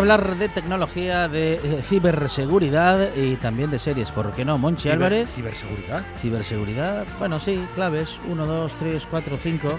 Para 0.00 0.14
hablar 0.14 0.36
de 0.36 0.48
tecnología, 0.48 1.28
de 1.28 1.54
eh, 1.54 1.82
ciberseguridad 1.82 3.14
y 3.16 3.34
también 3.36 3.70
de 3.70 3.78
series, 3.80 4.10
¿por 4.12 4.32
qué 4.32 4.44
no? 4.44 4.56
Monchi 4.58 4.88
Ciber- 4.88 4.92
Álvarez. 4.92 5.28
Ciberseguridad. 5.34 6.04
Ciberseguridad, 6.20 7.04
bueno, 7.18 7.40
sí, 7.40 7.64
claves, 7.74 8.20
1, 8.28 8.46
2, 8.46 8.74
3, 8.78 9.06
4, 9.10 9.36
5. 9.36 9.78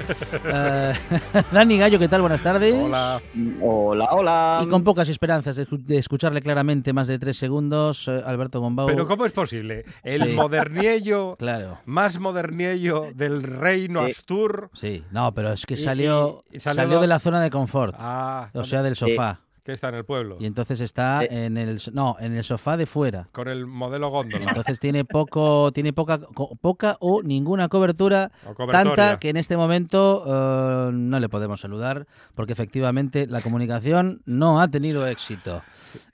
Dani 1.52 1.78
Gallo, 1.78 2.00
¿qué 2.00 2.08
tal? 2.08 2.22
Buenas 2.22 2.42
tardes. 2.44 2.74
Hola. 2.76 3.22
Hola, 3.62 4.10
hola. 4.12 4.60
Y 4.64 4.68
con 4.68 4.84
pocas 4.84 5.08
esperanzas 5.10 5.56
de, 5.56 5.68
escu- 5.68 5.82
de 5.84 5.98
escucharle 5.98 6.42
claramente 6.42 6.92
más 6.92 7.08
de 7.08 7.18
tres 7.18 7.38
segundos, 7.38 8.08
eh, 8.08 8.22
Alberto 8.26 8.60
Gombau. 8.60 8.88
Pero 8.88 9.08
¿cómo 9.08 9.26
es 9.26 9.32
posible? 9.32 9.86
El 10.04 10.24
Sí. 10.24 10.34
moderniello, 10.34 11.36
Claro, 11.40 11.80
más 11.86 12.20
moderniello 12.20 13.08
del 13.16 13.42
reino 13.44 14.04
Sí. 14.06 14.12
Astur. 14.12 14.70
sí, 14.74 15.04
no, 15.12 15.34
pero 15.34 15.54
es 15.54 15.66
que 15.66 15.78
salió, 15.78 16.44
y- 16.52 16.58
y 16.58 16.60
salió 16.60 17.00
de 17.00 17.08
la 17.08 17.20
zona 17.20 17.40
de 17.42 17.50
confort, 17.50 17.96
Ah, 17.98 18.50
o 18.54 18.64
sea, 18.64 18.84
del 18.84 18.96
sofá. 18.96 19.40
Que 19.70 19.74
está 19.76 19.90
en 19.90 19.96
el 19.96 20.06
pueblo. 20.06 20.38
Y 20.40 20.46
entonces 20.46 20.80
está 20.80 21.22
Sí. 21.22 21.28
en 21.32 21.58
el 21.58 21.82
no, 21.94 22.16
en 22.20 22.36
el 22.36 22.44
sofá 22.44 22.78
de 22.78 22.86
fuera. 22.86 23.28
Con 23.32 23.48
el 23.48 23.66
modelo 23.66 24.10
góndola. 24.10 24.46
Entonces 24.48 24.80
tiene 24.80 25.06
poco, 25.06 25.72
tiene 25.74 25.94
poca, 25.94 26.20
co- 26.20 26.56
poca 26.60 26.98
o 27.00 27.22
ninguna 27.24 27.70
cobertura, 27.70 28.32
O 28.46 28.68
tanta 28.68 29.18
que 29.20 29.30
en 29.30 29.38
este 29.38 29.58
momento 29.58 30.24
eh, 30.28 30.92
no 30.94 31.20
le 31.20 31.30
podemos 31.30 31.62
saludar, 31.62 32.08
porque 32.36 32.54
efectivamente 32.54 33.28
la 33.28 33.42
comunicación 33.42 34.22
no 34.26 34.62
ha 34.62 34.68
tenido 34.68 35.06
éxito. 35.08 35.62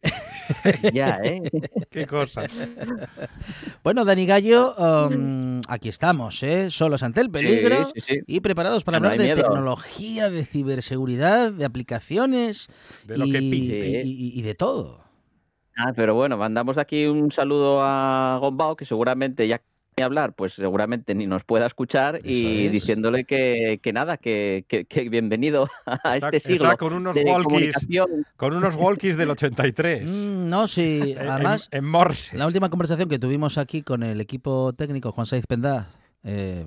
Ya, 0.93 1.19
¿eh? 1.23 1.41
Qué 1.89 2.05
cosas. 2.05 2.51
Bueno, 3.83 4.05
Dani 4.05 4.25
Gallo, 4.27 4.75
um, 4.75 5.59
aquí 5.67 5.89
estamos, 5.89 6.41
¿eh? 6.43 6.69
solos 6.69 7.01
ante 7.03 7.21
el 7.21 7.29
peligro 7.31 7.85
Sí, 7.87 8.01
sí, 8.01 8.01
sí. 8.07 8.19
y 8.27 8.39
preparados 8.41 8.83
para 8.83 8.99
no 8.99 9.07
hablar 9.07 9.19
de 9.19 9.33
miedo. 9.33 9.41
tecnología, 9.47 10.29
de 10.29 10.45
ciberseguridad, 10.45 11.51
de 11.51 11.65
aplicaciones 11.65 12.67
De 13.05 13.17
lo 13.17 13.25
y, 13.25 13.31
que. 13.31 13.41
Y- 13.53 14.01
y- 14.03 14.39
y 14.39 14.41
de 14.41 14.55
todo. 14.55 15.01
Ah, 15.77 15.91
pero 15.95 16.15
bueno, 16.15 16.37
mandamos 16.37 16.77
aquí 16.77 17.05
un 17.05 17.31
saludo 17.31 17.81
a 17.83 18.37
Gombao, 18.39 18.75
que 18.75 18.85
seguramente 18.85 19.47
ya 19.47 19.61
que 19.97 20.03
hablar, 20.03 20.33
pues 20.33 20.51
seguramente 20.53 21.15
ni 21.15 21.25
nos 21.25 21.45
pueda 21.45 21.65
escuchar 21.67 22.19
y 22.25 22.65
es. 22.65 22.71
diciéndole 22.73 23.23
que, 23.23 23.79
que 23.81 23.93
nada, 23.93 24.17
que, 24.17 24.65
que- 24.67 24.83
que 24.85 25.07
bienvenido 25.09 25.69
a 25.85 26.15
Está, 26.15 26.29
este 26.35 26.39
siglo 26.41 26.65
está 26.65 26.75
con 26.77 26.91
unos 26.93 27.15
de 27.15 27.23
walkies, 27.23 27.75
con 28.35 28.53
unos 28.53 28.75
walkies 28.75 29.15
del 29.15 29.29
83. 29.31 30.03
Mm, 30.05 30.47
no, 30.49 30.67
sí, 30.67 31.15
además, 31.17 31.69
en, 31.71 31.79
en 31.85 31.89
Morse. 31.91 32.37
la 32.37 32.45
última 32.45 32.69
conversación 32.69 33.07
que 33.07 33.19
tuvimos 33.19 33.57
aquí 33.57 33.83
con 33.83 34.03
el 34.03 34.19
equipo 34.19 34.73
técnico, 34.73 35.11
Juan 35.13 35.27
Saiz 35.27 35.45
Pendá, 35.47 35.87
eh, 36.25 36.65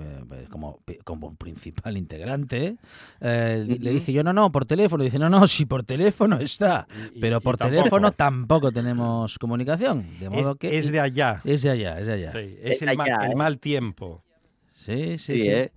como, 0.49 0.79
como 1.03 1.35
principal 1.35 1.97
integrante, 1.97 2.77
eh, 3.19 3.65
le 3.67 3.91
dije 3.91 4.13
yo, 4.13 4.23
no, 4.23 4.31
no, 4.33 4.51
por 4.51 4.65
teléfono. 4.65 5.03
Dice, 5.03 5.19
no, 5.19 5.29
no, 5.29 5.45
sí, 5.47 5.65
por 5.65 5.83
teléfono 5.83 6.37
está, 6.39 6.87
Y- 7.13 7.19
pero 7.19 7.41
por 7.41 7.57
tampoco. 7.57 7.77
teléfono 7.81 8.11
tampoco 8.13 8.71
tenemos 8.71 9.37
comunicación. 9.37 10.05
De 10.19 10.29
modo 10.29 10.51
Es, 10.53 10.57
que... 10.57 10.77
es 10.79 10.91
de 10.91 10.99
allá. 11.01 11.41
Es 11.43 11.61
de 11.63 11.69
allá, 11.71 11.99
es 11.99 12.07
de 12.07 12.13
allá. 12.13 12.31
Sí, 12.31 12.57
es 12.61 12.81
el, 12.81 12.95
ma- 12.97 13.03
allá, 13.03 13.25
el 13.25 13.31
¿eh? 13.33 13.35
mal 13.35 13.59
tiempo. 13.59 14.23
Sí, 14.73 15.17
sí, 15.17 15.33
Sí, 15.33 15.39
sí. 15.41 15.49
¿eh? 15.49 15.71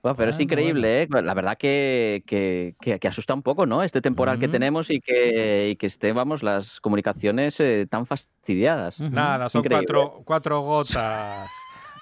Bueno, 0.00 0.16
pero 0.16 0.30
es 0.30 0.36
Bueno, 0.36 0.44
increíble, 0.44 1.02
¿eh? 1.02 1.08
La 1.10 1.34
verdad 1.34 1.58
que, 1.58 2.22
que, 2.24 2.76
que- 2.80 3.00
que 3.00 3.08
asusta 3.08 3.34
un 3.34 3.42
poco, 3.42 3.66
¿no? 3.66 3.82
Este 3.82 4.00
temporal 4.00 4.38
que 4.38 4.46
tenemos 4.46 4.90
y 4.90 5.00
que, 5.00 5.70
y 5.70 5.76
que 5.76 5.86
estén, 5.86 6.14
vamos, 6.14 6.44
las 6.44 6.80
comunicaciones 6.80 7.58
eh, 7.58 7.84
tan 7.90 8.06
fastidiadas. 8.06 9.00
Nada, 9.00 9.48
son 9.48 9.58
Increíble. 9.58 9.86
cuatro, 9.88 10.22
cuatro 10.24 10.60
gotas. 10.60 11.48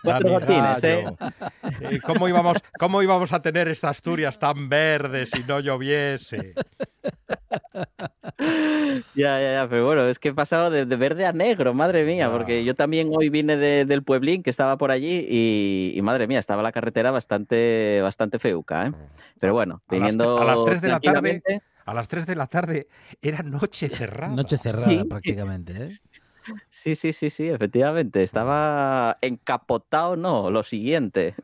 Cuatro 0.06 0.40
¿eh? 0.82 1.04
¿Cómo 2.04 2.28
íbamos, 2.28 2.58
¿Cómo 2.78 3.02
íbamos 3.02 3.32
a 3.32 3.42
tener 3.42 3.68
esta 3.68 3.88
Asturias 3.90 4.38
tan 4.38 4.68
verde 4.68 5.26
si 5.26 5.42
no 5.44 5.60
lloviese? 5.60 6.54
Ya, 9.14 9.40
ya, 9.40 9.52
ya, 9.52 9.66
pero 9.68 9.86
bueno, 9.86 10.08
es 10.08 10.18
que 10.18 10.28
he 10.28 10.34
pasado 10.34 10.70
de, 10.70 10.86
de 10.86 10.96
verde 10.96 11.26
a 11.26 11.32
negro, 11.32 11.74
madre 11.74 12.04
mía, 12.04 12.30
porque 12.30 12.64
yo 12.64 12.74
también 12.74 13.10
hoy 13.14 13.28
vine 13.28 13.56
de- 13.56 13.84
del 13.84 14.02
pueblín 14.02 14.42
que 14.42 14.50
estaba 14.50 14.76
por 14.76 14.90
allí 14.90 15.26
y, 15.28 15.92
y 15.94 16.02
madre 16.02 16.26
mía, 16.26 16.38
estaba 16.38 16.62
la 16.62 16.72
carretera 16.72 17.10
bastante, 17.10 18.00
bastante 18.02 18.38
feuca, 18.38 18.86
¿eh? 18.86 18.92
Pero 19.40 19.52
bueno, 19.54 19.82
A 19.90 19.96
las 19.96 20.16
a 20.18 20.44
las 20.44 20.64
tres 20.64 20.80
de 20.80 20.88
la 20.88 21.00
tarde, 21.00 21.42
A 21.84 21.94
las 21.94 22.08
3 22.08 22.26
de 22.26 22.34
la 22.34 22.46
tarde 22.48 22.88
era 23.22 23.42
noche 23.42 23.88
cerrada. 23.88 24.34
Noche 24.34 24.58
cerrada 24.58 25.02
Sí. 25.02 25.08
prácticamente, 25.08 25.84
¿eh? 25.84 25.88
Sí, 26.70 26.94
sí, 26.94 27.12
sí, 27.12 27.30
sí, 27.30 27.48
efectivamente. 27.48 28.22
Estaba 28.22 29.18
encapotado, 29.20 30.16
no, 30.16 30.50
lo 30.50 30.62
siguiente. 30.62 31.34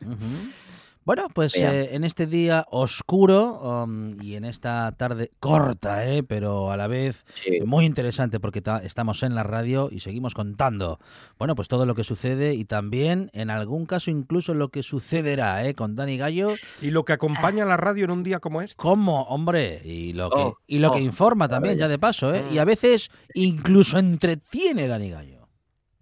Bueno, 1.04 1.26
pues 1.34 1.56
eh, 1.56 1.96
en 1.96 2.04
este 2.04 2.26
día 2.28 2.64
oscuro 2.70 3.82
um, 3.84 4.20
y 4.22 4.36
en 4.36 4.44
esta 4.44 4.92
tarde 4.92 5.32
corta, 5.40 6.06
¿eh? 6.08 6.22
pero 6.22 6.70
a 6.70 6.76
la 6.76 6.86
vez 6.86 7.24
Sí. 7.44 7.58
muy 7.66 7.84
interesante 7.86 8.38
porque 8.38 8.62
ta- 8.62 8.78
estamos 8.84 9.24
en 9.24 9.34
la 9.34 9.42
radio 9.42 9.88
y 9.90 9.98
seguimos 9.98 10.32
contando, 10.34 11.00
bueno, 11.40 11.56
pues 11.56 11.66
todo 11.66 11.86
lo 11.86 11.96
que 11.96 12.04
sucede 12.04 12.54
y 12.54 12.64
también 12.64 13.30
en 13.32 13.50
algún 13.50 13.84
caso 13.86 14.12
incluso 14.12 14.54
lo 14.54 14.68
que 14.68 14.84
sucederá 14.84 15.66
¿eh? 15.66 15.74
con 15.74 15.96
Dani 15.96 16.16
Gallo, 16.18 16.54
Y 16.80 16.90
lo 16.90 17.04
que 17.04 17.14
acompaña 17.14 17.64
a 17.64 17.66
la 17.66 17.76
radio 17.76 18.04
en 18.04 18.12
un 18.12 18.22
día 18.22 18.38
como 18.38 18.62
este. 18.62 18.76
como, 18.76 19.22
hombre, 19.24 19.80
y 19.84 20.12
lo 20.12 20.30
que, 20.30 20.40
Oh, 20.40 20.58
y 20.68 20.78
lo 20.78 20.92
que 20.92 20.98
oh, 20.98 21.02
informa 21.02 21.48
también, 21.48 21.78
ya 21.78 21.88
de 21.88 21.98
paso, 21.98 22.32
¿eh? 22.32 22.44
Mm. 22.48 22.54
y 22.54 22.58
a 22.58 22.64
veces 22.64 23.10
incluso 23.34 23.98
entretiene 23.98 24.86
Dani 24.86 25.10
Gallo. 25.10 25.41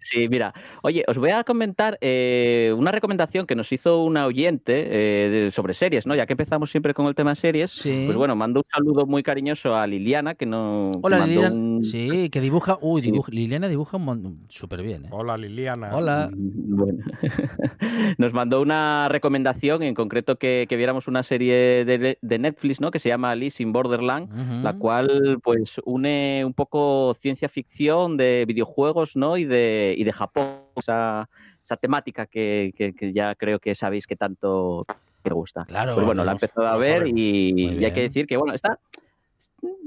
Sí, 0.01 0.27
mira, 0.29 0.53
oye, 0.81 1.03
os 1.07 1.17
voy 1.17 1.29
a 1.29 1.43
comentar 1.43 1.97
eh, 2.01 2.73
una 2.75 2.91
recomendación 2.91 3.45
que 3.45 3.55
nos 3.55 3.71
hizo 3.71 4.03
una 4.03 4.25
oyente 4.25 4.87
eh, 4.89 5.29
de- 5.29 5.51
sobre 5.51 5.73
series, 5.73 6.07
¿no? 6.07 6.15
Ya 6.15 6.25
que 6.25 6.33
empezamos 6.33 6.71
siempre 6.71 6.93
con 6.93 7.05
el 7.07 7.15
tema 7.15 7.35
series, 7.35 7.71
Sí. 7.71 8.03
pues 8.07 8.17
bueno, 8.17 8.35
mando 8.35 8.61
un 8.61 8.65
saludo 8.71 9.05
muy 9.05 9.21
cariñoso 9.23 9.75
a 9.75 9.85
Liliana, 9.85 10.35
que 10.35 10.45
no 10.45 10.89
que 10.93 10.99
Hola, 11.03 11.19
mandó 11.19 11.33
Liliana. 11.35 11.55
un- 11.55 11.83
Sí, 11.83 12.29
que 12.29 12.41
dibuja. 12.41 12.77
Uy, 12.81 13.01
Sí. 13.01 13.11
dibuja- 13.11 13.31
Liliana 13.31 13.67
dibuja 13.67 13.97
mon- 13.97 14.45
súper 14.49 14.81
bien. 14.81 15.05
¿eh? 15.05 15.09
Hola, 15.11 15.37
Liliana. 15.37 15.95
Hola. 15.95 16.29
Mm, 16.33 16.75
Bueno, 16.75 17.03
nos 18.17 18.33
mandó 18.33 18.61
una 18.61 19.07
recomendación, 19.09 19.83
en 19.83 19.93
concreto 19.93 20.37
que, 20.37 20.65
que 20.67 20.75
viéramos 20.77 21.07
una 21.07 21.23
serie 21.23 21.85
de, 21.85 22.17
de 22.21 22.39
Netflix, 22.39 22.81
¿no? 22.81 22.91
Que 22.91 22.99
se 22.99 23.09
llama 23.09 23.31
Alice 23.31 23.61
in 23.61 23.71
Borderland, 23.71 24.63
la 24.63 24.77
cual 24.77 25.39
pues 25.43 25.79
une 25.85 26.43
un 26.45 26.53
poco 26.53 27.15
ciencia 27.19 27.49
ficción 27.49 28.17
de 28.17 28.45
videojuegos, 28.47 29.15
¿no? 29.15 29.37
Y 29.37 29.45
de, 29.45 29.90
y 29.97 30.03
de 30.03 30.11
Japón, 30.11 30.61
esa, 30.75 31.29
esa 31.63 31.77
temática 31.77 32.25
que, 32.25 32.73
que- 32.77 32.93
que 32.93 33.13
ya 33.13 33.35
creo 33.35 33.59
que 33.59 33.75
sabéis 33.75 34.07
que 34.07 34.15
tanto 34.15 34.85
te 35.21 35.33
gusta. 35.33 35.65
Claro, 35.65 35.93
Pues 35.93 36.05
bueno, 36.05 36.23
la 36.23 36.31
he 36.31 36.33
empezado 36.33 36.67
a 36.67 36.77
ver 36.77 37.07
y, 37.07 37.77
y 37.79 37.85
hay 37.85 37.91
que 37.93 38.01
decir 38.01 38.25
que, 38.27 38.37
bueno, 38.37 38.53
está 38.53 38.79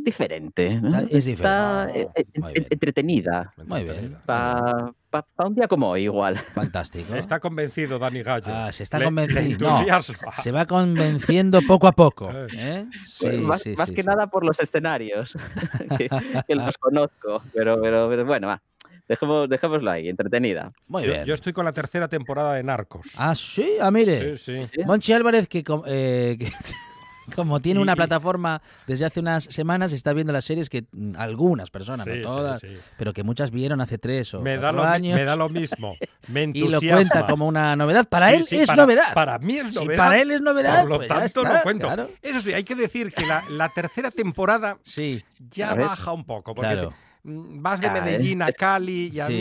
diferente. 0.05 0.67
Está- 0.67 1.01
es 1.11 1.27
Está, 1.27 1.87
diferente. 1.87 2.01
eh, 2.01 2.25
eh, 2.35 2.41
Muy 2.41 2.53
bien. 2.53 2.67
entretenida. 2.71 3.53
Muy 3.67 3.83
bien. 3.85 4.17
Para 4.25 4.93
un 5.39 5.55
día 5.55 5.67
como 5.69 5.91
hoy, 5.91 6.05
igual. 6.05 6.39
Fantástico. 6.55 7.15
Está 7.15 7.41
convencido 7.41 7.99
Dani 7.99 8.23
Gallo. 8.23 8.47
Ah, 8.49 8.71
se 8.73 8.83
está 8.83 8.99
No, 8.99 9.21
entusiasma. 9.23 10.33
Se 10.43 10.51
va 10.53 10.67
convenciendo 10.67 11.61
poco 11.67 11.87
a 11.89 11.93
poco. 11.93 12.31
Eh. 12.35 12.47
¿eh? 12.57 12.87
Sí, 13.07 13.27
Pues 13.27 13.39
más 13.41 13.63
sí, 13.63 13.75
más 13.77 13.89
sí, 13.89 13.95
que 13.95 14.03
sí. 14.03 14.07
nada 14.09 14.27
por 14.27 14.45
los 14.45 14.59
escenarios, 14.61 15.37
que, 15.99 16.09
que 16.47 16.55
los 16.55 16.77
conozco. 16.79 17.43
Pero, 17.53 17.81
pero, 17.81 18.09
pero 18.09 18.25
bueno, 18.27 18.49
va. 18.49 18.61
Dejemos, 19.09 19.49
dejémoslo 19.51 19.91
ahí, 19.91 20.09
entretenida. 20.09 20.73
Muy 20.89 21.05
Yo, 21.05 21.13
bien. 21.13 21.25
yo 21.27 21.35
estoy 21.35 21.53
con 21.53 21.65
la 21.67 21.73
tercera 21.73 22.09
temporada 22.09 22.55
de 22.55 22.63
Narcos. 22.63 23.07
Ah, 23.17 23.35
sí, 23.35 23.73
ah, 23.81 23.91
mire. 23.91 24.39
Sí, 24.39 24.67
sí. 24.73 24.83
Monchi 24.87 25.13
Álvarez, 25.13 25.47
que, 25.47 25.63
com- 25.63 25.83
eh, 25.87 26.37
que 26.39 26.51
como 27.37 27.61
tiene 27.61 27.81
una 27.81 27.95
plataforma 27.97 28.63
desde 28.87 29.05
hace 29.05 29.21
unas 29.21 29.45
semanas, 29.45 29.93
está 29.93 30.15
viendo 30.15 30.33
las 30.33 30.47
series 30.47 30.71
que 30.71 30.85
mm, 30.93 31.13
algunas 31.19 31.71
personas, 31.71 32.07
Sí, 32.11 32.21
no 32.21 32.29
todas, 32.29 32.61
sí. 32.63 32.69
pero 32.97 33.13
que 33.13 33.23
muchas 33.23 33.51
vieron 33.51 33.83
hace 33.83 33.99
tres 33.99 34.33
o 34.35 34.41
Me 34.41 34.57
da, 34.57 34.73
lo, 34.73 34.83
años. 34.85 35.15
me 35.17 35.25
da 35.25 35.37
lo 35.37 35.51
mismo. 35.51 35.97
Me 36.29 36.45
y 36.45 36.61
lo 36.61 36.67
entusiasma. 36.79 36.97
cuenta 36.97 37.27
como 37.27 37.47
una 37.47 37.77
novedad. 37.77 38.09
Para 38.09 38.29
Sí, 38.31 38.35
él 38.37 38.45
sí, 38.47 38.59
es 38.61 38.67
para- 38.69 38.83
novedad. 38.85 39.13
Para 39.13 39.39
mí 39.39 39.59
es 39.59 39.69
Si 39.69 39.75
novedad. 39.85 39.99
para 39.99 40.19
él 40.23 40.31
es 40.31 40.41
novedad, 40.41 40.81
Por 40.81 40.89
lo 40.91 40.97
pues 40.97 41.09
tanto, 41.09 41.43
está, 41.43 41.57
lo 41.59 41.63
cuento. 41.63 41.87
claro. 41.89 42.11
Eso 42.23 42.41
sí, 42.41 42.55
hay 42.55 42.65
que 42.65 42.75
decir 42.75 43.13
que 43.13 43.27
la, 43.27 43.45
la 43.51 43.69
tercera 43.69 44.11
temporada 44.11 44.79
Sí, 44.83 45.23
ya 45.51 45.75
baja 45.75 46.13
un 46.13 46.25
poco. 46.25 46.55
Porque 46.55 46.71
claro. 46.73 46.89
te- 46.89 46.95
vas 47.25 47.81
de 47.81 47.87
Ya, 47.87 47.93
Medellín 47.93 48.43
a 48.43 48.53
Cali 48.53 49.11
y 49.13 49.21
a 49.21 49.27
sí. 49.27 49.33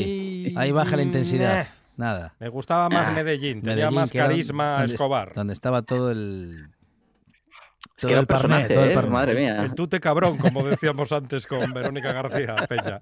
mí. 0.47 0.53
Ahí 0.57 0.71
baja 0.71 0.91
la 0.97 1.03
mm, 1.03 1.07
intensidad. 1.07 1.62
eh, 1.62 1.68
Nada. 1.95 2.33
Me 2.39 2.50
gustaba 2.50 2.89
más 2.89 3.09
Ah. 3.09 3.12
Medellín, 3.12 3.62
tenía 3.62 3.75
Medellín, 3.75 3.95
más 4.00 4.12
carisma 4.12 4.77
donde- 4.80 4.94
Escobar. 4.95 5.33
Donde 5.35 5.53
estaba 5.53 5.81
todo 5.83 6.09
el. 6.12 6.69
Es 7.97 8.07
que 8.07 8.24
parné, 8.25 8.68
todo 8.68 8.83
el 8.85 8.91
¿eh? 8.91 8.94
parné. 8.95 9.09
Madre 9.12 9.35
mía. 9.35 9.62
El 9.63 9.75
tute 9.75 10.00
cabrón, 10.00 10.38
como 10.38 10.63
decíamos 10.63 11.12
antes 11.12 11.45
con 11.45 11.71
Verónica 11.74 12.12
García 12.12 12.56
Peña. 12.68 13.00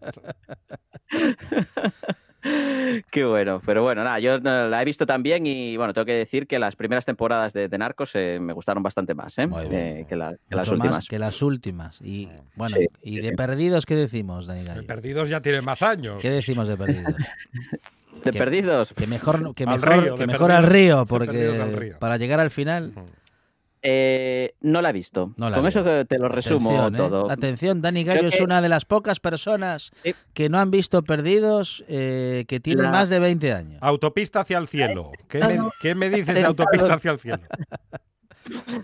Qué 3.11 3.23
bueno, 3.25 3.61
pero 3.65 3.83
bueno, 3.83 4.03
nada, 4.03 4.19
yo 4.19 4.39
no, 4.39 4.67
la 4.67 4.81
he 4.81 4.85
visto 4.85 5.05
también 5.05 5.45
y 5.45 5.77
bueno, 5.77 5.93
tengo 5.93 6.05
que 6.05 6.13
decir 6.13 6.47
que 6.47 6.59
las 6.59 6.75
primeras 6.75 7.05
temporadas 7.05 7.53
de, 7.53 7.67
de 7.67 7.77
Narcos 7.77 8.11
eh, 8.15 8.37
me 8.41 8.53
gustaron 8.53 8.83
bastante 8.83 9.13
más 9.13 9.37
¿eh? 9.39 9.47
Muy 9.47 9.67
bien. 9.67 9.81
Eh, 9.81 10.05
que, 10.07 10.15
la- 10.15 10.31
que 10.31 10.55
las 10.55 10.67
más 10.67 10.77
últimas. 10.77 11.07
que 11.07 11.19
las 11.19 11.41
últimas. 11.41 11.99
Y 12.01 12.29
bueno, 12.55 12.75
Sí, 12.77 12.87
y 13.03 13.09
sí, 13.15 13.21
de 13.21 13.29
sí. 13.29 13.35
perdidos, 13.35 13.85
¿qué 13.85 13.95
decimos, 13.95 14.45
Dani 14.47 14.65
Gallo? 14.65 14.85
Perdidos 14.85 15.29
ya 15.29 15.41
tiene 15.41 15.61
más 15.61 15.81
años. 15.81 16.21
¿Qué 16.21 16.29
decimos 16.29 16.67
de 16.67 16.77
perdidos? 16.77 17.15
¿De 18.23 18.31
que- 18.31 18.37
perdidos? 18.37 18.93
Que 18.93 19.07
mejor, 19.07 19.55
que 19.55 19.63
Al 19.63 19.79
mejor, 19.79 20.03
río, 20.03 20.15
que 20.15 20.21
de 20.21 20.27
mejor 20.27 20.51
perdidos- 20.51 20.57
al 20.65 20.71
río, 20.71 20.99
de 20.99 21.05
porque 21.05 21.61
al 21.61 21.73
río. 21.73 21.99
para 21.99 22.17
llegar 22.17 22.39
al 22.39 22.51
final. 22.51 22.93
Eh, 23.83 24.53
no 24.61 24.81
la 24.81 24.91
he 24.91 24.93
visto. 24.93 25.33
No 25.37 25.49
la 25.49 25.55
Con 25.57 25.63
veo. 25.63 25.69
eso 25.69 26.05
te 26.05 26.19
lo 26.19 26.27
resumo 26.29 26.69
Atención, 26.69 26.95
¿eh? 26.95 26.97
todo. 26.97 27.31
Atención, 27.31 27.81
Dani 27.81 28.03
Gallo 28.03 28.19
Creo 28.19 28.29
es 28.29 28.37
que- 28.37 28.43
una 28.43 28.61
de 28.61 28.69
las 28.69 28.85
pocas 28.85 29.19
personas 29.19 29.91
Sí. 30.03 30.13
que 30.33 30.49
no 30.49 30.59
han 30.59 30.69
visto 30.69 31.01
perdidos 31.03 31.83
eh, 31.87 32.45
que 32.47 32.59
tienen 32.59 32.85
La- 32.85 32.91
más 32.91 33.09
de 33.09 33.19
20 33.19 33.53
años. 33.53 33.79
Autopista 33.81 34.41
hacia 34.41 34.59
el 34.59 34.67
cielo. 34.67 35.11
¿Qué 35.27 35.39
me, 35.39 35.57
qué 35.81 35.95
me 35.95 36.09
dices 36.11 36.35
de 36.35 36.43
autopista 36.43 36.93
hacia 36.93 37.11
el 37.11 37.19
cielo? 37.19 37.39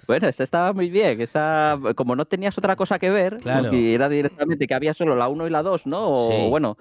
Bueno, 0.07 0.27
esa 0.29 0.43
estaba 0.43 0.71
muy 0.71 0.89
bien. 0.89 1.19
Esa, 1.19 1.77
como 1.95 2.15
no 2.15 2.25
tenías 2.25 2.57
otra 2.57 2.75
cosa 2.75 2.99
que 2.99 3.09
ver, 3.09 3.37
Claro. 3.37 3.73
y 3.75 3.93
era 3.93 4.07
directamente 4.07 4.67
que 4.67 4.73
había 4.73 4.93
solo 4.93 5.15
la 5.15 5.27
1 5.27 5.47
y 5.47 5.49
la 5.49 5.63
2, 5.63 5.85
¿no? 5.87 6.07
O 6.09 6.31
Sí. 6.31 6.47
bueno, 6.49 6.77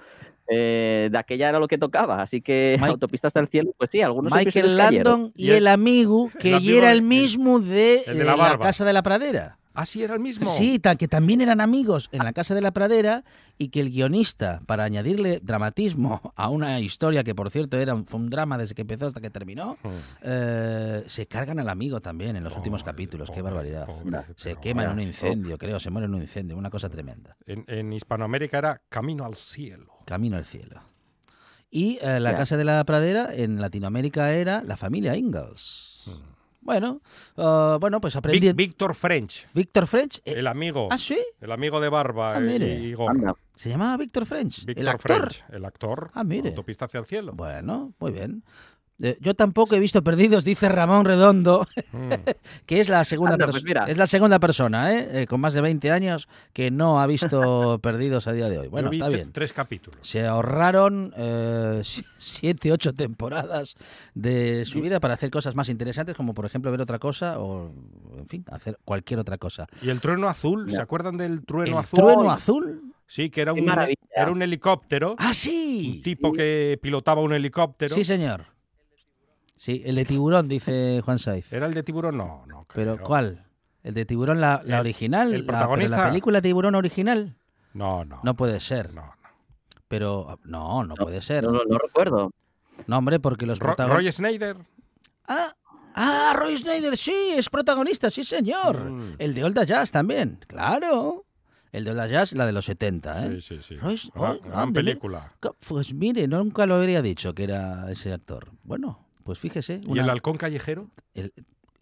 eh, 0.49 1.09
de 1.11 1.19
aquella 1.19 1.49
era 1.49 1.59
lo 1.59 1.69
que 1.69 1.79
tocaba. 1.79 2.23
Así 2.23 2.41
que 2.41 2.77
Mike- 2.81 2.91
Autopista 2.93 3.29
hasta 3.29 3.41
el 3.41 3.49
cielo, 3.49 3.73
pues 3.77 3.91
sí, 3.91 4.01
algunos 4.03 4.33
Michael 4.33 4.77
cayeron. 4.77 4.77
Landon 4.77 5.33
y 5.35 5.47
Y 5.47 5.51
el- 5.51 5.57
el 5.57 5.67
amigo, 5.69 6.31
que 6.39 6.55
amigo 6.55 6.79
era 6.79 6.93
el 6.93 7.03
mismo 7.03 7.61
de, 7.61 8.03
el 8.07 8.17
de 8.19 8.23
eh, 8.23 8.25
la 8.25 8.37
la, 8.37 8.37
barba. 8.37 8.65
Casa 8.67 8.85
de 8.85 8.93
la 8.93 9.03
Pradera. 9.03 9.59
Ah, 9.79 9.85
sí, 9.85 10.03
era 10.03 10.15
el 10.15 10.21
mismo. 10.21 10.51
Sí, 10.57 10.79
ta- 10.79 10.97
que 10.97 11.07
también 11.07 11.43
eran 11.43 11.61
amigos 11.61 12.09
en 12.11 12.25
la 12.25 12.33
Casa 12.33 12.55
de 12.55 12.63
la 12.63 12.71
Pradera 12.71 13.25
y 13.59 13.69
que 13.69 13.81
el 13.81 13.91
guionista, 13.91 14.63
para 14.67 14.85
añadirle 14.85 15.41
dramatismo 15.43 16.33
a 16.35 16.49
una 16.49 16.81
historia 16.81 17.23
que, 17.25 17.35
por 17.35 17.51
cierto, 17.51 17.77
era 17.77 17.95
un, 17.95 18.07
fue 18.07 18.19
un 18.21 18.31
drama 18.31 18.57
desde 18.57 18.75
que 18.75 18.83
empezó 18.83 19.07
hasta 19.07 19.21
que 19.21 19.29
terminó, 19.29 19.77
Mm. 19.83 19.89
eh, 20.23 21.05
se 21.07 21.27
cargan 21.27 21.59
al 21.59 21.69
amigo 21.69 22.01
también 22.01 22.37
en 22.37 22.45
los 22.45 22.57
últimos 22.57 22.83
Pobre, 22.83 22.93
capítulos. 22.93 23.31
Qué 23.31 23.43
barbaridad. 23.43 23.85
pobre, 23.87 24.21
Se 24.37 24.57
quema 24.57 24.85
en 24.85 24.91
un 24.93 25.01
incendio, 25.01 25.59
creo, 25.59 25.79
se 25.79 25.91
muere 25.91 26.07
en 26.07 26.15
un 26.15 26.23
incendio, 26.23 26.57
una 26.57 26.71
cosa 26.71 26.89
tremenda. 26.89 27.37
En, 27.45 27.65
en 27.69 27.93
Hispanoamérica 27.93 28.57
era 28.59 28.81
Camino 28.89 29.27
al 29.27 29.35
cielo. 29.35 29.93
Camino 30.07 30.39
al 30.39 30.45
cielo. 30.47 30.81
Y 31.71 31.99
eh, 32.01 32.19
la. 32.21 32.35
Casa 32.35 32.57
de 32.57 32.65
la 32.65 32.83
Pradera 32.85 33.35
en 33.35 33.61
Latinoamérica 33.61 34.33
era 34.33 34.63
la 34.63 34.77
familia 34.79 35.17
Ingalls. 35.17 36.05
Bueno, 36.67 37.01
ah, 37.37 37.79
bueno, 37.81 38.01
pues 38.01 38.17
aprendí. 38.17 38.53
Víctor 38.53 38.95
French, 38.97 39.47
Víctor 39.55 39.87
French. 39.87 40.19
eh, 40.25 40.35
el 40.37 40.49
amigo. 40.49 40.89
ah, 40.91 40.99
sí, 40.99 41.17
El 41.41 41.53
amigo 41.53 41.81
de 41.81 41.89
barba 41.89 42.35
Ah, 42.35 42.39
eh, 42.39 42.41
mire. 42.41 42.75
y 42.75 42.95
se 43.55 43.69
llamaba 43.71 43.97
Víctor 43.97 44.27
French. 44.27 44.65
Víctor 44.65 44.83
el 44.83 44.89
actor. 44.89 45.17
French, 45.31 45.45
el 45.51 45.65
actor. 45.65 46.11
Ah, 46.13 46.25
mire. 46.25 46.49
Autopista 46.51 46.87
hacia 46.87 46.99
el 46.99 47.07
cielo. 47.07 47.33
Bueno, 47.35 47.93
muy 48.01 48.11
bien. 48.11 48.43
Eh, 49.03 49.19
yo 49.21 49.35
tampoco 49.35 49.75
he 49.75 49.79
visto 49.81 50.03
perdidos, 50.03 50.43
dice 50.45 50.69
Ramón 50.71 51.05
Redondo, 51.05 51.67
Mm. 51.93 52.11
que 52.67 52.81
es 52.81 52.89
la 52.89 53.05
segunda, 53.05 53.35
Anda, 53.35 53.47
pues 53.49 53.63
es 53.89 53.99
la 53.99 54.07
segunda 54.07 54.39
persona, 54.39 54.93
¿eh? 54.95 55.23
Eh, 55.23 55.27
con 55.27 55.41
más 55.41 55.53
de 55.53 55.61
20 55.61 55.91
años, 55.91 56.29
que 56.55 56.71
no 56.71 57.01
ha 57.01 57.07
visto 57.07 57.79
perdidos 57.83 58.27
a 58.27 58.33
día 58.33 58.49
de 58.49 58.59
hoy. 58.59 58.69
Bueno, 58.69 58.87
Yo 58.89 58.91
vi 58.93 58.97
está 58.99 59.09
bien. 59.11 59.33
Tres 59.33 59.53
capítulos. 59.53 60.01
Se 60.03 60.27
ahorraron 60.27 61.13
eh, 61.17 61.83
si- 61.85 62.05
siete, 62.19 62.73
ocho 62.73 62.95
temporadas 62.95 63.77
de 64.15 64.65
su 64.65 64.81
vida 64.81 64.99
para 65.01 65.15
hacer 65.15 65.31
cosas 65.31 65.55
más 65.55 65.69
interesantes, 65.69 66.15
como 66.17 66.33
por 66.33 66.47
ejemplo 66.47 66.71
ver 66.71 66.81
otra 66.81 66.99
cosa 66.99 67.39
o, 67.39 67.71
en 68.17 68.27
fin, 68.29 68.45
hacer 68.51 68.79
cualquier 68.85 69.21
otra 69.21 69.37
cosa. 69.37 69.67
Y 69.83 69.91
el 69.91 70.01
trueno 70.01 70.29
azul, 70.29 70.71
¿se 70.73 70.81
acuerdan 70.81 71.17
del 71.19 71.45
trueno 71.45 71.73
¿El 71.79 71.85
azul? 71.85 71.99
trueno 72.01 72.31
azul? 72.31 72.95
Sí, 73.07 73.31
que 73.31 73.43
era 73.43 73.53
un, 73.53 73.69
era 74.17 74.31
un 74.31 74.43
helicóptero. 74.43 75.15
¡Ah, 75.19 75.33
sí! 75.35 75.97
Un 75.99 76.03
tipo 76.03 76.33
que 76.33 76.79
pilotaba 76.83 77.21
un 77.21 77.33
helicóptero. 77.35 77.95
Sí, 77.95 78.03
señor. 78.03 78.47
Sí, 79.57 79.83
el 79.87 79.95
de 79.97 80.05
tiburón, 80.05 80.49
dice 80.49 81.01
Juan 81.05 81.19
Saiz. 81.19 81.51
¿Era 81.53 81.67
el 81.67 81.75
de 81.75 81.83
tiburón? 81.83 82.17
No, 82.19 82.45
no. 82.47 82.67
¿Pero 82.75 82.95
creo. 82.97 83.07
cuál? 83.07 83.47
¿El 83.83 83.95
de 83.95 84.05
tiburón, 84.05 84.41
la, 84.41 84.61
la 84.65 84.77
El- 84.77 84.81
original? 84.81 85.29
el 85.33 85.41
La- 85.41 85.47
pero 85.47 85.59
protagonista- 85.59 85.97
¿La, 85.97 86.09
película 86.09 86.43
tiburón 86.43 86.75
original? 86.75 87.37
No, 87.73 88.05
no. 88.05 88.21
No 88.23 88.35
puede 88.37 88.61
ser. 88.61 88.93
No, 88.95 89.03
no. 89.07 89.13
Pero, 89.89 90.39
no, 90.45 90.85
no 90.85 90.95
puede 90.95 91.23
ser. 91.23 91.45
No, 91.45 91.53
no, 91.53 91.61
no 91.69 91.79
recuerdo. 91.79 92.31
No, 92.87 92.99
hombre, 92.99 93.21
porque 93.21 93.47
los 93.47 93.59
Ro- 93.59 93.69
protagonistas... 93.69 94.19
Roy 94.23 94.31
Snyder. 94.31 94.57
Ah, 95.29 95.55
ah, 95.95 96.33
Roy 96.37 96.57
Snyder, 96.59 96.97
sí, 96.97 97.15
es 97.37 97.49
protagonista, 97.49 98.11
sí, 98.11 98.25
señor. 98.25 98.91
Mm. 98.91 99.15
El 99.19 99.35
de 99.35 99.45
Old 99.45 99.65
Jazz 99.65 99.91
también, 99.93 100.41
claro. 100.47 101.25
El 101.73 101.85
de 101.85 101.93
Old 101.93 102.11
Jazz, 102.11 102.33
la 102.33 102.45
de 102.47 102.53
los 102.53 102.65
70, 102.67 103.27
¿eh? 103.27 103.41
Sí, 103.41 103.57
sí, 103.57 103.63
sí. 103.63 103.77
Roy- 103.77 104.01
Gran, 104.15 104.39
oh, 104.45 104.49
gran 104.49 104.73
película. 104.73 105.33
Pues 105.69 105.95
mire, 105.95 106.27
nunca 106.29 106.67
lo 106.67 106.75
habría 106.75 107.01
dicho 107.01 107.35
que 107.35 107.45
era 107.45 107.91
ese 107.91 108.13
actor. 108.13 108.51
Bueno, 108.65 109.06
pues 109.27 109.39
fíjese. 109.39 109.81
¿Y 109.87 109.99
el 109.99 110.09
halcón 110.09 110.39
callejero? 110.39 110.89
el- 111.15 111.33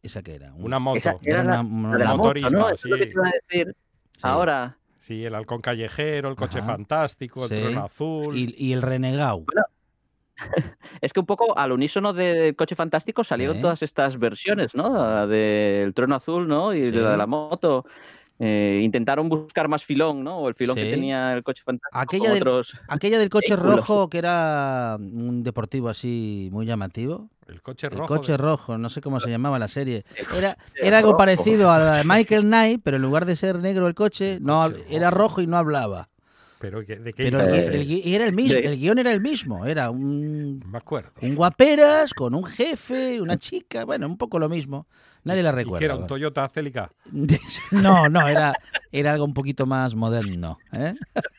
¿Esa 0.02 0.22
que 0.22 0.34
era? 0.34 0.52
Un- 0.54 0.64
Una 0.64 0.78
moto. 0.80 0.98
Esa 0.98 1.16
era 1.22 1.40
Era 1.42 1.54
la, 1.54 1.60
una- 1.60 1.92
la 1.92 1.98
la 1.98 2.04
moto, 2.10 2.18
motorista, 2.24 2.50
¿no? 2.50 2.68
Eso 2.70 2.86
es 2.88 2.90
lo 2.90 2.96
que 2.98 3.04
sí. 3.04 3.08
te 3.10 3.14
iba 3.14 3.28
a 3.28 3.32
decir. 3.48 3.76
Sí. 4.12 4.20
Ahora, 4.22 4.76
Sí, 5.00 5.22
el 5.24 5.34
halcón 5.34 5.60
callejero, 5.60 6.30
el 6.30 6.34
coche 6.36 6.60
Ajá. 6.60 6.68
fantástico, 6.72 7.44
el 7.44 7.50
Sí. 7.50 7.56
trueno 7.60 7.84
azul. 7.84 8.34
Y, 8.36 8.54
y 8.56 8.72
el 8.72 8.80
renegado. 8.82 9.44
es 11.00 11.12
que 11.12 11.20
un 11.20 11.26
poco 11.26 11.56
al 11.58 11.72
unísono 11.72 12.12
del 12.12 12.56
Coche 12.56 12.74
Fantástico 12.74 13.22
salieron 13.22 13.56
Sí. 13.56 13.62
todas 13.62 13.82
estas 13.82 14.18
versiones, 14.18 14.74
¿no? 14.74 15.26
Del 15.26 15.92
Trueno 15.94 16.16
Azul, 16.16 16.48
¿no? 16.48 16.74
Y 16.74 16.86
Sí. 16.86 16.90
de 16.90 17.00
la 17.02 17.10
de 17.12 17.16
la 17.18 17.26
moto. 17.26 17.84
Eh, 18.40 18.80
intentaron 18.82 19.28
buscar 19.28 19.68
más 19.68 19.84
filón, 19.84 20.24
¿no? 20.24 20.38
O 20.38 20.48
el 20.48 20.54
filón 20.54 20.76
Sí. 20.76 20.82
que 20.82 20.90
tenía 20.90 21.34
el 21.34 21.44
Coche 21.44 21.62
Fantástico. 21.64 22.00
Aquella 22.00 22.30
del- 22.32 22.42
otros... 22.42 22.74
Aquella 22.88 23.18
del 23.20 23.28
coche 23.30 23.54
Vehículos. 23.54 23.76
rojo, 23.76 24.10
que 24.10 24.18
era 24.18 24.96
un 24.98 25.42
deportivo 25.44 25.88
así 25.88 26.48
muy 26.50 26.66
llamativo. 26.66 27.28
El 27.48 27.60
coche 27.62 27.86
El 27.88 27.92
rojo. 27.98 28.06
coche 28.06 28.32
de- 28.32 28.38
rojo, 28.38 28.78
no 28.78 28.88
sé 28.88 29.00
cómo 29.00 29.20
se 29.20 29.28
llamaba 29.30 29.58
la 29.58 29.68
serie. 29.68 30.04
Era, 30.36 30.54
coche 30.54 30.86
era 30.86 30.98
algo 30.98 31.10
rojo. 31.12 31.18
parecido 31.18 31.70
a 31.70 31.78
la 31.78 31.96
de 31.98 32.04
Michael 32.04 32.42
Knight, 32.44 32.80
pero 32.82 32.96
en 32.96 33.02
lugar 33.02 33.26
de 33.26 33.36
ser 33.36 33.58
negro 33.58 33.86
el 33.86 33.94
coche, 33.94 34.38
no, 34.40 34.62
coche 34.70 34.84
era 34.88 35.10
rojo 35.10 35.40
y 35.40 35.46
no 35.46 35.56
hablaba. 35.56 36.08
Pero 36.58 36.84
¿qué- 36.86 36.96
¿de 36.96 37.12
qué 37.12 37.24
Pero 37.24 37.40
el, 37.40 37.54
el 37.74 38.02
era 38.06 38.24
el 38.24 38.32
mismo, 38.32 38.58
el 38.58 38.78
guion 38.78 38.98
era 38.98 39.12
el 39.12 39.20
mismo, 39.20 39.66
era 39.66 39.90
un, 39.90 40.62
me 40.66 40.78
acuerdo. 40.78 41.10
un 41.20 41.34
guaperas 41.34 42.14
con 42.14 42.34
un 42.34 42.44
jefe, 42.44 43.20
una 43.20 43.36
chica, 43.36 43.84
bueno, 43.84 44.06
un 44.06 44.16
poco 44.16 44.38
lo 44.38 44.48
mismo. 44.48 44.86
Nadie 45.24 45.42
la 45.42 45.50
¿Y 45.50 45.52
recuerda. 45.52 45.78
que 45.78 45.84
era 45.86 45.96
un. 45.96 46.06
Toyota 46.06 46.48
Celica? 46.48 46.90
No, 47.72 48.08
no, 48.08 48.28
era, 48.28 48.54
era 48.92 49.12
algo 49.12 49.24
un 49.24 49.34
poquito 49.34 49.66
más 49.66 49.94
moderno, 49.94 50.58
¿eh? 50.72 50.94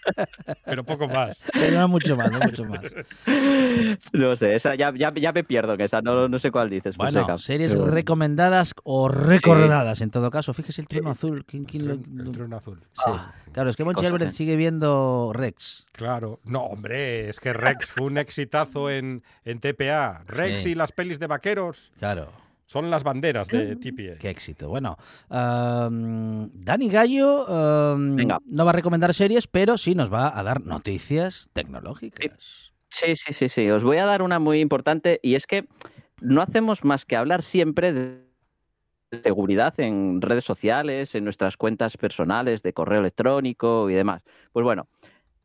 Pero 0.65 0.83
poco 0.83 1.07
más. 1.07 1.41
Pero 1.53 1.79
no 1.79 1.87
mucho 1.87 2.15
más, 2.17 2.31
no 2.31 2.39
mucho 2.39 2.65
más. 2.65 2.81
No 4.13 4.35
sé, 4.35 4.55
esa 4.55 4.75
ya, 4.75 4.91
ya, 4.95 5.11
ya 5.13 5.31
me 5.31 5.43
pierdo 5.43 5.73
en 5.73 5.81
esa, 5.81 6.01
no, 6.01 6.27
no 6.27 6.39
sé 6.39 6.51
cuál 6.51 6.69
dices. 6.69 6.95
Bueno, 6.97 7.19
Fonseca. 7.21 7.37
series 7.37 7.73
Pero- 7.73 7.87
recomendadas 7.87 8.73
o 8.83 9.07
recordadas 9.09 10.01
en 10.01 10.09
todo 10.11 10.31
caso. 10.31 10.53
Fíjese 10.53 10.81
el 10.81 10.87
trono 10.87 11.11
azul. 11.11 11.45
¿quién- 11.45 11.65
quién 11.65 11.87
lo- 11.87 11.93
El 11.93 12.31
trono 12.31 12.57
azul. 12.57 12.81
Sí. 12.93 13.11
Claro, 13.51 13.69
es 13.69 13.75
que 13.75 13.83
Monchi 13.83 14.05
Álvarez 14.05 14.29
¿eh? 14.29 14.31
sigue 14.31 14.55
viendo 14.55 15.31
Rex. 15.33 15.85
Claro. 15.91 16.39
No, 16.45 16.61
hombre, 16.63 17.29
es 17.29 17.39
que 17.39 17.53
Rex 17.53 17.91
fue 17.91 18.05
un 18.07 18.17
exitazo 18.17 18.89
en, 18.89 19.23
en 19.45 19.59
TPA. 19.59 20.23
Rex 20.27 20.63
Sí. 20.63 20.69
y 20.71 20.75
las 20.75 20.91
pelis 20.91 21.19
de 21.19 21.27
vaqueros 21.27 21.91
Claro, 21.99 22.31
son 22.67 22.89
las 22.89 23.03
banderas 23.03 23.47
de 23.49 23.75
TPA. 23.75 24.17
qué 24.17 24.29
éxito. 24.29 24.69
Bueno, 24.69 24.97
am, 25.29 26.49
Dani 26.53 26.89
Gallo 26.89 27.45
Venga. 27.97 28.39
no 28.45 28.65
va 28.65 28.71
a 28.71 28.73
recomendar 28.73 29.13
series, 29.13 29.47
pero 29.47 29.77
sí 29.77 29.95
nos 29.95 30.11
va 30.11 30.37
a 30.37 30.43
dar 30.43 30.61
noticias 30.65 31.49
tecnológicas. 31.53 32.71
Sí, 32.89 33.15
sí, 33.15 33.33
sí, 33.33 33.49
sí. 33.49 33.69
Os 33.69 33.83
voy 33.83 33.97
a 33.97 34.05
dar 34.05 34.21
una 34.21 34.39
muy 34.39 34.61
importante 34.61 35.19
y 35.21 35.35
es 35.35 35.47
que 35.47 35.67
no 36.21 36.41
hacemos 36.41 36.83
más 36.83 37.05
que 37.05 37.15
hablar 37.15 37.43
siempre 37.43 37.93
de 37.93 38.25
seguridad 39.23 39.79
en 39.79 40.21
redes 40.21 40.43
sociales, 40.43 41.15
en 41.15 41.23
nuestras 41.23 41.57
cuentas 41.57 41.97
personales 41.97 42.63
de 42.63 42.73
correo 42.73 42.99
electrónico 42.99 43.89
y 43.89 43.93
demás. 43.93 44.23
Pues 44.51 44.63
bueno, 44.63 44.87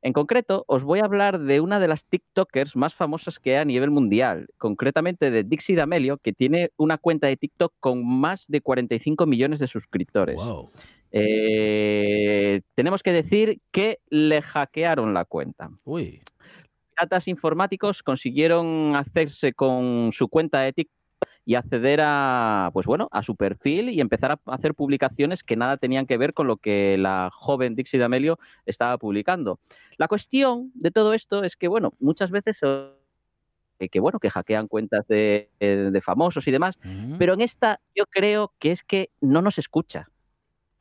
en 0.03 0.13
concreto 0.13 0.65
os 0.67 0.83
voy 0.83 1.01
a 1.01 1.05
hablar 1.05 1.41
de 1.41 1.61
una 1.61 1.79
de 1.79 1.89
las 1.89 2.07
TikTokers 2.07 2.77
más 2.77 2.95
famosas 2.95 3.39
que 3.39 3.53
hay 3.53 3.57
a 3.57 3.65
nivel 3.65 3.91
mundial, 3.91 4.49
concretamente 4.59 5.31
de 5.31 5.45
Dixie 5.45 5.77
D'Amelio, 5.77 6.19
que 6.19 6.33
tiene 6.33 6.71
una 6.77 6.99
cuenta 6.99 7.27
de 7.27 7.37
TikTok 7.37 7.75
con 7.81 8.07
más 8.07 8.47
de 8.49 8.61
45 8.61 9.27
millones 9.27 9.61
de 9.61 9.67
suscriptores. 9.67 10.37
Wow. 10.37 10.71
Eh, 11.13 12.63
tenemos 12.75 13.03
que 13.03 13.13
decir 13.13 13.61
que 13.73 13.99
le 14.11 14.43
hackearon 14.43 15.13
la 15.13 15.25
cuenta 15.25 15.69
Uy, 15.83 16.23
piratas 16.95 17.27
informáticos 17.27 18.05
consiguieron 18.05 18.95
hacerse 18.95 19.53
con 19.53 20.11
su 20.13 20.29
cuenta 20.29 20.61
de 20.61 20.73
TikTok 20.73 21.00
y 21.45 21.55
acceder 21.55 22.01
a, 22.03 22.71
pues 22.73 22.87
bueno, 22.87 23.09
a 23.13 23.23
su 23.23 23.37
perfil 23.37 23.89
y 23.89 24.01
empezar 24.01 24.33
a 24.33 24.41
hacer 24.47 24.75
publicaciones 24.75 25.43
que 25.43 25.57
nada 25.57 25.77
tenían 25.77 26.07
que 26.07 26.19
ver 26.19 26.35
con 26.35 26.47
lo 26.47 26.57
que 26.57 26.97
la 26.99 27.31
joven 27.33 27.75
Dixie 27.75 27.99
D'Amelio 27.99 28.39
estaba 28.67 28.99
publicando. 28.99 29.59
La 29.97 30.09
cuestión 30.09 30.71
de 30.75 30.91
todo 30.91 31.15
esto 31.15 31.43
es 31.45 31.57
que, 31.57 31.69
bueno, 31.69 31.95
muchas 31.99 32.31
veces 32.31 32.61
que 33.89 34.01
bueno, 34.01 34.19
que 34.19 34.31
hackean 34.31 34.69
cuentas 34.69 35.07
de, 35.09 35.51
eh, 35.61 35.89
de 35.91 36.01
famosos 36.01 36.47
y 36.47 36.51
demás, 36.51 36.79
pero 37.19 37.35
en 37.35 37.41
esta 37.41 37.81
yo 37.95 38.05
creo 38.07 38.53
que 38.59 38.73
es 38.73 38.83
que 38.83 39.11
no 39.21 39.41
nos 39.41 39.59
escucha. 39.59 40.11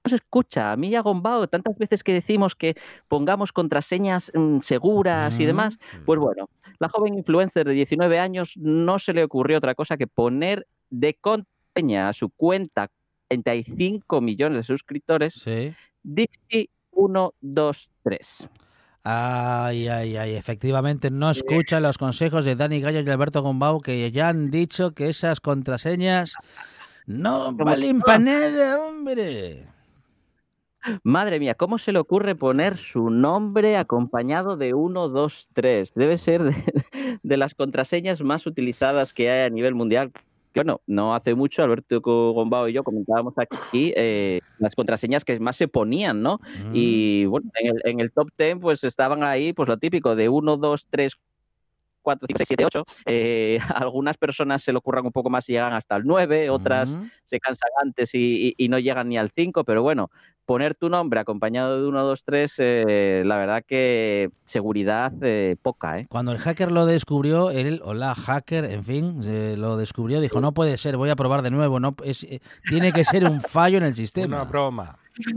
No 0.05 0.11
nos 0.11 0.21
escucha. 0.21 0.71
A 0.71 0.77
mí 0.77 0.89
y 0.89 0.95
a 0.95 1.01
Gombao, 1.01 1.47
tantas 1.47 1.77
veces 1.77 2.03
que 2.03 2.13
decimos 2.13 2.55
que 2.55 2.75
pongamos 3.07 3.51
contraseñas 3.51 4.31
mm, 4.33 4.59
seguras 4.61 5.37
y 5.39 5.43
Mm. 5.43 5.47
demás, 5.47 5.77
pues 6.05 6.19
bueno, 6.19 6.49
la 6.79 6.87
joven 6.89 7.15
influencer 7.15 7.67
de 7.67 7.73
19 7.73 8.17
años 8.19 8.53
no 8.55 8.97
se 8.99 9.13
le 9.13 9.23
ocurrió 9.23 9.57
otra 9.57 9.75
cosa 9.75 9.97
que 9.97 10.07
poner 10.07 10.67
de 10.89 11.15
contraseña 11.15 12.07
a 12.09 12.13
su 12.13 12.29
cuenta 12.29 12.89
35 13.27 14.21
millones 14.21 14.57
de 14.59 14.63
suscriptores 14.63 15.33
sí. 15.33 15.73
Dixie 16.01 16.69
123. 16.93 18.47
Ay, 19.03 19.87
ay, 19.87 20.17
ay, 20.17 20.35
efectivamente 20.35 21.09
no 21.11 21.29
escucha 21.31 21.79
los 21.79 21.97
consejos 21.97 22.45
de 22.45 22.55
Dani 22.55 22.81
Gallo 22.81 22.99
y 23.01 23.09
Alberto 23.09 23.41
Gombau 23.41 23.81
que 23.81 24.11
ya 24.11 24.29
han 24.29 24.49
dicho 24.51 24.91
que 24.91 25.09
esas 25.09 25.39
contraseñas 25.39 26.33
no 27.05 27.53
valen 27.53 27.99
para 28.01 28.19
nada, 28.19 28.79
hombre. 28.85 29.65
Madre 31.03 31.39
mía, 31.39 31.55
¿cómo 31.55 31.77
se 31.77 31.91
le 31.91 31.99
ocurre 31.99 32.35
poner 32.35 32.77
su 32.77 33.09
nombre 33.09 33.77
acompañado 33.77 34.57
de 34.57 34.73
1, 34.73 35.09
2, 35.09 35.49
3? 35.53 35.93
Debe 35.93 36.17
ser 36.17 36.43
de, 36.43 36.55
de 37.23 37.37
las 37.37 37.53
contraseñas 37.53 38.21
más 38.21 38.45
utilizadas 38.45 39.13
que 39.13 39.29
hay 39.29 39.45
a 39.45 39.49
nivel 39.49 39.75
mundial. 39.75 40.11
Bueno, 40.55 40.81
no 40.87 41.13
hace 41.13 41.35
mucho 41.35 41.63
Alberto 41.63 42.01
Gombao 42.01 42.67
y 42.67 42.73
yo 42.73 42.83
comentábamos 42.83 43.33
aquí 43.37 43.93
eh, 43.95 44.41
las 44.57 44.75
contraseñas 44.75 45.23
que 45.23 45.39
más 45.39 45.55
se 45.55 45.67
ponían, 45.67 46.21
¿no? 46.21 46.39
Mm. 46.65 46.71
Y 46.73 47.25
bueno, 47.25 47.51
en 47.55 47.67
el, 47.67 47.81
en 47.85 47.99
el 47.99 48.11
top 48.11 48.29
10 48.37 48.57
pues 48.59 48.83
estaban 48.83 49.23
ahí 49.23 49.53
pues 49.53 49.69
lo 49.69 49.77
típico 49.77 50.15
de 50.15 50.27
1, 50.27 50.57
2, 50.57 50.87
3, 50.89 51.13
4, 52.01 52.27
5, 52.27 52.37
6, 52.37 52.47
7, 52.47 52.65
8. 52.65 52.85
Eh, 53.05 53.59
a 53.67 53.79
algunas 53.79 54.17
personas 54.17 54.61
se 54.63 54.71
le 54.71 54.77
ocurran 54.77 55.05
un 55.05 55.11
poco 55.11 55.29
más 55.29 55.47
y 55.49 55.53
llegan 55.53 55.73
hasta 55.73 55.95
el 55.95 56.03
9, 56.05 56.49
otras 56.49 56.89
se 57.25 57.39
cansan 57.39 57.69
antes 57.81 58.13
y, 58.15 58.49
y- 58.49 58.65
y 58.65 58.69
no 58.69 58.79
llegan 58.79 59.09
ni 59.09 59.17
al 59.17 59.31
5, 59.35 59.63
pero 59.63 59.83
bueno, 59.83 60.09
poner 60.45 60.73
tu 60.73 60.89
nombre 60.89 61.19
acompañado 61.19 61.79
de 61.79 61.87
1, 61.87 62.03
2, 62.03 62.23
3, 62.23 62.53
eh, 62.57 63.23
la 63.25 63.37
verdad 63.37 63.63
que 63.67 64.31
seguridad 64.45 65.13
eh, 65.21 65.55
poca, 65.61 65.97
¿eh? 65.97 66.07
Cuando 66.09 66.31
el 66.31 66.39
hacker 66.39 66.71
lo 66.71 66.87
descubrió, 66.87 67.51
él, 67.51 67.81
o 67.83 67.93
la 67.93 68.15
hacker, 68.15 68.65
en 68.65 68.83
fin, 68.83 69.21
eh, 69.25 69.55
lo 69.57 69.77
descubrió, 69.77 70.19
dijo, 70.21 70.41
no 70.41 70.53
puede 70.53 70.77
ser, 70.77 70.97
voy 70.97 71.11
a 71.11 71.15
probar 71.15 71.43
de 71.43 71.51
nuevo, 71.51 71.79
no 71.79 71.95
es, 72.03 72.23
eh, 72.23 72.39
tiene 72.67 72.91
que 72.91 73.03
ser 73.03 73.25
un 73.25 73.39
fallo 73.41 73.77
en 73.77 73.83
el 73.83 73.93
sistema. 74.03 74.37
Una 74.41 74.49
broma. 74.49 74.97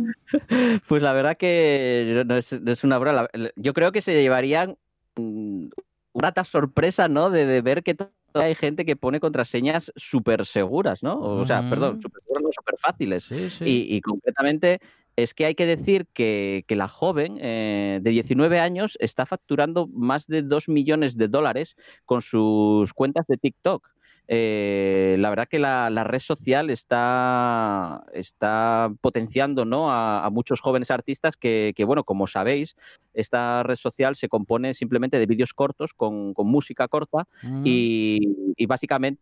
Pues 0.89 1.03
la 1.03 1.13
verdad 1.13 1.37
que 1.37 2.23
no 2.27 2.37
es, 2.37 2.53
no 2.53 2.73
es 2.73 2.85
una 2.85 2.99
broma. 2.99 3.29
Yo 3.57 3.75
creo 3.75 3.93
que 3.93 4.01
se 4.01 4.15
llevarían 4.21 4.77
mm, 5.17 5.67
grata 6.15 6.45
sorpresa, 6.45 7.09
¿no? 7.09 7.31
De, 7.31 7.47
de 7.47 7.61
ver 7.61 7.83
que 7.83 7.97
hay 8.35 8.55
gente 8.55 8.85
que 8.85 8.97
pone 8.97 9.21
contraseñas 9.21 9.93
súper 9.97 10.47
seguras, 10.47 11.03
¿no? 11.03 11.21
O 11.21 11.47
sea, 11.47 11.69
perdón, 11.69 12.01
súper 12.01 12.23
seguras, 12.23 12.43
no 12.45 12.53
súper 12.53 12.79
fáciles. 12.79 13.25
Sí, 13.25 13.51
sí. 13.51 13.65
Y, 13.65 13.97
y 13.97 14.01
concretamente 14.01 14.81
es 15.17 15.35
que 15.35 15.45
hay 15.45 15.55
que 15.55 15.67
decir 15.67 16.07
que, 16.13 16.65
que 16.67 16.77
la 16.77 16.89
joven 16.89 17.39
eh, 17.41 18.01
de 18.03 18.11
19 18.11 18.59
años 18.59 18.97
está 19.01 19.27
facturando 19.27 19.87
más 19.89 20.27
de 20.27 20.43
2 20.43 20.69
millones 20.69 21.17
de 21.17 21.29
dólares 21.29 21.77
con 22.05 22.23
sus 22.23 22.93
cuentas 22.95 23.27
de 23.27 23.37
TikTok. 23.37 23.89
Eh, 24.35 25.17
la 25.19 25.29
verdad 25.29 25.47
que 25.47 25.59
la, 25.59 25.91
la 25.91 26.05
red 26.05 26.19
social 26.21 26.71
está, 26.71 28.03
está 28.15 28.91
potenciando 29.03 29.67
¿no? 29.67 29.91
a, 29.93 30.25
a 30.25 30.31
muchos 30.31 30.61
jóvenes 30.63 30.91
artistas 30.91 31.37
que, 31.37 31.75
que, 31.77 31.85
bueno, 31.85 32.03
como 32.05 32.27
sabéis, 32.27 32.75
esta 33.13 33.63
red 33.63 33.77
social 33.77 34.17
se 34.17 34.31
compone 34.31 34.73
simplemente 34.73 35.19
de 35.19 35.27
vídeos 35.27 35.53
cortos 35.53 35.93
con, 35.93 36.33
con 36.33 36.47
música 36.47 36.89
corta 36.89 37.27
Mm. 37.43 37.63
y, 37.67 38.19
y 38.57 38.67
básicamente 38.67 39.21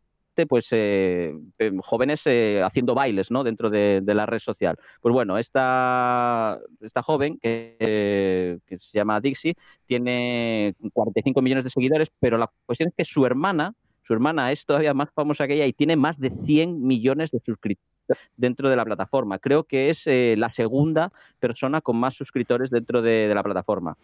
pues 0.48 0.68
eh, 0.70 1.34
jóvenes 1.82 2.22
eh, 2.26 2.62
haciendo 2.64 2.94
bailes 2.94 3.30
¿no? 3.30 3.42
dentro 3.42 3.68
de, 3.68 4.00
de 4.02 4.14
la 4.14 4.26
red 4.26 4.38
social. 4.38 4.76
Pues 5.00 5.12
bueno, 5.12 5.38
esta, 5.38 6.58
esta 6.80 7.02
joven 7.02 7.38
que, 7.42 7.76
eh, 7.80 8.58
que 8.66 8.78
se 8.78 8.96
llama 8.96 9.20
Dixie 9.20 9.54
tiene 9.86 10.74
45 10.92 11.42
millones 11.42 11.64
de 11.64 11.70
seguidores, 11.70 12.10
pero 12.20 12.38
la 12.38 12.48
cuestión 12.64 12.88
es 12.90 12.94
que 12.96 13.04
su 13.04 13.26
hermana, 13.26 13.74
su 14.10 14.14
hermana 14.14 14.50
es 14.50 14.66
todavía 14.66 14.92
más 14.92 15.08
famosa 15.12 15.46
que 15.46 15.54
ella 15.54 15.66
y 15.66 15.72
tiene 15.72 15.94
más 15.94 16.18
de 16.18 16.30
100 16.30 16.84
millones 16.84 17.30
de 17.30 17.38
suscriptores 17.38 18.18
dentro 18.36 18.68
de 18.68 18.74
la 18.74 18.84
plataforma. 18.84 19.38
Creo 19.38 19.62
que 19.62 19.88
es 19.88 20.04
eh, 20.08 20.34
la 20.36 20.50
segunda 20.50 21.12
persona 21.38 21.80
con 21.80 21.96
más 21.96 22.14
suscriptores 22.14 22.70
dentro 22.70 23.02
de, 23.02 23.32
la 23.32 23.44
plataforma. 23.44 23.96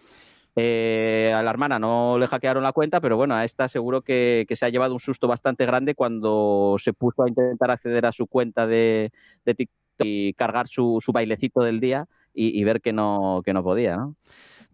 Eh, 0.55 1.33
a 1.35 1.43
la 1.43 1.51
hermana 1.51 1.81
no 1.81 2.19
le 2.21 2.29
hackearon 2.29 2.63
la 2.63 2.71
cuenta, 2.71 3.01
pero 3.01 3.17
bueno, 3.17 3.35
a 3.35 3.45
esta 3.45 3.67
seguro 3.67 4.03
que, 4.03 4.47
se 4.49 4.65
ha 4.65 4.69
llevado 4.69 4.95
un 4.95 5.01
susto 5.01 5.27
bastante 5.27 5.67
grande 5.67 5.97
cuando 5.97 6.77
se 6.79 6.93
puso 6.93 7.25
a 7.25 7.29
intentar 7.29 7.73
acceder 7.73 8.07
a 8.07 8.13
su 8.13 8.29
cuenta 8.29 8.65
de, 8.69 9.11
TikTok 9.45 9.75
y 10.05 10.35
cargar 10.35 10.69
su, 10.69 11.01
su, 11.05 11.11
bailecito 11.11 11.63
del 11.63 11.81
día 11.81 12.07
y, 12.33 12.61
y, 12.61 12.63
ver 12.63 12.81
que 12.81 12.93
no, 12.93 13.43
que 13.45 13.53
no 13.53 13.65
podía. 13.65 13.97
¿no? 13.97 14.15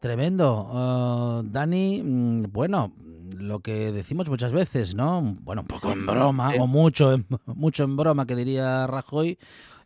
Tremendo. 0.03 0.67
Uh, 0.69 1.49
Dani, 1.49 2.03
mm, 2.03 2.53
bueno, 2.53 2.93
lo 3.39 3.61
que 3.61 3.93
decimos 3.93 4.29
muchas 4.29 4.51
veces, 4.51 4.97
¿no? 4.97 5.37
Bueno, 5.43 5.61
un 5.63 5.69
poco 5.69 5.93
en 5.93 6.05
broma, 6.05 6.51
sí. 6.51 6.57
o 6.59 6.67
mucho 6.67 7.13
en, 7.13 7.25
mucho 7.47 7.85
en 7.85 7.97
broma, 7.97 8.27
que 8.27 8.35
diría 8.35 8.89
Rajoy, 8.89 9.39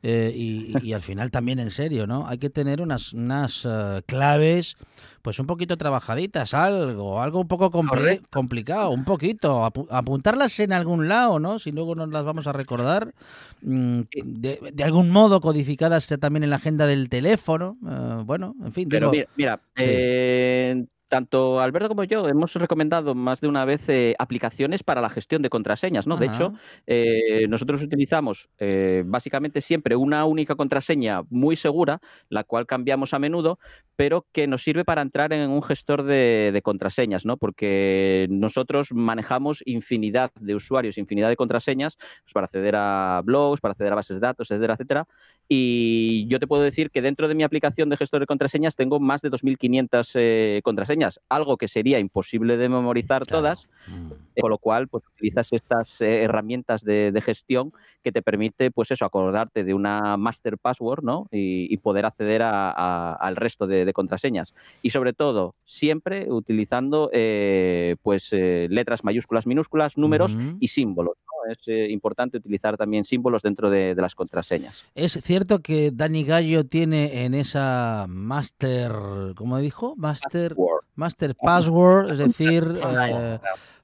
eh, 0.02 0.32
y, 0.34 0.74
y, 0.82 0.92
al 0.92 1.02
final 1.02 1.30
también 1.30 1.58
en 1.58 1.70
serio, 1.70 2.06
¿no? 2.06 2.26
Hay 2.26 2.38
que 2.38 2.50
tener 2.50 2.80
unas, 2.80 3.12
unas 3.12 3.64
uh, 3.64 4.02
claves, 4.06 4.76
pues 5.22 5.38
un 5.38 5.46
poquito 5.46 5.76
trabajaditas, 5.76 6.54
algo, 6.54 7.22
algo 7.22 7.40
un 7.40 7.48
poco 7.48 7.70
compli 7.70 8.20
complicado, 8.30 8.90
un 8.90 9.04
poquito, 9.04 9.64
ap 9.64 9.76
apuntarlas 9.90 10.58
en 10.60 10.72
algún 10.72 11.08
lado, 11.08 11.38
¿no? 11.38 11.58
Si 11.58 11.72
luego 11.72 11.94
nos 11.94 12.10
las 12.10 12.24
vamos 12.24 12.46
a 12.46 12.52
recordar, 12.52 13.14
mm, 13.62 14.00
de, 14.24 14.60
de, 14.72 14.84
algún 14.84 15.10
modo 15.10 15.40
codificadas 15.40 16.06
también 16.20 16.44
en 16.44 16.50
la 16.50 16.56
agenda 16.56 16.86
del 16.86 17.08
teléfono, 17.08 17.76
uh, 17.82 18.24
bueno, 18.24 18.54
en 18.64 18.72
fin. 18.72 18.88
Pero 18.88 19.10
digo, 19.10 19.26
mira, 19.36 19.56
mira 19.56 19.60
sí. 19.76 19.84
eh, 19.86 20.86
tanto 21.08 21.60
Alberto 21.60 21.88
como 21.88 22.04
yo 22.04 22.28
hemos 22.28 22.54
recomendado 22.54 23.14
más 23.14 23.40
de 23.40 23.48
una 23.48 23.64
vez 23.64 23.88
eh, 23.88 24.14
aplicaciones 24.18 24.82
para 24.82 25.00
la 25.00 25.10
gestión 25.10 25.42
de 25.42 25.50
contraseñas, 25.50 26.06
¿no? 26.06 26.16
De 26.16 26.26
hecho, 26.26 26.54
eh, 26.86 27.46
nosotros 27.48 27.82
utilizamos 27.82 28.48
eh, 28.58 29.02
básicamente 29.06 29.60
siempre 29.60 29.96
una 29.96 30.24
única 30.24 30.54
contraseña 30.56 31.22
muy 31.30 31.56
segura, 31.56 32.00
la 32.28 32.44
cual 32.44 32.66
cambiamos 32.66 33.14
a 33.14 33.18
menudo, 33.18 33.58
pero 33.94 34.26
que 34.32 34.46
nos 34.46 34.62
sirve 34.62 34.84
para 34.84 35.02
entrar 35.02 35.32
en 35.32 35.48
un 35.50 35.62
gestor 35.62 36.02
de, 36.02 36.50
de 36.52 36.62
contraseñas, 36.62 37.24
¿no? 37.24 37.36
Porque 37.36 38.26
nosotros 38.30 38.88
manejamos 38.92 39.62
infinidad 39.64 40.32
de 40.40 40.54
usuarios, 40.54 40.98
infinidad 40.98 41.28
de 41.28 41.36
contraseñas 41.36 41.96
pues, 42.24 42.32
para 42.32 42.46
acceder 42.46 42.74
a 42.76 43.22
blogs, 43.24 43.60
para 43.60 43.72
acceder 43.72 43.92
a 43.92 43.96
bases 43.96 44.16
de 44.16 44.26
datos, 44.26 44.50
etcétera, 44.50 44.74
etcétera. 44.74 45.06
Y 45.48 46.26
yo 46.26 46.40
te 46.40 46.46
puedo 46.46 46.62
decir 46.62 46.90
que 46.90 47.02
dentro 47.02 47.28
de 47.28 47.34
mi 47.34 47.44
aplicación 47.44 47.88
de 47.88 47.96
gestor 47.96 48.20
de 48.20 48.26
contraseñas 48.26 48.74
tengo 48.74 48.98
más 48.98 49.22
de 49.22 49.30
2.500 49.30 50.10
eh, 50.14 50.60
contraseñas, 50.96 51.20
algo 51.28 51.56
que 51.56 51.68
sería 51.68 51.98
imposible 51.98 52.56
de 52.56 52.68
memorizar 52.68 53.22
Claro. 53.26 53.42
todas, 53.42 53.68
Mm. 53.88 54.12
eh, 54.34 54.40
con 54.40 54.50
lo 54.50 54.58
cual 54.58 54.88
pues 54.88 55.04
utilizas 55.14 55.52
estas 55.52 56.00
eh, 56.00 56.22
herramientas 56.24 56.82
de, 56.82 57.12
de 57.12 57.20
gestión 57.20 57.72
que 58.02 58.10
te 58.12 58.20
permite 58.22 58.70
pues 58.70 58.90
eso 58.90 59.04
acordarte 59.04 59.62
de 59.64 59.74
una 59.74 60.16
master 60.16 60.58
password 60.58 61.02
no 61.04 61.26
y, 61.30 61.72
y 61.72 61.76
poder 61.78 62.04
acceder 62.06 62.42
a- 62.42 62.70
a- 62.70 63.14
al 63.14 63.36
resto 63.36 63.66
de, 63.66 63.84
de 63.84 63.92
contraseñas 63.92 64.54
y 64.82 64.90
sobre 64.90 65.12
todo 65.12 65.54
siempre 65.64 66.30
utilizando 66.32 67.10
eh, 67.12 67.96
pues 68.02 68.30
letras 68.32 69.04
mayúsculas 69.04 69.46
minúsculas 69.46 69.96
números 69.96 70.36
y 70.60 70.68
símbolos 70.68 71.14
¿no? 71.24 71.52
es 71.52 71.90
importante 71.90 72.38
utilizar 72.38 72.76
también 72.76 73.04
símbolos 73.04 73.42
dentro 73.42 73.70
de, 73.70 73.94
de 73.94 74.02
las 74.02 74.14
contraseñas 74.14 74.84
Es 74.94 75.12
cierto 75.22 75.60
que 75.60 75.90
Dani 75.92 76.24
Gallo 76.24 76.64
tiene 76.64 77.24
en 77.24 77.34
esa 77.34 78.06
master, 78.08 78.92
¿cómo 79.36 79.58
dijo? 79.58 79.94
Master. 79.96 80.54
Master 80.96 81.34
password, 81.36 82.10
es 82.12 82.18
decir, 82.18 82.64
eh, 83.08 83.38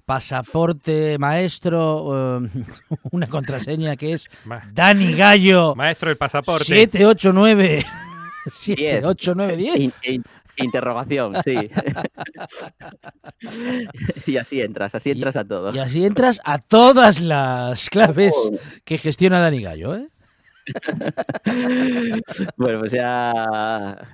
pasaporte 0.04 1.16
maestro, 1.18 2.40
eh, 2.42 2.48
una 3.12 3.26
contraseña 3.28 3.96
que 3.96 4.14
es 4.14 4.28
Dani 4.72 5.14
Gallo 5.14 5.74
Maestro 5.76 6.10
el 6.10 6.16
pasaporte. 6.16 6.64
789 6.64 7.84
78910. 8.46 9.76
In- 9.76 9.92
in- 10.14 10.24
interrogación 10.58 11.34
sí 11.44 11.54
y 14.26 14.36
así 14.36 14.60
entras 14.60 14.94
así 14.94 15.10
entras 15.10 15.34
a 15.36 15.44
todo 15.44 15.74
Y 15.74 15.78
así 15.78 16.04
entras 16.04 16.42
a 16.44 16.58
todas 16.58 17.20
las 17.20 17.88
claves 17.88 18.34
que 18.84 18.98
gestiona 18.98 19.40
Dani 19.40 19.62
Gallo, 19.62 19.94
¿eh? 19.96 20.08
Bueno, 22.56 22.80
pues 22.80 22.92
ya 22.92 23.32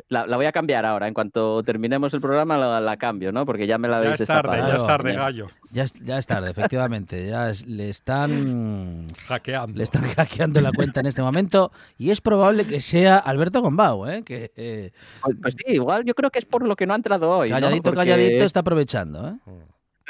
la, 0.09 0.27
la 0.27 0.37
voy 0.37 0.47
a 0.47 0.53
cambiar 0.53 0.85
ahora. 0.87 1.07
En 1.09 1.15
cuanto 1.15 1.63
terminemos 1.63 2.13
el 2.15 2.21
programa 2.21 2.57
la, 2.57 2.81
la 2.81 2.97
cambio, 2.97 3.33
¿no? 3.33 3.45
Porque 3.47 3.67
ya 3.67 3.79
me 3.79 3.89
la 3.89 3.97
Ya 4.01 4.07
habéis 4.07 4.21
es 4.23 4.27
tarde, 4.29 4.57
destapado. 4.57 4.73
ya 4.73 4.77
es 4.77 4.87
tarde, 4.87 5.13
gallo. 5.15 5.47
Ya 5.71 5.83
es, 5.85 5.93
ya 5.95 6.19
es 6.19 6.27
tarde, 6.27 6.51
efectivamente. 6.51 7.27
Ya 7.29 7.51
es- 7.51 7.67
le 7.67 7.89
están 7.91 9.07
Hackeando. 9.27 9.77
le 9.77 9.85
están 9.85 10.03
hackeando 10.17 10.61
la 10.61 10.73
cuenta 10.73 11.01
en 11.01 11.07
este 11.07 11.23
momento 11.23 11.71
y 11.99 12.11
es 12.11 12.21
probable 12.21 12.67
que 12.67 12.81
sea 12.81 13.17
Alberto 13.19 13.61
Gombau, 13.61 14.07
¿eh? 14.09 14.23
que 14.25 14.53
eh, 14.57 14.93
Pues, 15.23 15.37
pues 15.43 15.55
sí, 15.55 15.73
igual 15.75 16.05
yo 16.05 16.15
creo 16.15 16.31
que 16.31 16.39
es 16.39 16.45
por 16.45 16.67
lo 16.67 16.77
que 16.77 16.87
no 16.87 16.95
ha 16.95 16.97
entrado 16.97 17.31
hoy. 17.31 17.51
¿no? 17.51 17.57
calladito, 17.57 17.83
Porque- 17.91 17.97
calladito 18.11 18.45
está 18.45 18.61
aprovechando. 18.61 19.29
¿eh? 19.29 19.35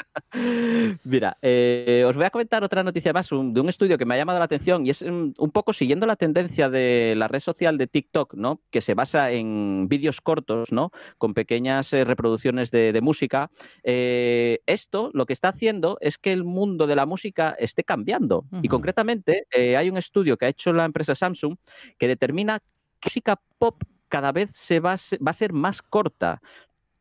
Mira, 1.03 1.37
eh, 1.41 2.03
os 2.07 2.15
voy 2.15 2.25
a 2.25 2.29
comentar 2.29 2.63
otra 2.63 2.83
noticia 2.83 3.13
más 3.13 3.31
un- 3.31 3.53
de 3.53 3.61
un 3.61 3.69
estudio 3.69 3.97
que 3.97 4.05
me 4.05 4.13
ha 4.13 4.17
llamado 4.17 4.39
la 4.39 4.45
atención 4.45 4.85
y 4.85 4.91
es 4.91 5.01
mm, 5.01 5.33
un 5.37 5.51
poco 5.51 5.73
siguiendo 5.73 6.05
la 6.05 6.15
tendencia 6.15 6.69
de 6.69 7.13
la 7.17 7.27
red 7.27 7.39
social 7.39 7.77
de 7.77 7.87
TikTok, 7.87 8.33
¿no? 8.35 8.61
Que 8.69 8.81
se 8.81 8.93
basa 8.93 9.31
en 9.31 9.87
vídeos 9.89 10.21
cortos, 10.21 10.71
¿no? 10.71 10.91
Con 11.17 11.33
pequeñas 11.33 11.91
eh, 11.93 12.03
reproducciones 12.03 12.71
de, 12.71 12.91
de 12.93 13.01
música. 13.01 13.49
Eh, 13.83 14.59
esto 14.65 15.09
lo 15.13 15.25
que 15.25 15.33
está 15.33 15.49
haciendo 15.49 15.97
es 16.01 16.17
que 16.17 16.31
el 16.31 16.43
mundo 16.43 16.87
de 16.87 16.95
la 16.95 17.05
música 17.05 17.55
esté 17.59 17.83
cambiando. 17.83 18.45
Y 18.61 18.67
concretamente 18.69 19.45
hay 19.77 19.89
un 19.89 19.97
estudio 19.97 20.37
que 20.37 20.45
ha 20.45 20.49
hecho 20.49 20.73
la 20.73 20.85
empresa 20.85 21.15
Samsung 21.15 21.55
que 21.97 22.07
determina 22.07 22.59
que 22.99 23.09
música 23.09 23.39
pop 23.57 23.81
cada 24.09 24.31
vez 24.31 24.49
se 24.53 24.79
va, 24.79 24.93
a 24.93 24.97
se- 24.97 25.17
va 25.17 25.31
a 25.31 25.33
ser 25.33 25.53
más 25.53 25.81
corta. 25.81 26.41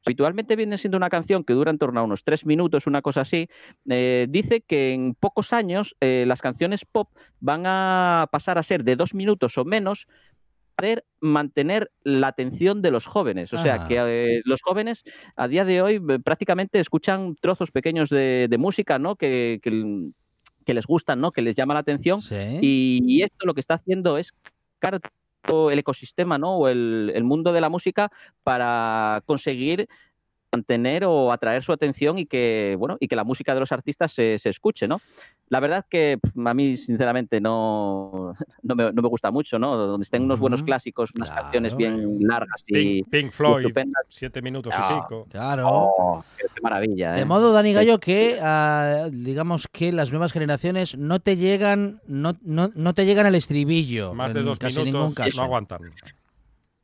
Habitualmente 0.06 0.56
viene 0.56 0.78
siendo 0.78 0.96
una 0.96 1.10
canción 1.10 1.44
que 1.44 1.52
dura 1.52 1.70
en 1.70 1.78
torno 1.78 2.00
a 2.00 2.02
unos 2.02 2.24
tres 2.24 2.46
minutos, 2.46 2.86
una 2.86 3.02
cosa 3.02 3.22
así. 3.22 3.48
Eh, 3.90 4.26
dice 4.30 4.62
que 4.62 4.92
en 4.94 5.14
pocos 5.14 5.52
años 5.52 5.96
eh, 6.00 6.24
las 6.26 6.40
canciones 6.40 6.84
pop 6.84 7.10
van 7.40 7.64
a 7.66 8.28
pasar 8.32 8.58
a 8.58 8.62
ser 8.62 8.84
de 8.84 8.96
dos 8.96 9.12
minutos 9.14 9.58
o 9.58 9.64
menos 9.64 10.06
para 10.76 10.88
poder 10.94 11.04
mantener 11.20 11.90
la 12.04 12.28
atención 12.28 12.82
de 12.82 12.92
los 12.92 13.04
jóvenes. 13.04 13.52
O 13.52 13.60
sea, 13.60 13.82
Ah. 13.82 13.88
que 13.88 13.96
eh, 13.98 14.42
los 14.44 14.62
jóvenes 14.62 15.02
a 15.34 15.48
día 15.48 15.64
de 15.64 15.82
hoy 15.82 16.00
prácticamente 16.22 16.78
escuchan 16.78 17.34
trozos 17.40 17.72
pequeños 17.72 18.08
de, 18.10 18.46
de 18.48 18.58
música, 18.58 18.98
¿no? 19.00 19.16
Que, 19.16 19.58
que- 19.60 20.10
que 20.64 20.74
les 20.74 20.86
gustan, 20.86 21.18
¿no? 21.18 21.32
Que 21.32 21.42
les 21.42 21.56
llama 21.56 21.74
la 21.74 21.80
atención 21.80 22.20
Sí. 22.22 22.36
y, 22.60 23.00
y 23.06 23.22
esto 23.22 23.44
lo 23.46 23.54
que 23.54 23.60
está 23.60 23.74
haciendo 23.74 24.18
es 24.18 24.32
el 25.70 25.78
ecosistema, 25.78 26.38
¿no? 26.38 26.56
O 26.56 26.68
el, 26.68 27.12
el 27.14 27.24
mundo 27.24 27.52
de 27.52 27.60
la 27.60 27.68
música 27.68 28.10
para 28.42 29.22
conseguir 29.26 29.88
mantener 30.52 31.04
o 31.04 31.32
atraer 31.32 31.62
su 31.62 31.72
atención 31.72 32.18
y 32.18 32.26
que, 32.26 32.76
bueno, 32.78 32.96
y 33.00 33.08
que 33.08 33.16
la 33.16 33.24
música 33.24 33.54
de 33.54 33.60
los 33.60 33.72
artistas 33.72 34.12
se, 34.12 34.38
se 34.38 34.48
escuche, 34.48 34.88
¿no? 34.88 35.00
La 35.50 35.60
verdad 35.60 35.84
que 35.88 36.18
a 36.44 36.54
mí, 36.54 36.76
sinceramente, 36.76 37.40
no, 37.40 38.34
no, 38.62 38.74
me, 38.74 38.92
no 38.92 39.02
me 39.02 39.08
gusta 39.08 39.30
mucho, 39.30 39.58
¿no? 39.58 39.76
Donde 39.76 40.04
estén 40.04 40.22
unos 40.22 40.40
buenos 40.40 40.60
Ujú. 40.60 40.66
clasicos, 40.66 41.10
unas 41.14 41.28
Claro. 41.30 41.42
canciones 41.42 41.76
bien 41.76 42.18
largas 42.20 42.62
y, 42.66 43.02
Pink, 43.02 43.08
Pink 43.10 43.32
Floyd, 43.32 43.62
estupendas. 43.66 44.04
siete 44.08 44.42
minutos 44.42 44.72
Ah. 44.76 44.88
y 44.90 44.94
pico. 45.02 45.26
Claro. 45.30 45.68
Oh, 45.70 46.24
qué, 46.36 46.46
maravilla, 46.62 47.14
¿eh? 47.14 47.18
De 47.20 47.24
modo, 47.24 47.52
Dani 47.52 47.72
Gallo, 47.72 47.98
que 47.98 48.38
ah, 48.42 49.08
digamos 49.12 49.66
que 49.70 49.92
las 49.92 50.10
nuevas 50.10 50.32
generaciones 50.32 50.96
no 50.96 51.20
te 51.20 51.36
llegan, 51.36 52.00
no, 52.06 52.32
no, 52.42 52.70
no 52.74 52.94
te 52.94 53.04
llegan 53.06 53.26
al 53.26 53.34
estribillo. 53.34 54.14
Más 54.14 54.32
de 54.34 54.42
dos 54.42 54.58
casi 54.58 54.76
ningún 54.76 54.92
minutos 54.92 55.14
caso. 55.14 55.36
no 55.36 55.42
aguantan. 55.44 55.80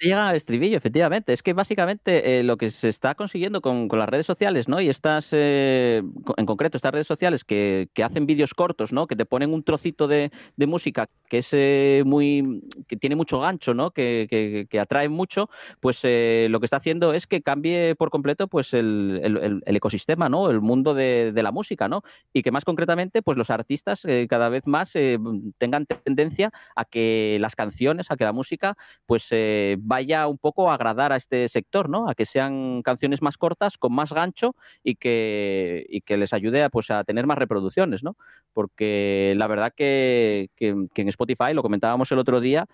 Llega 0.01 0.29
al 0.29 0.37
estribillo, 0.37 0.77
efectivamente. 0.77 1.33
Es 1.33 1.43
que 1.43 1.53
básicamente 1.53 2.41
eh, 2.41 2.43
lo 2.43 2.57
que 2.57 2.71
se 2.71 2.89
está 2.89 3.15
consiguiendo 3.15 3.61
con, 3.63 3.89
con 3.89 3.99
las 4.01 4.09
redes 4.09 4.27
sociales, 4.27 4.69
¿no? 4.69 4.81
Y 4.81 4.89
estas, 4.91 5.29
eh, 5.33 6.03
en 6.37 6.47
concreto, 6.47 6.77
estas 6.77 6.93
redes 6.93 7.07
sociales 7.07 7.45
que, 7.45 7.89
que 7.95 8.03
hacen 8.03 8.27
vídeos 8.27 8.55
cortos, 8.55 8.93
¿no? 8.93 9.07
Que 9.07 9.15
te 9.17 9.25
ponen 9.25 9.55
un 9.55 9.63
trocito 9.63 10.09
de, 10.09 10.31
de 10.57 10.67
música 10.67 11.09
que 11.29 11.39
es 11.39 11.49
eh, 11.53 12.03
muy, 12.05 12.61
que 12.89 12.97
tiene 12.97 13.15
mucho 13.17 13.39
gancho, 13.41 13.73
¿no? 13.73 13.93
Que, 13.93 14.27
que, 14.29 14.67
que 14.69 14.81
atrae 14.81 15.09
mucho, 15.09 15.49
pues 15.81 16.01
eh, 16.03 16.49
lo 16.51 16.59
que 16.61 16.67
está 16.67 16.79
haciendo 16.79 17.15
es 17.15 17.27
que 17.29 17.41
cambie 17.41 17.95
por 17.95 18.11
completo, 18.11 18.49
pues 18.49 18.75
el, 18.75 19.21
el- 19.23 19.37
el- 19.65 19.77
ecosistema, 19.77 20.29
¿no? 20.29 20.51
El 20.51 20.61
mundo 20.61 20.95
de, 20.95 21.31
de 21.33 21.43
la 21.43 21.53
música, 21.53 21.89
¿no? 21.89 22.03
Y 22.33 22.43
que 22.43 22.51
más 22.51 22.65
concretamente, 22.65 23.23
pues 23.23 23.39
los 23.39 23.49
artistas 23.51 24.05
eh, 24.05 24.27
cada 24.29 24.49
vez 24.49 24.67
más 24.67 24.93
tengan 25.59 25.87
tendencia 25.87 26.51
a 26.77 26.85
que 26.85 27.39
las 27.41 27.57
canciones, 27.57 28.11
a 28.11 28.17
que 28.17 28.25
la 28.25 28.33
música 28.33 28.77
pues 29.07 29.27
vaya 29.87 30.27
un 30.27 30.38
poco 30.38 30.70
a 30.70 30.75
agradar 30.75 31.12
a 31.12 31.16
este 31.16 31.49
sector, 31.49 31.88
¿no? 31.88 32.09
A 32.09 32.14
que 32.14 32.27
sean 32.27 32.83
canciones 32.83 33.23
más 33.23 33.37
cortas, 33.38 33.77
con 33.79 33.92
más 33.94 34.12
gancho 34.12 34.55
y 34.83 34.97
que, 34.97 35.85
y 35.88 36.01
que 36.03 36.16
les 36.16 36.33
ayude 36.33 36.62
a, 36.62 36.70
pues, 36.70 36.90
a 36.90 37.05
tener 37.05 37.27
más 37.27 37.38
reproducciones, 37.38 38.03
¿no? 38.03 38.16
Porque 38.53 39.35
la 39.37 39.47
verdad 39.47 39.73
que, 39.77 40.49
que- 40.57 40.87
que 40.94 41.03
en 41.03 41.09
Spotify, 41.09 41.53
lo 41.55 41.62
comentábamos 41.62 42.11
el 42.12 42.18
otro 42.18 42.40
día, 42.40 42.66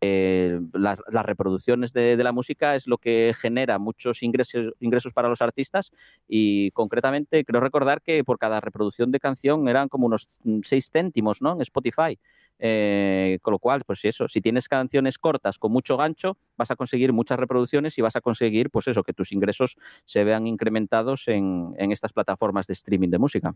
eh, 0.00 0.60
las, 0.72 0.98
reproducciones 1.26 1.92
de, 1.92 2.16
la 2.16 2.32
música 2.32 2.74
es 2.76 2.86
lo 2.86 2.98
que 2.98 3.34
genera 3.36 3.78
muchos 3.78 4.22
ingresos, 4.22 4.74
ingresos 4.80 5.12
para 5.12 5.28
los 5.28 5.42
artistas 5.42 5.90
y 6.28 6.70
concretamente 6.70 7.44
creo 7.44 7.60
recordar 7.60 8.00
que 8.02 8.22
por 8.22 8.38
cada 8.38 8.60
reproducción 8.60 9.10
de 9.10 9.20
canción 9.20 9.68
eran 9.68 9.88
como 9.88 10.06
unos 10.06 10.28
6 10.62 10.90
céntimos, 10.90 11.42
¿no? 11.42 11.52
En 11.52 11.62
Spotify. 11.62 12.18
Eh, 12.60 13.38
con 13.42 13.52
lo 13.52 13.60
cual, 13.60 13.84
pues 13.84 14.04
eso, 14.04 14.26
si 14.28 14.40
tienes 14.40 14.68
canciones 14.68 15.16
cortas 15.16 15.58
con 15.58 15.70
mucho 15.70 15.96
gancho, 15.96 16.36
vas 16.56 16.70
a 16.72 16.76
conseguir 16.76 17.12
muchas 17.12 17.38
reproducciones 17.38 17.96
y 17.98 18.02
vas 18.02 18.16
a 18.16 18.20
conseguir, 18.20 18.70
pues 18.70 18.88
eso, 18.88 19.04
que 19.04 19.12
tus 19.12 19.30
ingresos 19.30 19.76
se 20.06 20.24
vean 20.24 20.46
incrementados 20.48 21.28
en, 21.28 21.74
en 21.78 21.92
estas 21.92 22.12
plataformas 22.12 22.66
de 22.66 22.72
streaming 22.72 23.10
de 23.10 23.18
música. 23.18 23.54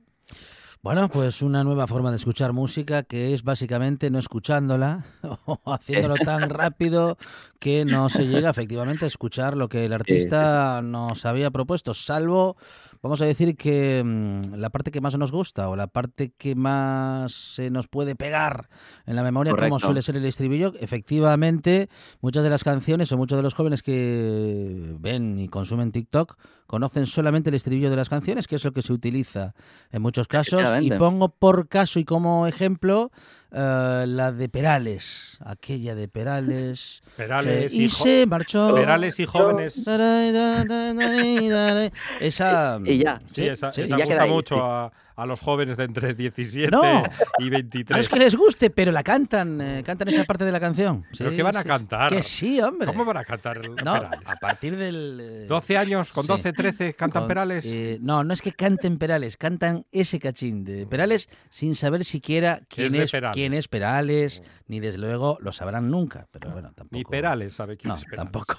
Bueno, 0.84 1.08
pues 1.08 1.42
una 1.42 1.62
nueva 1.62 1.86
forma 1.86 2.10
de 2.10 2.16
escuchar 2.16 2.52
música 2.52 3.04
que 3.04 3.34
es 3.34 3.44
básicamente 3.44 4.10
no 4.10 4.18
escuchándola 4.18 5.04
o 5.46 5.60
haciéndolo 5.72 6.16
tan 6.16 6.50
rápido 6.50 7.18
que 7.60 7.84
no 7.84 8.08
se 8.08 8.26
llega 8.26 8.50
efectivamente 8.50 9.04
a 9.04 9.08
escuchar 9.08 9.56
lo 9.56 9.68
que 9.68 9.84
el 9.84 9.92
artista 9.92 10.82
nos 10.82 11.24
había 11.24 11.52
propuesto, 11.52 11.94
salvo, 11.94 12.56
vamos 13.02 13.20
a 13.20 13.24
decir 13.24 13.56
que 13.56 14.02
mm, 14.04 14.54
la 14.54 14.70
parte 14.70 14.90
que 14.90 15.00
más 15.00 15.18
nos 15.18 15.32
gusta 15.32 15.68
o 15.68 15.76
la 15.76 15.88
parte 15.88 16.32
que 16.36 16.54
más 16.54 17.32
se 17.32 17.70
nos 17.70 17.88
puede 17.88 18.14
pegar 18.14 18.68
en 19.06 19.16
la 19.16 19.22
memoria, 19.22 19.54
como 19.54 19.78
suele 19.78 20.02
ser 20.02 20.16
el 20.16 20.24
estribillo, 20.24 20.72
efectivamente 20.80 21.88
muchas 22.20 22.44
de 22.44 22.50
las 22.50 22.64
canciones 22.64 23.10
o 23.12 23.16
muchos 23.16 23.36
de 23.36 23.42
los 23.42 23.54
jóvenes 23.54 23.82
que 23.82 24.94
ven 24.98 25.38
y 25.38 25.48
consumen 25.48 25.92
TikTok 25.92 26.36
conocen 26.66 27.06
solamente 27.06 27.50
el 27.50 27.54
estribillo 27.54 27.90
de 27.90 27.96
las 27.96 28.08
canciones, 28.08 28.46
que 28.46 28.56
es 28.56 28.64
lo 28.64 28.72
que 28.72 28.80
se 28.80 28.92
utiliza 28.92 29.54
en 29.90 30.00
muchos 30.00 30.26
casos. 30.26 30.62
Y 30.80 30.90
pongo 30.92 31.28
por 31.28 31.68
caso 31.68 31.98
y 31.98 32.04
como 32.04 32.46
ejemplo 32.46 33.10
eh, 33.54 34.04
la 34.08 34.32
de 34.32 34.48
Perales, 34.48 35.36
aquella 35.44 35.94
de 35.94 36.08
Perales. 36.08 37.02
Perales 37.16 37.72
eh, 37.72 37.76
y 37.76 37.84
y 37.84 37.88
se 37.90 38.26
marchó. 38.26 38.74
Perales 38.74 39.20
y 39.20 39.26
jóvenes. 39.26 39.86
Esa. 42.20 42.80
Y 42.84 42.98
ya. 42.98 43.20
Sí, 43.30 43.46
esa, 43.46 43.72
sí. 43.72 43.82
esa 43.82 43.94
Y 43.94 43.98
ya 43.98 44.04
gusta 44.04 44.14
queda 44.14 44.22
ahí, 44.22 44.30
mucho 44.30 44.56
sí. 44.56 44.96
A, 45.16 45.26
los 45.26 45.40
jóvenes 45.40 45.76
de 45.76 45.84
entre 45.84 46.14
17 46.14 46.70
No. 46.70 47.04
y 47.38 47.44
No 47.44 47.50
23. 47.50 48.00
es 48.00 48.08
que 48.08 48.18
les 48.18 48.36
guste, 48.36 48.70
pero 48.70 48.92
la 48.92 49.02
cantan, 49.02 49.60
eh, 49.60 49.82
cantan 49.84 50.08
esa 50.08 50.24
parte 50.24 50.44
de 50.44 50.52
la 50.52 50.60
canción. 50.60 51.04
¿Pero 51.16 51.30
Sí, 51.30 51.36
qué 51.36 51.42
van 51.42 51.56
a 51.56 51.62
sí, 51.62 51.68
cantar? 51.68 52.12
Que 52.12 52.22
sí, 52.22 52.60
hombre. 52.60 52.86
¿Cómo 52.86 53.04
van 53.04 53.16
a 53.18 53.24
cantar 53.24 53.60
No, 53.68 53.92
Perales? 53.94 54.20
a 54.24 54.36
partir 54.36 54.76
del. 54.76 55.18
eh, 55.20 55.46
12 55.46 55.76
años, 55.78 56.12
con 56.12 56.24
sí. 56.24 56.28
12, 56.28 56.52
13, 56.52 56.94
cantan 56.94 57.22
con- 57.22 57.28
Perales. 57.28 57.64
eh, 57.66 57.98
no, 58.00 58.24
no 58.24 58.32
es 58.34 58.42
que 58.42 58.52
canten 58.52 58.98
Perales, 58.98 59.36
cantan 59.36 59.86
ese 59.92 60.18
cachín 60.18 60.64
de 60.64 60.86
Perales 60.86 61.28
sin 61.50 61.74
saber 61.76 62.04
siquiera 62.04 62.60
quién 62.68 62.94
es, 62.94 63.10
Perales. 63.10 63.34
quién 63.34 63.54
es 63.54 63.68
Perales, 63.68 64.42
ni 64.66 64.80
desde 64.80 64.98
luego 64.98 65.38
lo 65.40 65.52
sabrán 65.52 65.90
nunca. 65.90 66.26
Pero 66.30 66.50
bueno, 66.50 66.68
tampoco. 66.74 66.96
Ni 66.96 67.04
Perales 67.04 67.54
sabe 67.54 67.76
quién 67.76 67.90
No, 67.90 67.94
es 67.96 68.04
Perales. 68.04 68.32
tampoco. 68.32 68.56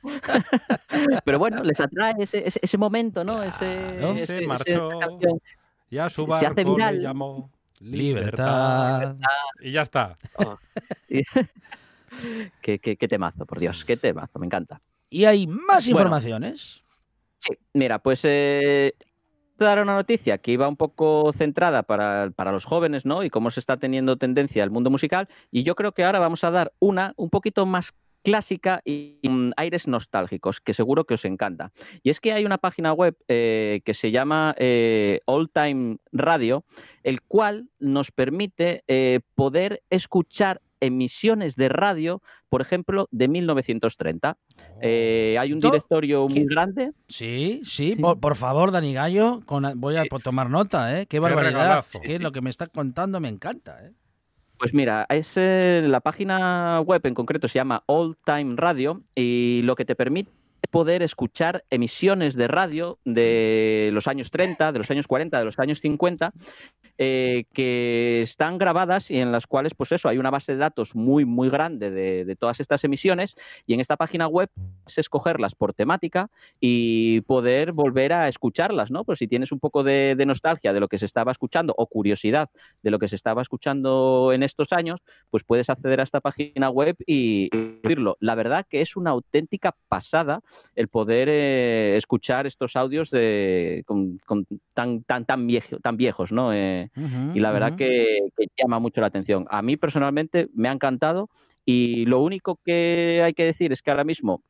Pero 1.24 1.38
bueno, 1.38 1.62
les 1.62 1.78
atrae 1.80 2.14
ese, 2.20 2.46
ese, 2.46 2.60
ese 2.62 2.78
momento, 2.78 3.24
¿no? 3.24 3.42
Ese, 3.42 3.94
Claro. 3.98 4.12
ese- 4.14 4.26
Se 4.26 4.36
ese- 4.38 4.46
marchó. 4.46 4.90
Y 5.90 5.98
a 5.98 6.08
su 6.08 6.26
Se 6.26 6.32
hace 6.34 6.44
barco 6.46 6.60
le 6.62 6.64
viral. 6.64 7.00
llamó 7.00 7.50
Libertad. 7.80 9.00
Libertad. 9.00 9.16
Y 9.60 9.72
ya 9.72 9.82
está. 9.82 10.18
Qué, 12.60 12.78
qué, 12.80 12.96
qué 12.96 13.08
temazo, 13.08 13.46
por 13.46 13.58
Dios, 13.60 13.84
qué 13.84 13.96
temazo, 13.96 14.38
me 14.38 14.46
encanta. 14.46 14.80
Y 15.08 15.24
hay 15.24 15.46
más 15.46 15.86
Bueno. 15.86 16.00
informaciones. 16.00 16.82
Sí, 17.38 17.54
mira, 17.72 18.00
pues 18.00 18.20
eh, 18.24 18.94
te 19.56 19.64
daré 19.64 19.80
una 19.82 19.94
noticia 19.94 20.38
que 20.38 20.50
iba 20.52 20.68
un 20.68 20.76
poco 20.76 21.32
centrada 21.32 21.82
para, 21.84 22.30
para 22.34 22.52
los 22.52 22.64
jóvenes, 22.64 23.06
¿no? 23.06 23.22
Y 23.22 23.30
cómo 23.30 23.50
se 23.50 23.60
está 23.60 23.76
teniendo 23.76 24.16
tendencia 24.16 24.62
el 24.64 24.70
mundo 24.70 24.90
musical. 24.90 25.28
Y 25.50 25.62
yo 25.62 25.74
creo 25.76 25.92
que 25.92 26.04
ahora 26.04 26.18
vamos 26.18 26.42
a 26.44 26.50
dar 26.50 26.72
una 26.80 27.14
un 27.16 27.30
poquito 27.30 27.64
más 27.64 27.94
clásica 28.22 28.80
y 28.84 29.18
mm, 29.28 29.50
aires 29.56 29.86
nostálgicos, 29.86 30.60
que 30.60 30.74
seguro 30.74 31.04
que 31.04 31.14
os 31.14 31.24
encanta. 31.24 31.72
Y 32.02 32.10
es 32.10 32.20
que 32.20 32.32
hay 32.32 32.44
una 32.44 32.58
página 32.58 32.92
web 32.92 33.16
eh, 33.28 33.80
que 33.84 33.94
se 33.94 34.10
llama 34.10 34.54
eh, 34.58 35.20
All 35.26 35.50
Time 35.50 35.98
Radio, 36.12 36.64
el 37.02 37.22
cual 37.22 37.68
nos 37.78 38.10
permite 38.10 38.84
eh, 38.88 39.20
poder 39.34 39.82
escuchar 39.90 40.60
emisiones 40.82 41.56
de 41.56 41.68
radio, 41.68 42.22
por 42.48 42.62
ejemplo, 42.62 43.06
de 43.10 43.28
1930. 43.28 44.38
Eh, 44.80 45.36
hay 45.38 45.52
un 45.52 45.60
Do- 45.60 45.68
directorio 45.70 46.26
muy 46.26 46.44
grande 46.46 46.92
Sí, 47.06 47.60
sí, 47.64 47.92
Sí. 47.94 47.96
Por, 48.00 48.18
por 48.18 48.34
favor, 48.36 48.70
Dani 48.72 48.94
Gallo, 48.94 49.40
con- 49.44 49.78
voy 49.78 49.96
a 49.96 50.04
po- 50.06 50.20
tomar 50.20 50.48
nota, 50.48 50.98
¿eh? 50.98 51.06
Qué 51.06 51.18
barbaridad. 51.18 51.84
lo 52.20 52.32
que 52.32 52.40
me 52.40 52.48
está 52.50 52.66
contando 52.66 53.20
me 53.20 53.28
encanta, 53.28 53.84
¿eh? 53.86 53.92
Pues 54.60 54.74
mira, 54.74 55.06
es 55.08 55.32
eh, 55.36 55.82
la 55.86 56.00
página 56.00 56.82
web 56.82 57.00
en 57.06 57.14
concreto 57.14 57.48
se 57.48 57.54
llama 57.54 57.82
All 57.86 58.18
Time 58.26 58.56
Radio 58.56 59.02
y 59.14 59.62
lo 59.62 59.74
que 59.74 59.86
te 59.86 59.96
permite 59.96 60.30
poder 60.70 61.02
escuchar 61.02 61.64
emisiones 61.70 62.34
de 62.34 62.48
radio 62.48 62.98
de 63.04 63.90
los 63.92 64.06
años 64.06 64.30
30, 64.30 64.72
de 64.72 64.78
los 64.78 64.90
años 64.90 65.06
40, 65.06 65.38
de 65.38 65.44
los 65.44 65.58
años 65.58 65.80
50 65.80 66.32
eh, 67.02 67.44
que 67.54 68.20
están 68.20 68.58
grabadas 68.58 69.10
y 69.10 69.18
en 69.18 69.32
las 69.32 69.46
cuales, 69.46 69.74
pues 69.74 69.90
eso, 69.92 70.08
hay 70.08 70.18
una 70.18 70.30
base 70.30 70.52
de 70.52 70.58
datos 70.58 70.94
muy, 70.94 71.24
muy 71.24 71.48
grande 71.48 71.90
de, 71.90 72.36
todas 72.36 72.60
estas 72.60 72.84
emisiones 72.84 73.36
y 73.66 73.74
en 73.74 73.80
esta 73.80 73.96
página 73.96 74.26
web 74.26 74.50
es 74.86 74.98
escogerlas 74.98 75.54
por 75.54 75.74
temática 75.74 76.28
y 76.60 77.22
poder 77.22 77.72
volver 77.72 78.12
a 78.12 78.28
escucharlas, 78.28 78.90
¿no? 78.90 79.04
Pues 79.04 79.18
si 79.18 79.28
tienes 79.28 79.50
un 79.50 79.60
poco 79.60 79.82
de, 79.82 80.14
de 80.14 80.26
nostalgia 80.26 80.72
de 80.72 80.80
lo 80.80 80.88
que 80.88 80.98
se 80.98 81.06
estaba 81.06 81.32
escuchando 81.32 81.74
o 81.76 81.86
curiosidad 81.86 82.50
de 82.82 82.90
lo 82.90 82.98
que 82.98 83.08
se 83.08 83.16
estaba 83.16 83.42
escuchando 83.42 84.32
en 84.34 84.42
estos 84.42 84.72
años, 84.72 85.00
pues 85.30 85.42
puedes 85.42 85.70
acceder 85.70 86.00
a 86.00 86.04
esta 86.04 86.20
página 86.20 86.68
web 86.70 86.96
y 87.06 87.48
oírlo. 87.82 88.16
La 88.20 88.34
verdad 88.34 88.66
que 88.68 88.82
es 88.82 88.96
una 88.96 89.10
auténtica 89.10 89.74
pasada 89.88 90.42
el 90.74 90.88
poder 90.88 91.28
eh, 91.30 91.96
escuchar 91.96 92.46
estos 92.46 92.76
audios 92.76 93.10
de, 93.10 93.82
con, 93.86 94.18
con 94.26 94.46
tan, 94.74 95.02
tan, 95.02 95.24
tan, 95.24 95.46
viejo, 95.46 95.78
tan 95.78 95.96
viejos, 95.96 96.32
¿no? 96.32 96.52
Eh, 96.52 96.90
y 97.34 97.40
la 97.40 97.52
verdad 97.52 97.76
que, 97.76 98.28
que 98.36 98.46
llama 98.56 98.78
mucho 98.78 99.00
la 99.00 99.08
atención. 99.08 99.46
A 99.50 99.62
mí 99.62 99.76
personalmente 99.76 100.48
me 100.54 100.68
ha 100.68 100.72
encantado 100.72 101.28
y 101.64 102.06
lo 102.06 102.22
único 102.22 102.58
que 102.64 103.20
hay 103.24 103.34
que 103.34 103.44
decir 103.44 103.72
es 103.72 103.82
que 103.82 103.90
ahora 103.90 104.04
mismo 104.04 104.42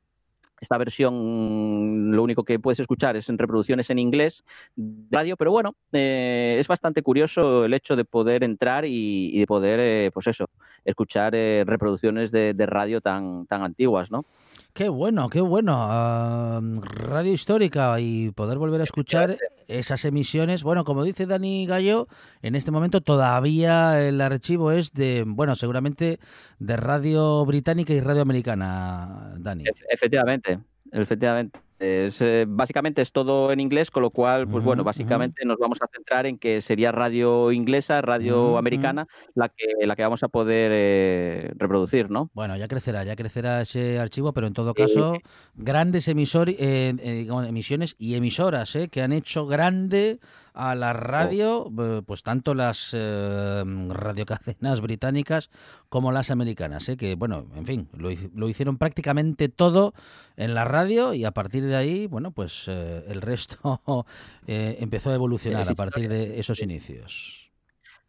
esta 0.61 0.77
versión 0.77 2.12
lo 2.12 2.23
único 2.23 2.44
que 2.44 2.59
puedes 2.59 2.81
escuchar 2.81 3.16
es 3.16 3.31
en 3.31 3.38
reproducciones 3.38 3.88
en 3.88 3.99
inglés 3.99 4.44
de 4.77 5.07
radio, 5.11 5.37
pero 5.37 5.51
bueno, 5.53 5.75
eh, 5.92 6.59
es 6.61 6.68
bastante 6.68 7.03
curioso 7.03 7.64
el 7.64 7.73
hecho 7.73 7.96
de 7.96 8.05
poder 8.05 8.44
entrar 8.44 8.85
y, 8.85 9.31
y 9.33 9.38
de 9.40 9.46
poder, 9.46 9.81
eh, 9.81 10.11
pues 10.12 10.27
eso, 10.27 10.51
escuchar 10.85 11.33
reproducciones 11.33 12.31
de, 12.31 12.53
de 12.53 12.66
radio 12.66 13.01
tan, 13.01 13.46
tan 13.46 13.62
antiguas, 13.62 14.11
¿no? 14.11 14.25
Qué 14.72 14.88
bueno, 14.88 15.28
qué 15.28 15.40
bueno. 15.40 16.61
Radio 16.83 17.33
histórica 17.33 17.98
y 18.00 18.30
poder 18.30 18.56
volver 18.59 18.80
a 18.80 18.85
escuchar 18.85 19.37
esas 19.66 20.04
emisiones. 20.04 20.62
Bueno, 20.62 20.85
como 20.85 21.02
dice 21.02 21.26
Dani 21.26 21.66
Gallo, 21.66 22.06
en 22.42 22.54
este 22.54 22.70
momento 22.70 23.00
todavía 23.00 24.06
el 24.06 24.20
archivo 24.20 24.70
es 24.72 24.92
de, 24.92 25.24
bueno, 25.26 25.56
seguramente 25.56 26.18
de 26.59 26.76
radio 26.76 27.44
británica 27.44 27.92
y 27.92 28.00
radio 28.00 28.22
americana, 28.22 29.35
Dani. 29.38 29.64
Efe- 29.64 29.85
Efectivamente, 29.90 30.61
efectivamente. 30.92 31.59
Es, 31.80 32.20
eh, 32.20 32.44
básicamente 32.46 33.00
es 33.00 33.10
todo 33.10 33.50
en 33.52 33.58
inglés, 33.58 33.90
con 33.90 34.02
lo 34.02 34.10
cual, 34.10 34.46
pues 34.46 34.62
bueno, 34.62 34.84
básicamente 34.84 35.46
nos 35.46 35.56
vamos 35.58 35.78
a 35.80 35.86
centrar 35.88 36.26
en 36.26 36.38
que 36.38 36.60
sería 36.60 36.92
radio 36.92 37.50
inglesa, 37.52 38.02
radio 38.02 38.58
americana, 38.58 39.06
la 39.34 39.48
que 39.48 39.64
la 39.86 39.96
que 39.96 40.02
vamos 40.02 40.22
a 40.22 40.28
poder 40.28 40.70
eh, 40.74 41.52
reproducir, 41.56 42.10
¿no? 42.10 42.30
Bueno, 42.34 42.54
ya 42.58 42.68
crecerá, 42.68 43.02
ya 43.04 43.16
crecerá 43.16 43.62
ese 43.62 43.98
archivo, 43.98 44.34
pero 44.34 44.46
en 44.46 44.52
todo 44.52 44.74
Sí. 44.76 44.82
caso, 44.82 45.16
grandes 45.54 46.06
emisor, 46.08 46.50
eh, 46.50 46.54
eh, 46.58 47.26
emisiones 47.48 47.96
y 47.98 48.14
emisoras 48.14 48.76
eh, 48.76 48.88
que 48.88 49.00
han 49.00 49.12
hecho 49.12 49.46
grande 49.46 50.20
a 50.54 50.74
la 50.74 50.92
radio, 50.92 51.70
eh, 51.78 52.02
pues 52.04 52.22
tanto 52.22 52.54
las 52.54 52.90
eh, 52.92 53.62
radiocadenas 53.88 54.80
británicas 54.80 55.50
como 55.88 56.12
las 56.12 56.30
americanas, 56.30 56.88
eh, 56.88 56.96
que 56.96 57.14
bueno, 57.14 57.46
en 57.54 57.66
fin, 57.66 57.88
lo, 57.96 58.10
lo 58.34 58.48
hicieron 58.48 58.78
prácticamente 58.78 59.48
todo 59.48 59.94
en 60.36 60.54
la 60.54 60.64
radio 60.64 61.14
y 61.14 61.24
a 61.24 61.32
partir 61.32 61.64
de 61.64 61.76
ahí, 61.76 62.06
bueno, 62.06 62.32
pues 62.32 62.64
eh, 62.68 63.04
el 63.08 63.20
resto 63.22 63.76
empezó 64.46 65.10
a 65.10 65.14
evolucionar 65.14 65.68
a 65.68 65.74
partir 65.74 66.08
de 66.08 66.40
esos 66.40 66.60
inicios. 66.62 67.50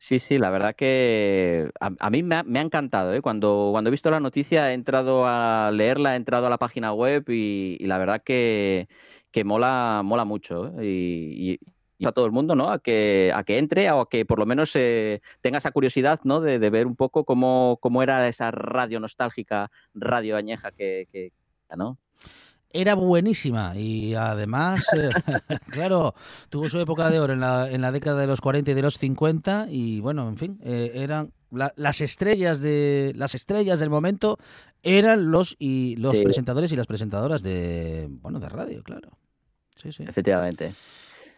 Sí, 0.04 0.18
sí, 0.18 0.40
la 0.40 0.50
verdad 0.50 0.76
que 0.76 1.70
a, 1.80 1.92
a 2.00 2.10
mí 2.10 2.24
me 2.24 2.36
ha, 2.38 2.44
me 2.44 2.58
ha 2.58 2.64
encantado, 2.64 3.14
¿eh? 3.14 3.22
Cuando, 3.22 3.70
cuando 3.72 3.90
he 3.90 3.92
visto 3.92 4.10
la 4.10 4.20
noticia 4.20 4.72
he 4.72 4.74
entrado 4.74 5.28
a 5.28 5.70
leerla, 5.72 6.14
he 6.14 6.18
entrado 6.18 6.48
a 6.48 6.50
la 6.50 6.58
página 6.58 6.92
web 6.92 7.26
y, 7.30 7.78
y 7.80 7.86
la 7.86 8.00
verdad 8.00 8.24
que, 8.26 8.88
que 9.32 9.44
mola, 9.44 10.02
mola 10.04 10.26
mucho. 10.26 10.74
¿eh? 10.80 10.86
Y 10.86 11.60
a 12.10 12.12
todo 12.14 12.26
el 12.26 12.32
mundo, 12.32 12.56
¿no? 12.56 12.72
A 12.72 12.80
que, 12.80 13.32
a 13.36 13.44
que 13.44 13.58
entre 13.58 13.90
o 13.92 14.02
a 14.02 14.10
que 14.10 14.26
por 14.26 14.40
lo 14.40 14.46
menos 14.46 14.72
eh, 14.76 15.22
tenga 15.42 15.58
esa 15.60 15.72
curiosidad, 15.72 16.20
¿no? 16.24 16.42
De, 16.42 16.60
de 16.60 16.70
ver 16.70 16.88
un 16.88 16.96
poco 16.96 17.24
cómo, 17.26 17.78
cómo 17.82 18.02
era 18.04 18.28
esa 18.28 18.52
radio 18.52 19.00
nostálgica, 19.00 19.72
radio 19.94 20.36
añeja 20.38 20.72
que, 20.72 21.08
que 21.12 21.32
¿no? 21.78 21.98
Era 22.74 22.96
buenísima 22.96 23.76
y 23.76 24.14
además, 24.16 24.86
eh, 24.96 25.10
claro, 25.72 26.16
tuvo 26.50 26.70
su 26.70 26.80
época 26.80 27.10
de 27.10 27.20
oro 27.20 27.34
en 27.34 27.42
la, 27.42 27.70
en 27.70 27.82
la 27.82 27.92
década 27.92 28.22
de 28.22 28.28
los 28.28 28.40
40 28.40 28.72
y 28.72 28.74
de 28.74 28.82
los 28.82 28.98
50 28.98 29.66
y 29.70 30.00
bueno, 30.00 30.30
en 30.30 30.38
fin, 30.38 30.58
eh, 30.64 30.92
eran 30.96 31.34
la- 31.52 31.74
las 31.76 32.00
estrellas 32.00 32.62
de 32.62 33.12
las 33.18 33.36
estrellas 33.36 33.80
del 33.82 33.90
momento 33.90 34.38
eran 34.84 35.32
los 35.32 35.58
y 35.60 35.98
los 35.98 36.18
Sí. 36.18 36.24
presentadores 36.24 36.72
y 36.72 36.78
las 36.78 36.88
presentadoras 36.88 37.44
de 37.44 38.08
bueno 38.10 38.40
de 38.40 38.48
radio, 38.48 38.84
claro. 38.84 39.18
Sí, 39.76 39.92
sí. 39.92 40.04
Efectivamente. 40.08 40.74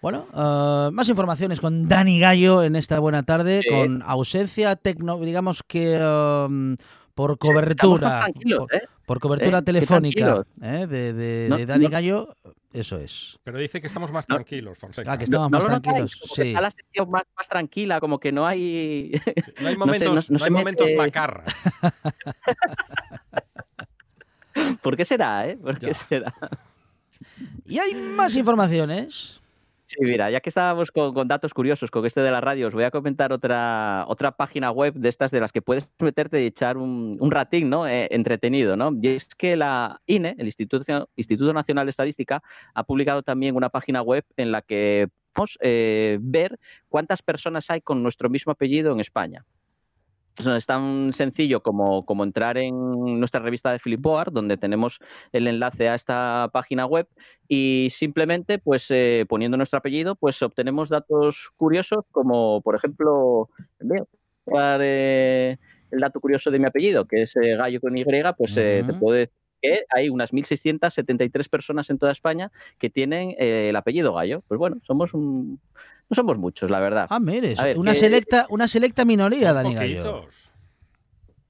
Bueno, 0.03 0.27
ah, 0.33 0.89
más 0.91 1.07
informaciones 1.07 1.61
con 1.61 1.87
Dani 1.87 2.19
Gallo 2.19 2.61
en 2.61 2.75
esta 2.75 2.99
buena 2.99 3.23
tarde, 3.23 3.61
Sí. 3.63 3.69
con 3.69 4.01
ausencia 4.03 4.75
tecno, 4.75 5.17
digamos 5.19 5.63
que 5.63 5.97
um, 5.97 6.75
por 7.15 7.37
cobertura, 7.37 8.27
por, 8.57 8.75
¿eh? 8.75 8.81
por 9.05 9.19
cobertura 9.21 9.59
¿Eh? 9.59 9.61
Qué 9.61 9.65
telefónica. 9.65 10.43
¿eh? 10.61 10.87
de, 10.87 11.13
de- 11.13 11.47
No- 11.49 11.55
de 11.57 11.65
Dani 11.65 11.85
no- 11.85 11.89
Gallo, 11.89 12.35
eso 12.73 12.97
es. 12.97 13.39
Pero 13.45 13.57
dice 13.59 13.79
que 13.79 13.87
estamos 13.87 14.11
más 14.11 14.27
tranquilos, 14.27 14.77
Fonseca. 14.77 15.13
Ah, 15.13 15.17
que 15.17 15.23
estamos 15.23 15.49
no 15.49 15.57
más 15.57 15.67
tranquilos. 15.67 16.19
Sí. 16.35 16.41
está 16.49 16.59
la 16.59 16.71
sección 16.71 17.09
más, 17.09 17.23
más 17.37 17.47
tranquila, 17.47 18.01
como 18.01 18.19
que 18.19 18.33
no 18.33 18.45
hay... 18.45 19.13
No 19.61 19.69
hay 19.69 19.75
no 19.77 19.85
sé, 19.93 19.99
momentos, 20.05 20.09
no- 20.09 20.15
no 20.15 20.21
no 20.31 20.39
se 20.39 20.43
hay 20.45 20.51
momentos 20.51 20.85
mete- 20.87 20.97
macarras. 20.97 21.53
¿Por 24.81 24.97
qué 24.97 25.05
será, 25.05 25.47
eh? 25.47 25.55
¿Por 25.55 25.79
qué 25.79 25.93
será? 25.93 26.33
Y 27.65 27.79
hay 27.79 27.95
más 27.95 28.35
informaciones. 28.35 29.39
Sí, 29.93 30.03
mira, 30.05 30.31
ya 30.31 30.39
que 30.39 30.49
estábamos 30.49 30.91
con, 30.91 31.27
datos 31.27 31.53
curiosos 31.53 31.91
con 31.91 32.03
este 32.05 32.21
de 32.21 32.31
la 32.31 32.41
radio, 32.41 32.67
os 32.67 32.73
voy 32.73 32.83
a 32.83 32.89
comentar 32.89 33.31
otra, 33.31 34.05
otra 34.07 34.31
página 34.31 34.71
web 34.71 34.95
de 34.95 35.07
estas 35.07 35.29
de 35.29 35.39
las 35.39 35.51
que 35.51 35.61
puedes 35.61 35.87
meterte 35.99 36.41
y 36.41 36.47
echar 36.47 36.77
un, 36.77 37.17
un 37.19 37.31
ratín 37.31 37.69
¿no? 37.69 37.87
Eh, 37.87 38.07
entretenido. 38.09 38.75
¿no? 38.75 38.91
Y 38.99 39.09
es 39.09 39.35
que 39.35 39.55
la 39.55 40.01
INE, 40.07 40.35
el 40.39 40.47
Instituto, 40.47 41.09
Instituto 41.15 41.53
Nacional 41.53 41.85
de 41.85 41.91
Estadística, 41.91 42.41
ha 42.73 42.83
publicado 42.83 43.21
también 43.21 43.55
una 43.55 43.69
página 43.69 44.01
web 44.01 44.25
en 44.35 44.51
la 44.51 44.63
que 44.63 45.09
podemos 45.33 45.59
eh, 45.61 46.17
ver 46.21 46.59
cuántas 46.89 47.21
personas 47.21 47.69
hay 47.69 47.81
con 47.81 48.01
nuestro 48.01 48.29
mismo 48.29 48.51
apellido 48.51 48.91
en 48.93 48.99
España. 48.99 49.45
Es 50.37 50.65
tan 50.65 51.13
sencillo 51.13 51.61
como, 51.61 52.05
como 52.05 52.23
entrar 52.23 52.57
en 52.57 52.73
nuestra 53.19 53.39
revista 53.39 53.71
de 53.71 53.79
Flipboard, 53.79 54.31
donde 54.31 54.57
tenemos 54.57 54.99
el 55.31 55.47
enlace 55.47 55.89
a 55.89 55.95
esta 55.95 56.49
página 56.51 56.87
web 56.87 57.07
y 57.47 57.89
simplemente, 57.91 58.57
pues 58.57 58.87
eh, 58.89 59.25
poniendo 59.29 59.57
nuestro 59.57 59.77
apellido, 59.77 60.15
pues 60.15 60.41
obtenemos 60.41 60.89
datos 60.89 61.51
curiosos, 61.55 62.05
como 62.11 62.61
por 62.61 62.75
ejemplo, 62.75 63.49
eh, 64.81 65.57
el 65.91 65.99
dato 65.99 66.19
curioso 66.19 66.49
de 66.49 66.59
mi 66.59 66.65
apellido, 66.65 67.05
que 67.05 67.23
es 67.23 67.35
eh, 67.35 67.55
Gallo 67.55 67.79
con 67.79 67.95
Y, 67.95 68.03
pues 68.35 68.57
eh, 68.57 68.83
te 68.85 68.91
Ujú. 68.91 68.99
puedo 68.99 69.17
decir 69.17 69.33
que 69.61 69.85
hay 69.95 70.09
unas 70.09 70.33
1.673 70.33 71.47
personas 71.47 71.89
en 71.89 71.97
toda 71.97 72.11
España 72.11 72.51
que 72.79 72.89
tienen 72.89 73.33
eh, 73.37 73.69
el 73.69 73.75
apellido 73.77 74.13
Gallo. 74.13 74.43
Pues 74.47 74.57
bueno, 74.57 74.77
somos 74.83 75.13
un, 75.13 75.61
no 76.09 76.15
somos 76.15 76.37
muchos, 76.37 76.69
la 76.69 76.79
verdad. 76.79 77.07
Ah, 77.09 77.19
mire, 77.19 77.55
A 77.57 77.63
ver, 77.63 77.77
una 77.77 77.93
que- 77.93 77.99
selecta, 77.99 78.45
una 78.49 78.67
selecta 78.67 79.05
minoría, 79.05 79.53
Dani 79.53 79.73
Gallo. 79.75 80.27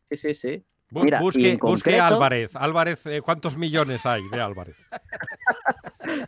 Sí, 0.09 0.17
sí, 0.17 0.35
sí. 0.35 0.63
Bu- 0.91 1.03
Mira, 1.03 1.19
busque, 1.19 1.57
concreto- 1.57 2.03
Álvarez. 2.03 2.55
Álvarez, 2.55 3.05
eh, 3.07 3.21
¿cuántos 3.21 3.57
millones 3.57 4.05
hay 4.05 4.21
de 4.29 4.41
Álvarez? 4.41 4.75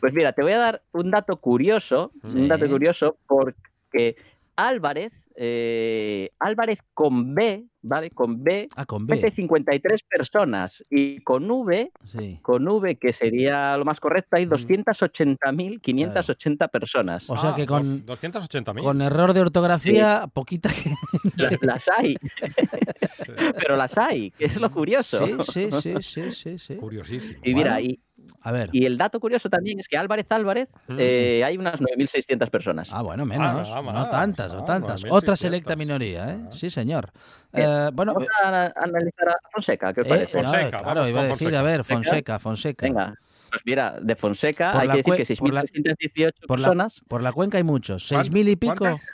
Pues 0.00 0.12
mira, 0.14 0.32
te 0.32 0.42
voy 0.42 0.52
a 0.52 0.58
dar 0.58 0.82
un 0.92 1.10
dato 1.10 1.36
curioso, 1.36 2.10
Sí. 2.30 2.38
un 2.38 2.48
dato 2.48 2.66
curioso, 2.68 3.18
porque 3.26 4.16
Álvarez, 4.60 5.12
eh, 5.36 6.30
Álvarez 6.40 6.80
con 6.92 7.32
B, 7.32 7.64
¿vale? 7.80 8.10
Con 8.10 8.42
B, 8.42 8.68
Ah, 8.74 8.86
con 8.86 9.06
mete 9.06 9.26
B. 9.26 9.30
53 9.30 10.02
personas 10.02 10.82
y 10.90 11.20
con 11.20 11.48
V, 11.48 11.92
Sí. 12.06 12.40
con 12.42 12.66
V, 12.66 12.96
que 12.96 13.12
sería 13.12 13.76
lo 13.76 13.84
más 13.84 14.00
correcto, 14.00 14.34
hay 14.36 14.46
Mm. 14.46 14.50
280.580 14.50 16.66
personas. 16.68 17.30
O 17.30 17.36
sea 17.36 17.50
Ah, 17.50 17.54
que 17.54 17.66
con, 17.66 18.04
dos- 18.04 18.20
280.000. 18.20 18.82
con 18.82 19.00
error 19.00 19.32
de 19.32 19.42
ortografía, 19.42 20.26
poquita 20.32 20.70
gente. 20.70 20.98
La- 21.36 21.56
Las 21.62 21.88
hay, 21.96 22.16
pero 23.56 23.76
las 23.76 23.96
hay, 23.96 24.32
que 24.32 24.46
es 24.46 24.56
lo 24.60 24.72
curioso. 24.72 25.24
Sí, 25.24 25.34
sí, 25.42 25.70
sí, 25.70 25.94
sí, 26.02 26.32
sí, 26.32 26.58
sí. 26.58 26.74
Curiosísimo. 26.76 27.38
Y 27.44 27.54
mira, 27.54 27.74
Bueno. 27.74 27.90
y, 27.90 28.00
A 28.42 28.52
ver. 28.52 28.70
y 28.72 28.84
el 28.86 28.96
dato 28.98 29.18
curioso 29.20 29.48
también 29.50 29.78
es 29.80 29.88
que 29.88 29.96
Álvarez 29.96 30.30
Álvarez 30.30 30.68
Mm. 30.88 30.96
eh, 30.98 31.42
hay 31.44 31.58
unas 31.58 31.80
9.600 31.80 32.50
personas. 32.50 32.88
Ah, 32.92 33.02
bueno, 33.02 33.24
menos. 33.26 33.70
Ah, 33.72 33.76
no 33.82 33.92
más. 33.92 34.10
tantas, 34.10 34.52
no 34.52 34.60
Ah, 34.60 34.64
tantas. 34.64 35.02
9.600. 35.04 35.12
Otra 35.18 35.36
selecta 35.36 35.76
minoría, 35.76 36.30
¿eh? 36.30 36.38
Ah. 36.46 36.52
Sí, 36.52 36.70
señor. 36.70 37.10
Bien. 37.52 37.68
Eh, 37.68 37.90
bueno, 37.92 38.14
Vamos 38.14 38.28
a 38.44 38.48
ana- 38.48 38.72
analizar 38.76 39.28
a 39.28 39.36
Fonseca, 39.52 39.92
¿qué 39.92 40.00
os 40.02 40.06
eh, 40.06 40.10
parece? 40.10 40.42
no, 40.42 40.48
Fonseca, 40.48 40.68
claro, 40.78 40.84
vamos 40.86 41.08
iba 41.08 41.20
a 41.20 41.24
decir, 41.24 41.38
Fonseca. 41.38 41.58
a 41.58 41.62
ver, 41.62 41.84
Fonseca. 41.84 42.38
Fonseca. 42.38 42.86
Venga, 42.86 43.14
pues 43.50 43.62
mira, 43.64 43.98
de 44.00 44.16
Fonseca 44.16 44.72
Por 44.72 44.80
hay 44.82 44.88
que 44.88 44.96
decir 44.98 45.26
que 45.26 45.36
por 45.36 45.52
la- 45.54 45.62
6.318 45.62 46.46
por 46.46 46.60
la- 46.60 46.68
personas, 46.68 47.00
Por 47.08 47.22
la 47.22 47.32
cuenca 47.32 47.58
hay 47.58 47.64
muchos. 47.64 48.06
¿Cuán- 48.08 48.22
¿Seis 48.24 48.32
mil 48.32 48.48
y 48.48 48.56
pico? 48.56 48.74
cuántas? 48.78 49.08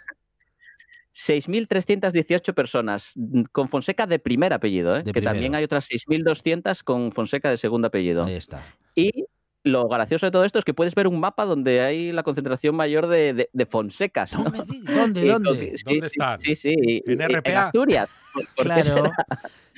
6.318 1.17 2.55
personas 2.55 3.13
con 3.53 3.69
Fonseca 3.69 4.07
de 4.07 4.19
primer 4.19 4.53
apellido, 4.53 4.97
¿eh? 4.97 4.99
De 4.99 5.05
que 5.05 5.13
primero. 5.13 5.33
también 5.33 5.55
hay 5.55 5.63
otras 5.65 5.87
6.200 5.87 6.83
con 6.83 7.13
Fonseca 7.13 7.51
de 7.51 7.57
segundo 7.57 7.87
apellido. 7.89 8.25
Ahí 8.25 8.35
está. 8.35 8.63
Y 8.95 9.25
lo 9.65 9.89
gracioso 9.89 10.27
de 10.27 10.33
todo 10.33 10.45
esto 10.45 10.59
es 10.59 10.65
que 10.65 10.75
puedes 10.75 10.95
ver 10.95 11.07
un 11.07 11.19
mapa 11.19 11.45
donde 11.47 11.81
hay 11.81 12.13
la 12.13 12.23
concentración 12.23 12.75
mayor 12.77 13.07
de, 13.07 13.33
de- 13.33 13.51
de 13.53 13.67
Fonsecas. 13.67 14.31
¿Dónde, 14.33 15.25
Y 15.25 15.29
dónde? 15.29 15.77
sí, 15.77 15.85
¿Dónde 15.85 16.09
sí, 16.11 16.17
están? 16.19 16.41
Sí, 16.41 16.57
sí. 16.57 16.75
y- 16.77 17.03
¿En 17.11 17.21
y-? 17.21 17.51
Asturias. 17.53 18.11
¿Por- 18.33 18.47
por 18.55 18.65
Claro. 18.67 19.11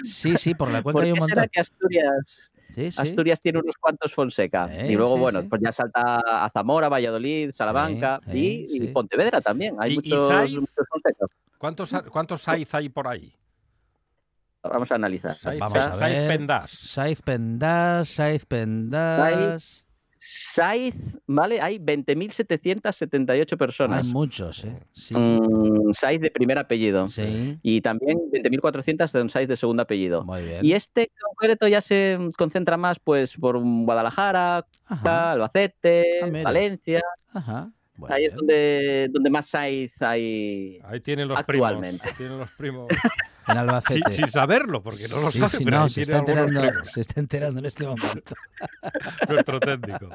Sí, 0.05 0.37
sí, 0.37 0.55
por 0.55 0.71
la 0.71 0.83
¿Por 0.83 0.93
cuenca 0.93 1.07
hay 1.07 1.13
un 1.13 1.19
qué 1.21 1.25
será 1.27 1.43
montón. 1.43 1.51
que 1.53 1.61
Asturias, 1.61 2.51
Sí, 2.75 2.91
sí. 2.91 3.01
Asturias 3.01 3.41
tiene 3.41 3.61
unos 3.61 3.77
cuantos 3.77 4.13
Fonseca? 4.13 4.69
Y 4.87 4.95
luego, 4.97 5.15
sí, 5.15 5.21
bueno, 5.21 5.41
sí. 5.43 5.47
pues 5.49 5.63
ya 5.65 5.73
salta 5.73 6.21
a 6.21 6.51
Zamora, 6.53 6.89
Valladolid, 6.91 7.53
Salamanca 7.53 8.21
y, 8.35 8.67
y. 8.85 8.89
Pontevedra 8.89 9.41
también. 9.41 9.77
Hay 9.79 9.93
¿Y- 9.93 9.95
y 9.95 9.97
muchos, 9.97 10.87
Fonseca. 10.91 11.27
¿Cuántos, 11.59 11.95
cuántos 12.11 12.43
Saiz 12.43 12.75
hay 12.75 12.89
por 12.91 13.09
ahí? 13.09 13.33
Vamos 14.69 14.91
a 14.91 14.95
analizar. 14.97 15.37
Vamos 15.59 15.79
a 15.79 15.97
ver. 16.07 16.29
Pendas. 16.29 16.71
Saiz 16.71 17.23
Pendas, 17.23 18.09
Saiz 18.09 18.45
Pendas. 18.47 19.83
Saiz, 20.19 20.95
¿vale? 21.27 21.61
Hay 21.61 21.79
20.778 21.79 23.57
personas. 23.57 24.05
Hay 24.05 24.13
muchos, 24.13 24.65
¿eh? 24.65 24.77
Sí. 24.93 25.15
Mm, 25.17 25.93
Saiz 25.95 26.21
de 26.21 26.31
primer 26.31 26.59
apellido. 26.59 27.07
Sí. 27.07 27.59
Y 27.63 27.81
también 27.81 28.19
20.400 28.33 29.13
de 29.13 29.23
un 29.23 29.29
Saiz 29.29 29.47
de 29.49 29.57
segundo 29.57 29.83
apellido. 29.83 30.25
Muy 30.25 30.43
bien. 30.43 30.65
Y 30.65 30.73
este 30.73 31.03
en 31.03 31.09
concreto 31.29 31.69
ya 31.69 31.81
se 31.81 32.19
concentra 32.37 32.77
más 32.77 32.99
pues 32.99 33.37
por 33.37 33.61
Guadalajara, 33.63 34.67
Ajá. 34.87 35.33
Albacete, 35.33 36.21
Ah. 36.23 36.43
Valencia. 36.43 37.03
Ajá. 37.33 37.71
Muy 37.97 38.11
Ahí 38.13 38.27
es 38.27 38.35
donde, 38.35 39.09
donde 39.11 39.31
más 39.31 39.47
Saiz 39.47 40.01
hay. 40.03 40.79
Ahí 40.85 41.01
tienen 41.01 41.29
los 41.29 41.39
Actualmente. 41.39 41.99
primos. 42.03 42.17
Tienen 42.17 42.39
los 42.39 42.51
primos. 42.51 42.89
En 43.49 43.53
sin, 43.55 43.59
Albacete. 43.61 44.13
sin 44.13 44.29
saberlo, 44.29 44.83
porque 44.83 45.05
no 45.09 45.21
lo 45.21 45.31
Sí, 45.31 45.39
sabe, 45.39 45.59
sí, 45.59 45.65
pero 45.65 45.77
no, 45.77 45.85
ahí 45.85 45.91
se 45.91 46.01
está, 46.03 46.19
enterando, 46.19 46.61
primos, 46.61 46.89
se 46.89 47.01
está 47.01 47.21
enterando 47.21 47.61
en 47.61 47.67
este 47.67 47.87
momento. 47.87 48.35
nuestro 49.29 49.61
técnico. 49.61 50.09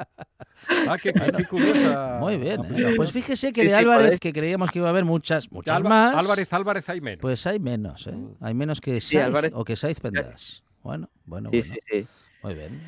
Ah, 0.85 0.97
qué, 1.01 1.13
qué- 1.13 1.31
qué 1.37 1.45
curiosa. 1.45 2.17
Muy 2.19 2.35
bien. 2.37 2.59
¿eh? 2.75 2.93
Pues 2.97 3.13
fíjese 3.13 3.53
que 3.53 3.61
Sí, 3.61 3.67
de 3.67 3.73
sí, 3.73 3.79
Álvarez, 3.79 4.07
podéis- 4.09 4.19
que 4.19 4.33
creíamos 4.33 4.69
que 4.69 4.79
iba 4.79 4.89
a 4.89 4.91
haber 4.91 5.05
muchas, 5.05 5.49
muchas 5.49 5.77
Alba- 5.79 5.89
más. 5.89 6.15
Álvarez, 6.17 6.51
Álvarez 6.51 6.89
hay 6.89 6.99
menos. 6.99 7.19
Pues 7.21 7.47
hay 7.47 7.59
menos, 7.59 8.05
¿eh? 8.07 8.13
Hay 8.41 8.53
menos 8.53 8.81
que 8.81 8.99
Saiz 8.99 9.33
o 9.53 9.63
que 9.63 9.77
Saiz 9.77 10.01
Pendas. 10.01 10.63
Bueno, 10.83 11.09
bueno, 11.23 11.49
Sí, 11.53 11.59
bueno. 11.61 11.73
sí, 11.73 11.79
sí. 12.01 12.07
Muy 12.43 12.53
bien. 12.55 12.81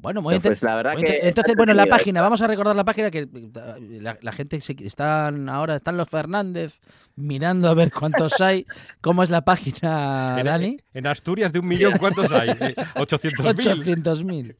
Bueno, 0.00 0.22
muy 0.22 0.38
pues, 0.38 0.62
la 0.62 0.76
verdad 0.76 0.92
muy 0.92 1.02
que 1.02 1.08
inter- 1.08 1.16
está 1.18 1.28
Entonces, 1.28 1.54
bueno, 1.56 1.74
la 1.74 1.86
página, 1.86 2.22
vamos 2.22 2.40
a 2.40 2.46
recordar 2.46 2.76
la 2.76 2.84
página 2.84 3.10
que 3.10 3.18
eh, 3.20 3.98
la, 4.00 4.16
la 4.22 4.32
gente 4.32 4.60
se- 4.60 4.76
están 4.84 5.48
ahora, 5.48 5.74
están 5.74 5.96
los 5.96 6.08
Fernández 6.08 6.80
mirando 7.16 7.68
a 7.68 7.74
ver 7.74 7.90
cuántos 7.92 8.32
hay. 8.40 8.64
¿Cómo 9.00 9.24
es 9.24 9.30
la 9.30 9.42
página, 9.44 10.36
En, 10.38 10.46
Dani? 10.46 10.76
en 10.94 11.06
Asturias 11.08 11.52
de 11.52 11.58
un 11.58 11.66
millón, 11.66 11.94
¿cuántos 11.98 12.30
hay? 12.32 12.48
Eh, 12.60 12.74
800.000. 12.94 14.02
800.000. 14.04 14.56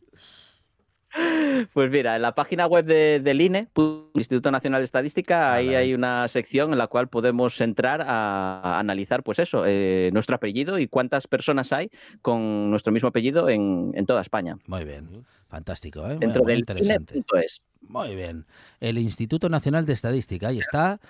Pues 1.72 1.90
mira, 1.90 2.16
en 2.16 2.22
la 2.22 2.34
página 2.34 2.66
web 2.66 2.84
de- 2.84 3.20
del 3.20 3.40
INE, 3.40 3.68
Instituto 4.14 4.50
Nacional 4.50 4.80
de 4.80 4.84
Estadística, 4.84 5.52
ahí 5.52 5.66
Vale. 5.66 5.76
hay 5.78 5.94
una 5.94 6.26
sección 6.28 6.72
en 6.72 6.78
la 6.78 6.86
cual 6.86 7.08
podemos 7.08 7.60
entrar 7.60 8.02
a, 8.02 8.60
a 8.62 8.78
analizar, 8.78 9.22
pues 9.22 9.38
eso, 9.38 9.64
eh, 9.66 10.10
nuestro 10.12 10.36
apellido 10.36 10.78
y 10.78 10.88
cuántas 10.88 11.26
personas 11.26 11.72
hay 11.72 11.90
con 12.22 12.70
nuestro 12.70 12.92
mismo 12.92 13.08
apellido 13.08 13.48
en, 13.48 13.92
en 13.94 14.06
toda 14.06 14.20
España. 14.22 14.56
Muy 14.66 14.84
bien. 14.84 15.24
Fantástico, 15.48 16.06
¿eh? 16.10 16.16
Dentro 16.18 16.42
muy 16.42 16.52
del 16.52 16.58
interesante. 16.60 17.14
INE.es. 17.14 17.62
Muy 17.80 18.14
bien. 18.14 18.44
El 18.80 18.98
Instituto 18.98 19.48
Nacional 19.48 19.86
de 19.86 19.94
Estadística, 19.94 20.48
ahí 20.48 20.58
está. 20.58 21.00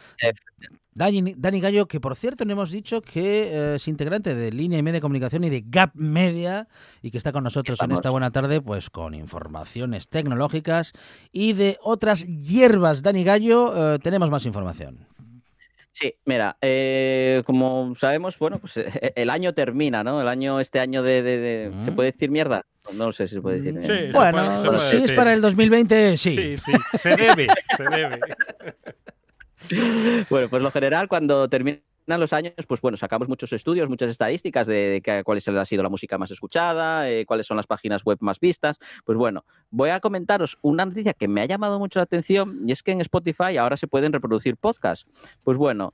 Dani, 0.98 1.34
Dani 1.37 1.61
Gallo, 1.61 1.87
que 1.87 2.00
por 2.00 2.16
cierto 2.16 2.44
no 2.44 2.52
hemos 2.52 2.72
dicho 2.72 3.00
que 3.02 3.44
eh, 3.44 3.74
es 3.76 3.87
integrante 3.87 4.34
de 4.34 4.50
Línea 4.50 4.80
y 4.80 4.82
Media 4.82 4.94
de 4.94 5.00
Comunicación 5.00 5.44
y 5.44 5.50
de 5.50 5.62
Gap 5.64 5.92
Media 5.94 6.66
y 7.02 7.12
que 7.12 7.18
está 7.18 7.30
con 7.30 7.44
nosotros 7.44 7.80
en 7.80 7.92
esta 7.92 8.11
buena 8.11 8.32
tarde 8.32 8.61
pues 8.61 8.90
con 8.90 9.14
informaciones 9.14 10.08
tecnológicas 10.08 10.92
y 11.30 11.52
de 11.52 11.78
otras 11.82 12.26
hierbas. 12.26 13.02
Dani 13.02 13.22
Gallo, 13.22 13.94
eh, 13.94 13.98
tenemos 14.02 14.28
más 14.28 14.44
información. 14.44 15.06
Sí, 15.92 16.14
mira, 16.26 16.56
eh, 16.61 17.42
como 17.46 17.94
sabemos, 17.98 18.38
bueno, 18.38 18.58
pues 18.58 18.74
el 18.76 19.30
año 19.30 19.52
termina, 19.54 20.04
¿no? 20.04 20.20
El 20.20 20.28
año, 20.28 20.61
este 20.61 20.78
año 20.80 21.02
de... 21.02 21.22
de- 21.22 21.38
de- 21.38 21.70
Mm. 21.70 21.84
¿Se 21.87 21.92
puede 21.92 22.12
decir 22.12 22.30
mierda? 22.30 22.64
No 22.92 23.12
sé 23.12 23.28
si 23.28 23.34
se 23.37 23.40
puede 23.40 23.61
decir. 23.61 23.80
Sí, 23.84 23.92
eh. 23.92 24.11
se 24.11 24.18
bueno, 24.18 24.38
puede- 24.44 24.58
se 24.61 24.66
puede 24.66 24.90
si 24.90 24.96
es 25.04 25.12
para 25.12 25.32
el 25.32 25.40
2020, 25.40 26.16
sí. 26.16 26.37
Sí, 26.37 26.56
sí, 26.56 26.72
se 26.98 27.16
debe, 27.16 27.46
se 27.76 27.82
debe. 27.84 28.18
Bueno, 30.31 30.49
pues 30.49 30.62
lo 30.62 30.71
general, 30.71 31.09
cuando 31.09 31.49
terminan 31.49 31.83
los 32.07 32.33
años, 32.33 32.55
pues 32.66 32.81
bueno, 32.81 32.97
sacamos 32.97 33.29
muchos 33.29 33.53
estudios, 33.53 33.88
muchas 33.88 34.11
estadísticas 34.11 34.66
de, 34.66 35.03
de 35.05 35.23
cuál 35.25 35.38
ha 35.38 35.64
sido 35.64 35.83
la 35.83 35.88
música 35.88 36.16
más 36.16 36.31
escuchada, 36.31 37.11
eh, 37.11 37.27
cuáles 37.27 37.47
son 37.47 37.57
las 37.57 37.66
páginas 37.66 38.03
web 38.05 38.18
más 38.21 38.40
vistas. 38.40 38.79
Pues 39.05 39.18
bueno, 39.18 39.44
voy 39.71 39.90
a 39.90 40.01
comentaros 40.01 40.57
una 40.62 40.87
noticia 40.87 41.12
que 41.12 41.29
me 41.29 41.42
ha 41.42 41.47
llamado 41.47 41.79
mucho 41.79 41.99
la 41.99 42.05
atención 42.05 42.61
y 42.66 42.73
es 42.73 42.83
que 42.83 42.92
en 42.92 43.01
Spotify 43.03 43.59
ahora 43.59 43.77
se 43.77 43.87
pueden 43.87 44.12
reproducir 44.12 44.57
podcasts. 44.57 45.07
Pues 45.44 45.59
bueno, 45.59 45.92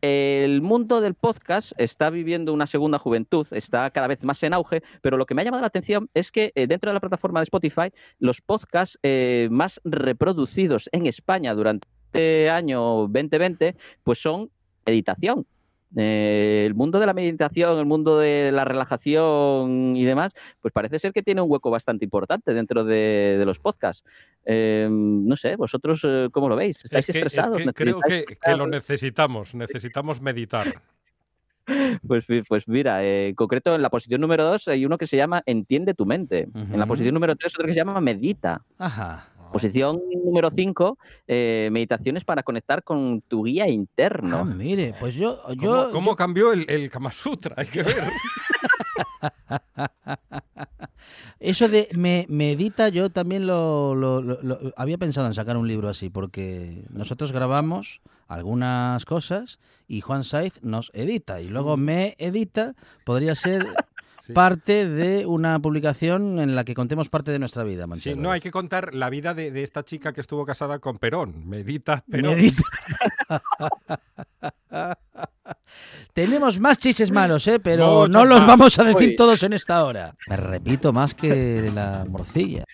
el 0.00 0.60
mundo 0.60 1.00
del 1.00 1.14
podcast 1.14 1.72
está 1.78 2.10
viviendo 2.10 2.52
una 2.52 2.66
segunda 2.66 2.98
juventud, 2.98 3.46
está 3.52 3.88
cada 3.90 4.06
vez 4.06 4.22
más 4.22 4.42
en 4.42 4.52
auge, 4.52 4.82
pero 5.00 5.16
lo 5.16 5.24
que 5.24 5.34
me 5.34 5.40
ha 5.40 5.46
llamado 5.46 5.62
la 5.62 5.68
atención 5.68 6.08
es 6.12 6.30
que 6.30 6.52
eh, 6.54 6.66
dentro 6.66 6.90
de 6.90 6.94
la 6.94 7.00
plataforma 7.00 7.40
de 7.40 7.44
Spotify, 7.44 7.90
los 8.18 8.42
podcasts 8.42 8.98
eh, 9.02 9.48
más 9.50 9.80
reproducidos 9.82 10.90
en 10.92 11.06
España 11.06 11.54
durante 11.54 11.88
este 12.14 12.48
año 12.48 12.80
2020, 13.08 13.74
pues 14.02 14.20
son 14.20 14.50
meditación. 14.86 15.46
Eh, 15.96 16.64
el 16.66 16.74
mundo 16.74 16.98
de 16.98 17.06
la 17.06 17.12
meditación, 17.12 17.78
el 17.78 17.86
mundo 17.86 18.18
de 18.18 18.50
la 18.52 18.64
relajación 18.64 19.96
y 19.96 20.04
demás, 20.04 20.32
pues 20.60 20.72
parece 20.72 20.98
ser 20.98 21.12
que 21.12 21.22
tiene 21.22 21.40
un 21.40 21.50
hueco 21.50 21.70
bastante 21.70 22.04
importante 22.04 22.52
dentro 22.52 22.84
de, 22.84 23.36
de 23.38 23.44
los 23.44 23.58
podcasts. 23.58 24.04
Eh, 24.44 24.88
no 24.90 25.36
sé, 25.36 25.56
vosotros 25.56 26.00
eh, 26.04 26.28
cómo 26.32 26.48
lo 26.48 26.56
veis? 26.56 26.84
¿Estáis 26.84 27.08
Es 27.08 27.12
que, 27.12 27.18
es 27.18 27.26
estresados? 27.26 27.62
que 27.62 27.72
creo 27.72 28.00
que, 28.00 28.10
¿Necesitáis 28.10 28.38
que 28.40 28.56
lo 28.56 28.66
necesitamos, 28.66 29.54
necesitamos 29.54 30.20
meditar. 30.20 30.82
Pues, 32.06 32.26
pues 32.46 32.68
mira, 32.68 33.02
eh, 33.02 33.28
en 33.28 33.34
concreto 33.34 33.74
en 33.74 33.80
la 33.80 33.88
posición 33.88 34.20
número 34.20 34.44
2 34.44 34.68
hay 34.68 34.84
uno 34.84 34.98
que 34.98 35.06
se 35.06 35.16
llama 35.16 35.42
Entiende 35.46 35.94
tu 35.94 36.04
mente. 36.04 36.46
En 36.54 36.78
la 36.78 36.84
posición 36.84 37.14
número 37.14 37.36
3 37.36 37.54
otro 37.54 37.66
que 37.66 37.72
se 37.72 37.78
llama 37.78 38.02
Medita. 38.02 38.60
Ajá. 38.76 39.30
Posición 39.54 40.02
número 40.24 40.50
5, 40.50 40.98
meditaciones 41.28 42.24
para 42.24 42.42
conectar 42.42 42.82
con 42.82 43.20
tu 43.22 43.44
guía 43.44 43.68
interno. 43.68 44.38
Ah, 44.38 44.44
mire, 44.44 44.96
pues 44.98 45.14
yo... 45.14 45.38
¿Cómo, 45.44 45.62
yo, 45.62 45.90
cómo 45.92 46.10
yo- 46.10 46.16
cambió 46.16 46.52
el, 46.52 46.66
el 46.68 46.90
Kama 46.90 47.12
Sutra? 47.12 47.54
Hay 47.56 47.68
que 47.68 47.84
ver. 47.84 47.94
Eso 51.40 51.68
de 51.68 51.88
me, 51.94 52.26
medita, 52.28 52.88
yo 52.88 53.10
también 53.10 53.46
lo, 53.46 53.94
lo- 53.94 54.22
lo- 54.22 54.38
lo- 54.42 54.58
había 54.76 54.98
pensado 54.98 55.26
en 55.26 55.34
sacar 55.34 55.56
un 55.56 55.68
libro 55.68 55.88
así, 55.88 56.10
porque 56.10 56.84
nosotros 56.90 57.32
grabamos 57.32 58.00
algunas 58.28 59.04
cosas 59.04 59.58
y 59.86 60.00
Juan 60.00 60.24
Saiz 60.24 60.62
nos 60.62 60.90
edita 60.94 61.40
y 61.40 61.48
luego 61.48 61.76
me 61.76 62.14
edita, 62.18 62.74
podría 63.04 63.34
ser 63.34 63.66
Sí. 64.26 64.32
parte 64.32 64.88
de 64.88 65.26
una 65.26 65.58
publicación 65.60 66.38
en 66.38 66.54
la 66.56 66.64
que 66.64 66.74
contemos 66.74 67.10
parte 67.10 67.30
de 67.30 67.38
nuestra 67.38 67.62
vida. 67.62 67.82
Sí, 67.84 67.88
Manchego. 67.90 68.20
no, 68.22 68.30
hay 68.30 68.40
que 68.40 68.50
contar 68.50 68.94
la 68.94 69.10
vida 69.10 69.34
de, 69.34 69.50
de 69.50 69.62
esta 69.62 69.84
chica 69.84 70.14
que 70.14 70.22
estuvo 70.22 70.46
casada 70.46 70.78
con 70.78 70.98
Perón. 70.98 71.46
Medita 71.46 72.02
Perón. 72.10 72.34
Medita. 72.34 72.62
Tenemos 76.12 76.58
más 76.60 76.78
chistes 76.78 77.10
malos, 77.10 77.46
¿eh? 77.48 77.58
pero 77.60 78.08
no 78.08 78.24
los 78.24 78.46
vamos 78.46 78.78
a 78.78 78.84
decir 78.84 79.14
todos 79.16 79.42
en 79.42 79.52
esta 79.52 79.84
hora. 79.84 80.14
Me 80.28 80.36
repito 80.36 80.92
más 80.92 81.14
que 81.14 81.70
la 81.74 82.04
morcilla. 82.08 82.64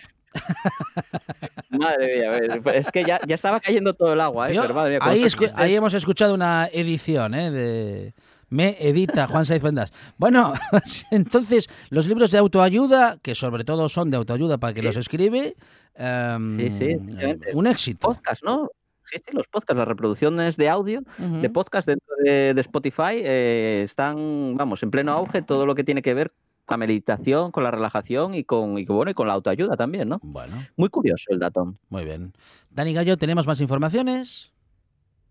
Madre 1.71 2.17
mía, 2.19 2.29
a 2.29 2.59
ver, 2.61 2.77
es 2.77 2.87
que 2.93 3.03
ya, 3.05 3.19
ya 3.27 3.35
estaba 3.35 3.59
cayendo 3.61 3.95
todo 3.95 4.13
el 4.13 4.21
agua, 4.21 4.51
¿eh? 4.51 4.55
Yo- 4.55 4.63
Pero 4.63 4.75
madre 4.75 4.91
mía, 4.93 5.01
ahí, 5.03 5.23
escu- 5.25 5.51
ahí 5.57 5.75
hemos 5.75 5.95
escuchado 5.95 6.35
una 6.35 6.69
edición 6.73 7.35
¿eh? 7.35 7.51
de 7.51 8.15
Me 8.51 8.77
edita 8.81 9.27
Juan 9.29 9.45
Saiz 9.47 9.63
Vendas. 9.63 9.93
Bueno, 10.19 10.53
entonces 11.11 11.69
los 11.91 12.07
libros 12.09 12.31
de 12.33 12.39
autoayuda, 12.39 13.19
que 13.23 13.35
sobre 13.35 13.65
todo 13.65 13.89
son 13.89 14.11
de 14.11 14.17
autoayuda 14.17 14.59
para 14.59 14.75
que 14.75 14.81
Sí. 14.81 14.87
los 14.87 14.97
escribe, 14.97 15.55
em, 15.95 16.57
Sí, 16.59 16.71
sí, 16.71 16.85
eh, 17.21 17.39
un 17.55 17.67
éxito. 17.67 18.09
podcast, 18.09 18.43
¿no? 18.45 18.69
Sí, 19.11 19.19
sí, 19.27 19.33
los 19.37 19.49
podcasts, 19.49 19.77
las 19.79 19.89
reproducciones 19.89 20.57
de 20.57 20.69
audio 20.69 21.03
de 21.19 21.51
podcast 21.51 21.87
dentro 21.89 22.15
de, 22.25 22.55
de 22.55 22.61
Spotify 22.61 23.15
eh, 23.23 23.83
están, 23.85 24.57
vamos, 24.57 24.83
en 24.85 24.91
pleno 24.93 25.13
auge 25.13 25.43
todo 25.43 25.67
lo 25.67 25.75
que 25.75 25.83
tiene 25.83 26.01
que 26.03 26.15
ver 26.15 26.31
con 26.65 26.75
la 26.79 26.87
meditación, 26.87 27.51
con 27.51 27.65
la 27.65 27.73
relajación 27.73 28.35
y 28.37 28.45
con, 28.45 28.79
y, 28.79 28.87
con- 28.87 28.95
bueno, 28.97 29.11
y 29.11 29.15
con 29.15 29.27
la 29.27 29.33
autoayuda 29.35 29.77
también, 29.77 30.09
¿no? 30.09 30.21
Bueno, 30.23 30.55
Muy 30.77 30.89
curioso 30.91 31.25
el 31.31 31.41
dato. 31.41 31.75
muy 31.89 32.05
bien. 32.05 32.33
Dani 32.71 32.93
Gallo, 32.95 33.17
¿tenemos 33.17 33.49
más 33.49 33.61
informaciones? 33.61 34.53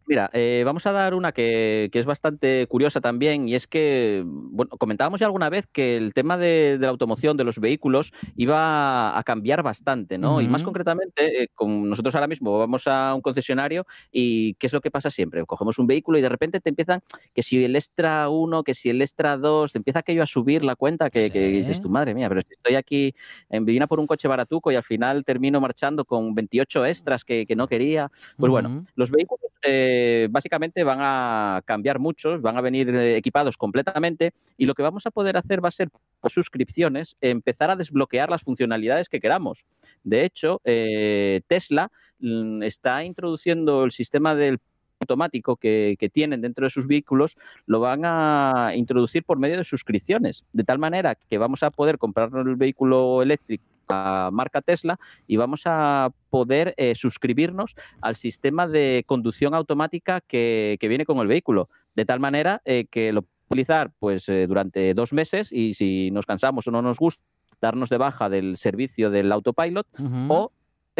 Mira, 0.09 0.31
eh, 0.33 0.63
vamos 0.65 0.87
a 0.87 0.91
dar 0.91 1.13
una 1.13 1.33
que, 1.33 1.89
que 1.91 1.99
es 1.99 2.07
bastante 2.07 2.65
curiosa 2.65 2.99
también, 2.99 3.47
y 3.47 3.53
es 3.53 3.67
que, 3.67 4.23
bueno, 4.25 4.71
comentábamos 4.79 5.19
ya 5.19 5.27
alguna 5.27 5.49
vez 5.49 5.67
que 5.67 5.97
el 5.97 6.15
tema 6.15 6.35
de, 6.35 6.79
de 6.79 6.85
la 6.87 6.89
automoción, 6.89 7.37
de 7.37 7.43
los 7.43 7.59
vehículos, 7.59 8.11
iba 8.35 9.15
a 9.15 9.23
cambiar 9.23 9.61
bastante, 9.61 10.17
¿no? 10.17 10.41
Y 10.41 10.47
más 10.47 10.63
concretamente, 10.63 11.43
eh, 11.43 11.49
con 11.53 11.87
nosotros 11.87 12.15
ahora 12.15 12.25
mismo 12.25 12.57
vamos 12.57 12.87
a 12.87 13.13
un 13.13 13.21
concesionario 13.21 13.85
y 14.11 14.55
¿qué 14.55 14.65
es 14.65 14.73
lo 14.73 14.81
que 14.81 14.89
pasa 14.89 15.11
siempre? 15.11 15.45
Cogemos 15.45 15.77
un 15.77 15.85
vehículo 15.85 16.17
y 16.17 16.23
de 16.23 16.29
repente 16.29 16.59
te 16.59 16.69
empiezan 16.69 17.01
que 17.35 17.43
si 17.43 17.63
el 17.63 17.75
extra 17.75 18.29
1, 18.29 18.63
que 18.63 18.73
si 18.73 18.89
el 18.89 19.03
extra 19.03 19.37
2, 19.37 19.73
te 19.73 19.77
empieza 19.77 19.99
aquello 19.99 20.23
a 20.23 20.25
subir 20.25 20.63
la 20.63 20.75
cuenta 20.75 21.11
que, 21.11 21.29
dices 21.29 21.83
tu 21.83 21.89
madre 21.89 22.15
mía, 22.15 22.29
pero 22.29 22.41
si 22.41 22.55
estoy 22.55 22.73
aquí 22.73 23.13
en 23.51 23.63
vine 23.63 23.83
a 23.83 23.87
por 23.87 23.99
un 23.99 24.07
coche 24.07 24.27
baratuco 24.27 24.71
y 24.71 24.75
al 24.75 24.83
final 24.83 25.23
termino 25.23 25.61
marchando 25.61 26.03
con 26.03 26.33
28 26.33 26.87
extras 26.87 27.23
que, 27.23 27.45
que 27.45 27.55
no 27.55 27.67
quería. 27.67 28.09
Pues 28.37 28.49
bueno, 28.49 28.85
los 28.95 29.11
vehículos 29.11 29.49
eh, 29.61 29.98
básicamente 30.29 30.83
van 30.83 30.99
a 31.01 31.61
cambiar 31.65 31.99
muchos, 31.99 32.41
van 32.41 32.57
a 32.57 32.61
venir 32.61 32.89
eh, 32.89 33.17
equipados 33.17 33.57
completamente 33.57 34.33
y 34.57 34.65
lo 34.65 34.73
que 34.73 34.83
vamos 34.83 35.05
a 35.05 35.11
poder 35.11 35.37
hacer 35.37 35.63
va 35.63 35.69
a 35.69 35.71
ser 35.71 35.89
por 36.19 36.31
suscripciones 36.31 37.15
empezar 37.21 37.71
a 37.71 37.75
desbloquear 37.75 38.29
las 38.29 38.41
funcionalidades 38.41 39.09
que 39.09 39.19
queramos. 39.19 39.65
De 40.03 40.25
hecho, 40.25 40.61
eh, 40.63 41.41
Tesla 41.47 41.91
mm, 42.19 42.63
está 42.63 43.03
introduciendo 43.03 43.83
el 43.83 43.91
sistema 43.91 44.35
del 44.35 44.59
automático 44.99 45.55
que, 45.55 45.95
que 45.99 46.09
tienen 46.09 46.41
dentro 46.41 46.65
de 46.65 46.69
sus 46.69 46.87
vehículos 46.87 47.37
lo 47.65 47.79
van 47.79 48.01
a 48.03 48.71
introducir 48.75 49.23
por 49.23 49.39
medio 49.39 49.57
de 49.57 49.63
suscripciones, 49.63 50.45
de 50.53 50.63
tal 50.63 50.79
manera 50.79 51.15
que 51.15 51.37
vamos 51.37 51.63
a 51.63 51.71
poder 51.71 51.97
comprar 51.97 52.29
el 52.33 52.55
vehículo 52.55 53.21
eléctrico 53.21 53.63
a 53.91 54.29
marca 54.31 54.61
Tesla 54.61 54.99
y 55.25 55.37
vamos 55.37 55.63
a 55.65 56.11
poder 56.29 56.75
eh, 56.77 56.93
suscribirnos 56.95 57.75
al 58.01 58.15
sistema 58.15 58.67
de 58.67 59.03
conducción 59.07 59.55
automática 59.55 60.21
que, 60.21 60.77
que 60.79 60.87
viene 60.87 61.05
con 61.05 61.17
el 61.17 61.27
vehículo, 61.27 61.69
de 61.95 62.05
tal 62.05 62.19
manera 62.19 62.61
eh, 62.65 62.85
que 62.89 63.11
lo 63.11 63.25
utilizar 63.49 63.91
pues 63.97 64.29
eh, 64.29 64.45
durante 64.45 64.93
dos 64.93 65.11
meses 65.11 65.51
y 65.51 65.73
si 65.73 66.11
nos 66.11 66.27
cansamos 66.27 66.67
o 66.67 66.71
no 66.71 66.83
nos 66.83 66.99
gusta 66.99 67.23
darnos 67.59 67.89
de 67.89 67.97
baja 67.97 68.29
del 68.29 68.57
servicio 68.57 69.09
del 69.09 69.31
autopilot 69.31 69.87
o 70.29 70.51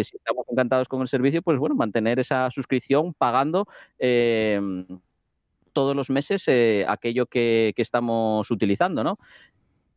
si 0.04 0.18
estamos 0.18 0.46
encantados 0.50 0.88
con 0.88 1.02
el 1.02 1.08
servicio, 1.08 1.42
pues 1.42 1.58
bueno, 1.58 1.76
mantener 1.76 2.20
esa 2.20 2.50
suscripción 2.52 3.14
pagando 3.14 3.68
eh, 3.98 4.60
todos 5.74 5.96
los 5.96 6.10
meses 6.10 6.44
eh, 6.48 6.86
aquello 6.88 7.26
que, 7.26 7.74
estamos 7.78 8.50
utilizando, 8.52 9.04
¿no? 9.04 9.18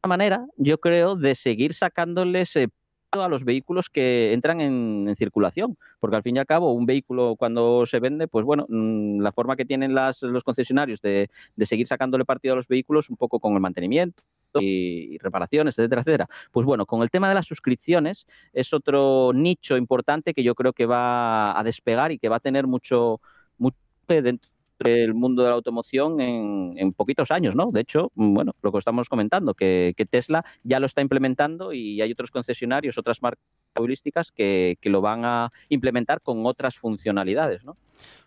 Una 0.04 0.08
manera, 0.08 0.46
yo 0.56 0.78
creo, 0.78 1.16
de 1.16 1.34
seguir 1.34 1.74
sacándoles 1.74 2.56
eh, 2.56 2.68
a 3.10 3.28
los 3.28 3.44
vehículos 3.44 3.90
que 3.90 4.32
entran 4.32 4.60
en, 4.60 5.06
en 5.08 5.16
circulación, 5.16 5.76
porque 6.00 6.16
al 6.16 6.22
fin 6.22 6.36
y 6.36 6.38
al 6.38 6.46
cabo 6.46 6.72
un 6.72 6.86
vehículo 6.86 7.36
cuando 7.36 7.84
se 7.86 8.00
vende, 8.00 8.28
pues 8.28 8.44
bueno, 8.44 8.66
mm, 8.68 9.20
la 9.20 9.32
forma 9.32 9.56
que 9.56 9.64
tienen 9.64 9.94
las, 9.94 10.22
los 10.22 10.44
concesionarios 10.44 11.00
de, 11.02 11.30
de 11.56 11.66
seguir 11.66 11.86
sacándole 11.86 12.24
partido 12.24 12.54
a 12.54 12.56
los 12.56 12.68
vehículos 12.68 13.10
un 13.10 13.16
poco 13.16 13.40
con 13.40 13.54
el 13.54 13.60
mantenimiento 13.60 14.22
y, 14.60 15.18
reparaciones, 15.18 15.78
etcétera, 15.78 16.02
etcétera. 16.02 16.28
Pues 16.50 16.66
bueno, 16.66 16.86
con 16.86 17.02
el 17.02 17.10
tema 17.10 17.28
de 17.28 17.34
las 17.34 17.46
suscripciones 17.46 18.26
es 18.52 18.72
otro 18.72 19.32
nicho 19.32 19.76
importante 19.76 20.34
que 20.34 20.42
yo 20.42 20.54
creo 20.54 20.72
que 20.72 20.86
va 20.86 21.58
a 21.58 21.62
despegar 21.64 22.12
y 22.12 22.18
que 22.18 22.28
va 22.28 22.36
a 22.36 22.40
tener 22.40 22.66
mucho, 22.66 23.20
mucho 23.58 23.76
dentro 24.06 24.51
del 24.82 25.14
mundo 25.14 25.42
de 25.42 25.48
la 25.48 25.54
automoción 25.54 26.20
en, 26.20 26.74
en 26.76 26.92
poquitos 26.92 27.30
años, 27.30 27.54
¿no? 27.54 27.70
De 27.70 27.80
hecho, 27.80 28.10
mm, 28.14 28.34
bueno, 28.34 28.54
lo 28.62 28.72
que 28.72 28.78
estamos 28.78 29.08
comentando, 29.08 29.54
que, 29.54 29.94
que 29.96 30.06
Tesla 30.06 30.44
ya 30.64 30.80
lo 30.80 30.86
está 30.86 31.00
implementando 31.00 31.72
y 31.72 32.00
hay 32.00 32.12
otros 32.12 32.30
concesionarios, 32.30 32.98
otras 32.98 33.22
marcas 33.22 33.42
automovilísticas 33.74 34.32
que, 34.32 34.76
que 34.80 34.90
lo 34.90 35.00
van 35.00 35.24
a 35.24 35.50
implementar 35.68 36.20
con 36.20 36.44
otras 36.46 36.76
funcionalidades, 36.76 37.64
¿no? 37.64 37.76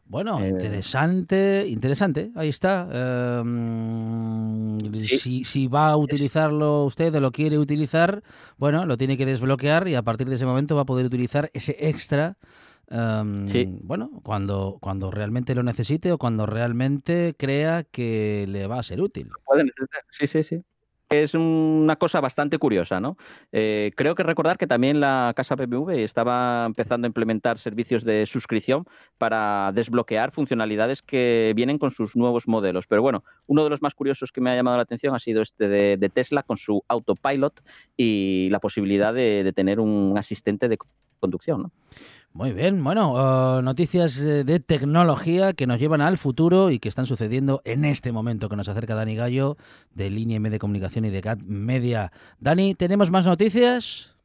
Bueno, 0.07 0.39
Eh, 0.39 0.49
interesante, 0.49 1.65
interesante, 1.67 2.31
ahí 2.35 2.49
está. 2.49 2.87
Em, 3.39 4.77
Sí. 5.03 5.17
si, 5.19 5.43
si 5.43 5.67
va 5.67 5.87
a 5.87 5.97
utilizarlo 5.97 6.83
usted 6.85 7.13
o 7.15 7.19
lo 7.19 7.31
quiere 7.31 7.57
utilizar, 7.57 8.23
bueno, 8.57 8.85
lo 8.85 8.97
tiene 8.97 9.17
que 9.17 9.25
desbloquear 9.25 9.87
y 9.87 9.95
a 9.95 10.01
partir 10.03 10.29
de 10.29 10.35
ese 10.35 10.45
momento 10.45 10.75
va 10.75 10.83
a 10.83 10.85
poder 10.85 11.05
utilizar 11.05 11.49
ese 11.53 11.75
extra. 11.89 12.37
Em, 12.89 13.47
Sí. 13.49 13.79
Bueno, 13.81 14.09
cuando, 14.23 14.77
cuando 14.81 15.11
realmente 15.11 15.55
lo 15.55 15.63
necesite 15.63 16.11
o 16.11 16.17
cuando 16.17 16.45
realmente 16.45 17.35
crea 17.37 17.83
que 17.83 18.45
le 18.47 18.67
va 18.67 18.79
a 18.79 18.83
ser 18.83 19.01
útil. 19.01 19.29
Necesitar. 19.55 20.03
Sí, 20.11 20.27
sí, 20.27 20.43
sí. 20.43 20.61
Es 21.09 21.35
una 21.35 21.97
cosa 21.97 22.19
bastante 22.19 22.57
curiosa, 22.57 22.99
¿no? 22.99 23.15
Eh, 23.51 23.91
creo 23.95 24.15
que 24.15 24.23
recordar 24.23 24.57
que 24.57 24.65
también 24.65 24.99
la 24.99 25.33
casa 25.35 25.55
BMW 25.55 26.03
estaba 26.03 26.65
empezando 26.65 27.05
a 27.05 27.09
implementar 27.09 27.59
servicios 27.59 28.03
de 28.03 28.25
suscripción 28.25 28.85
para 29.19 29.71
desbloquear 29.71 30.31
funcionalidades 30.31 31.03
que 31.03 31.53
vienen 31.55 31.77
con 31.77 31.91
sus 31.91 32.15
nuevos 32.15 32.47
modelos. 32.47 32.87
Pero 32.87 33.03
bueno, 33.03 33.23
uno 33.45 33.63
de 33.63 33.69
los 33.69 33.83
más 33.83 33.93
curiosos 33.93 34.31
que 34.31 34.41
me 34.41 34.49
ha 34.49 34.55
llamado 34.55 34.77
la 34.77 34.83
atención 34.83 35.13
ha 35.13 35.19
sido 35.19 35.43
este 35.43 35.67
de, 35.67 35.97
de 35.97 36.09
Tesla 36.09 36.41
con 36.41 36.57
su 36.57 36.83
autopilot 36.87 37.61
y 37.95 38.49
la 38.49 38.59
posibilidad 38.59 39.13
de, 39.13 39.43
de 39.43 39.53
tener 39.53 39.79
un 39.79 40.17
asistente 40.17 40.67
de 40.67 40.79
conducción, 41.19 41.61
¿no? 41.61 41.71
Muy 42.35 42.51
bien, 42.51 42.83
bueno, 42.83 43.59
eh, 43.59 43.61
noticias 43.61 44.21
de 44.21 44.59
tecnología 44.59 45.53
que 45.53 45.67
nos 45.67 45.79
llevan 45.79 46.01
al 46.01 46.17
futuro 46.17 46.69
y 46.69 46.79
que 46.79 46.89
están 46.89 47.05
sucediendo 47.05 47.61
en 47.63 47.85
este 47.85 48.11
momento 48.11 48.49
que 48.49 48.57
nos 48.57 48.67
acerca 48.67 48.93
Dani 48.93 49.15
Gallo 49.15 49.55
de 49.93 50.09
Línea 50.09 50.35
M 50.35 50.49
de 50.49 50.59
Comunicación 50.59 51.05
y 51.05 51.11
de 51.11 51.21
CAT 51.21 51.39
Media. 51.43 52.11
Dani, 52.37 52.75
¿tenemos 52.75 53.09
más 53.09 53.25
noticias? 53.25 54.17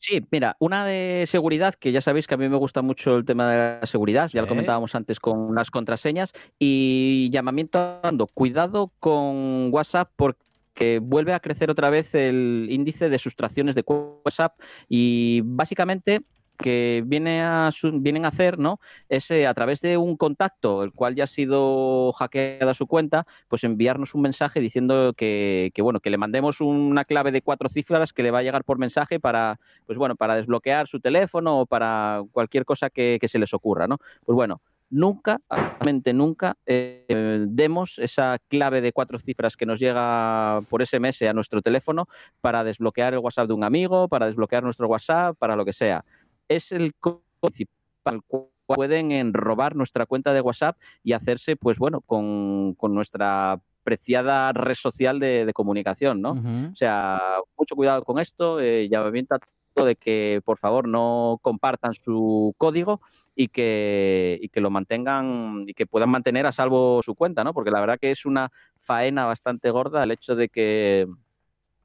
Sí, 0.00 0.20
mira, 0.32 0.56
una 0.58 0.84
de 0.84 1.26
seguridad, 1.28 1.76
que 1.76 1.92
ya 1.92 2.00
sabéis 2.00 2.26
que 2.26 2.34
a 2.34 2.38
mí 2.38 2.48
me 2.48 2.56
gusta 2.56 2.82
mucho 2.82 3.16
el 3.16 3.24
tema 3.24 3.48
de 3.48 3.78
la 3.82 3.86
seguridad, 3.86 4.28
ya 4.32 4.42
lo 4.42 4.48
comentábamos 4.48 4.96
antes 4.96 5.20
con 5.20 5.54
las 5.54 5.70
contraseñas, 5.70 6.32
y 6.58 7.30
llamamiento 7.30 8.00
dando 8.02 8.26
cuidado 8.26 8.90
con 8.98 9.72
WhatsApp 9.72 10.10
porque 10.16 10.98
vuelve 11.00 11.34
a 11.34 11.38
crecer 11.38 11.70
otra 11.70 11.88
vez 11.88 12.16
el 12.16 12.66
índice 12.68 13.08
de 13.08 13.18
sustracciones 13.20 13.76
de 13.76 13.84
WhatsApp 13.86 14.58
y 14.88 15.42
básicamente 15.44 16.24
que 16.58 17.02
viene 17.06 17.42
a 17.42 17.70
su- 17.72 17.92
vienen 18.00 18.24
a 18.24 18.28
hacer, 18.28 18.58
¿no? 18.58 18.80
Es 19.08 19.30
eh, 19.30 19.46
a 19.46 19.54
través 19.54 19.80
de 19.80 19.96
un 19.96 20.16
contacto, 20.16 20.82
el 20.82 20.92
cual 20.92 21.14
ya 21.14 21.24
ha 21.24 21.26
sido 21.26 22.12
hackeada 22.12 22.74
su 22.74 22.86
cuenta, 22.86 23.26
pues 23.48 23.64
enviarnos 23.64 24.14
un 24.14 24.22
mensaje 24.22 24.60
diciendo 24.60 25.14
que, 25.16 25.70
que, 25.74 25.82
bueno, 25.82 26.00
que 26.00 26.10
le 26.10 26.18
mandemos 26.18 26.60
una 26.60 27.04
clave 27.04 27.32
de 27.32 27.42
cuatro 27.42 27.68
cifras 27.68 28.12
que 28.12 28.22
le 28.22 28.30
va 28.30 28.40
a 28.40 28.42
llegar 28.42 28.64
por 28.64 28.78
mensaje 28.78 29.20
para, 29.20 29.58
pues 29.86 29.98
bueno, 29.98 30.16
para 30.16 30.36
desbloquear 30.36 30.88
su 30.88 31.00
teléfono 31.00 31.60
o 31.60 31.66
para 31.66 32.22
cualquier 32.32 32.64
cosa 32.64 32.90
que, 32.90 33.18
se 33.28 33.38
les 33.38 33.52
ocurra, 33.52 33.86
¿no? 33.86 33.98
Pues 34.24 34.34
bueno, 34.34 34.62
nunca, 34.90 35.40
absolutamente 35.50 36.14
nunca, 36.14 36.56
eh, 36.64 37.44
demos 37.48 37.98
esa 37.98 38.38
clave 38.48 38.80
de 38.80 38.92
cuatro 38.92 39.18
cifras 39.18 39.54
que 39.56 39.66
nos 39.66 39.78
llega 39.78 40.60
por 40.70 40.80
SMS 40.82 41.28
a 41.28 41.34
nuestro 41.34 41.60
teléfono 41.60 42.08
para 42.40 42.64
desbloquear 42.64 43.12
el 43.12 43.20
WhatsApp 43.20 43.48
de 43.48 43.54
un 43.54 43.64
amigo, 43.64 44.08
para 44.08 44.26
desbloquear 44.26 44.62
nuestro 44.62 44.88
WhatsApp, 44.88 45.36
para 45.38 45.56
lo 45.56 45.64
que 45.66 45.74
sea. 45.74 46.04
Es 46.48 46.72
el 46.72 46.94
código 46.94 47.22
principal 47.40 48.22
pueden 48.66 49.12
en, 49.12 49.32
robar 49.32 49.76
nuestra 49.76 50.04
cuenta 50.04 50.32
de 50.32 50.42
WhatsApp 50.42 50.76
y 51.02 51.12
hacerse, 51.12 51.56
pues 51.56 51.78
bueno, 51.78 52.02
con, 52.02 52.74
con 52.74 52.94
nuestra 52.94 53.60
preciada 53.82 54.52
red 54.52 54.74
social 54.74 55.18
de, 55.18 55.46
de 55.46 55.52
comunicación, 55.54 56.20
¿no? 56.20 56.32
O 56.32 56.76
sea, 56.76 57.18
mucho 57.56 57.74
cuidado 57.74 58.04
con 58.04 58.18
esto, 58.18 58.60
eh, 58.60 58.88
llamamiento 58.90 59.36
a 59.36 59.38
todo 59.72 59.86
de 59.86 59.96
que 59.96 60.42
por 60.44 60.58
favor 60.58 60.86
no 60.86 61.38
compartan 61.40 61.94
su 61.94 62.54
código 62.58 63.00
y 63.34 63.48
que, 63.48 64.38
y 64.42 64.50
que 64.50 64.60
lo 64.60 64.68
mantengan 64.68 65.64
y 65.66 65.72
que 65.72 65.86
puedan 65.86 66.10
mantener 66.10 66.44
a 66.44 66.52
salvo 66.52 67.00
su 67.02 67.14
cuenta, 67.14 67.44
¿no? 67.44 67.54
Porque 67.54 67.70
la 67.70 67.80
verdad 67.80 67.98
que 67.98 68.10
es 68.10 68.26
una 68.26 68.50
faena 68.82 69.24
bastante 69.24 69.70
gorda 69.70 70.04
el 70.04 70.10
hecho 70.10 70.36
de 70.36 70.50
que 70.50 71.06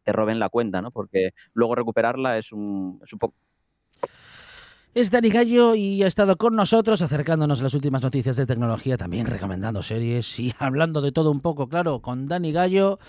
te 0.04 0.12
roben 0.12 0.40
la 0.40 0.50
cuenta, 0.50 0.82
¿no? 0.82 0.92
Porque 0.92 1.30
luego 1.54 1.76
recuperarla 1.76 2.38
es 2.38 2.52
un, 2.52 3.00
es 3.06 3.14
un 3.14 3.20
poco 3.20 3.36
Es 4.96 5.10
Dani 5.10 5.30
Gallo 5.30 5.74
y 5.74 6.04
ha 6.04 6.08
estado 6.08 6.38
con 6.38 6.56
nosotros 6.56 7.02
acercándonos 7.02 7.60
a 7.60 7.64
las 7.64 7.74
últimas 7.74 8.04
noticias 8.04 8.36
de 8.36 8.46
tecnología, 8.46 8.96
también 8.96 9.26
recomendando 9.26 9.82
series 9.82 10.40
y 10.40 10.54
hablando 10.60 11.02
de 11.02 11.12
todo 11.12 11.32
un 11.32 11.42
poco, 11.42 11.68
claro, 11.68 12.00
con 12.00 12.28
Dani 12.28 12.52
Gallo 12.52 13.00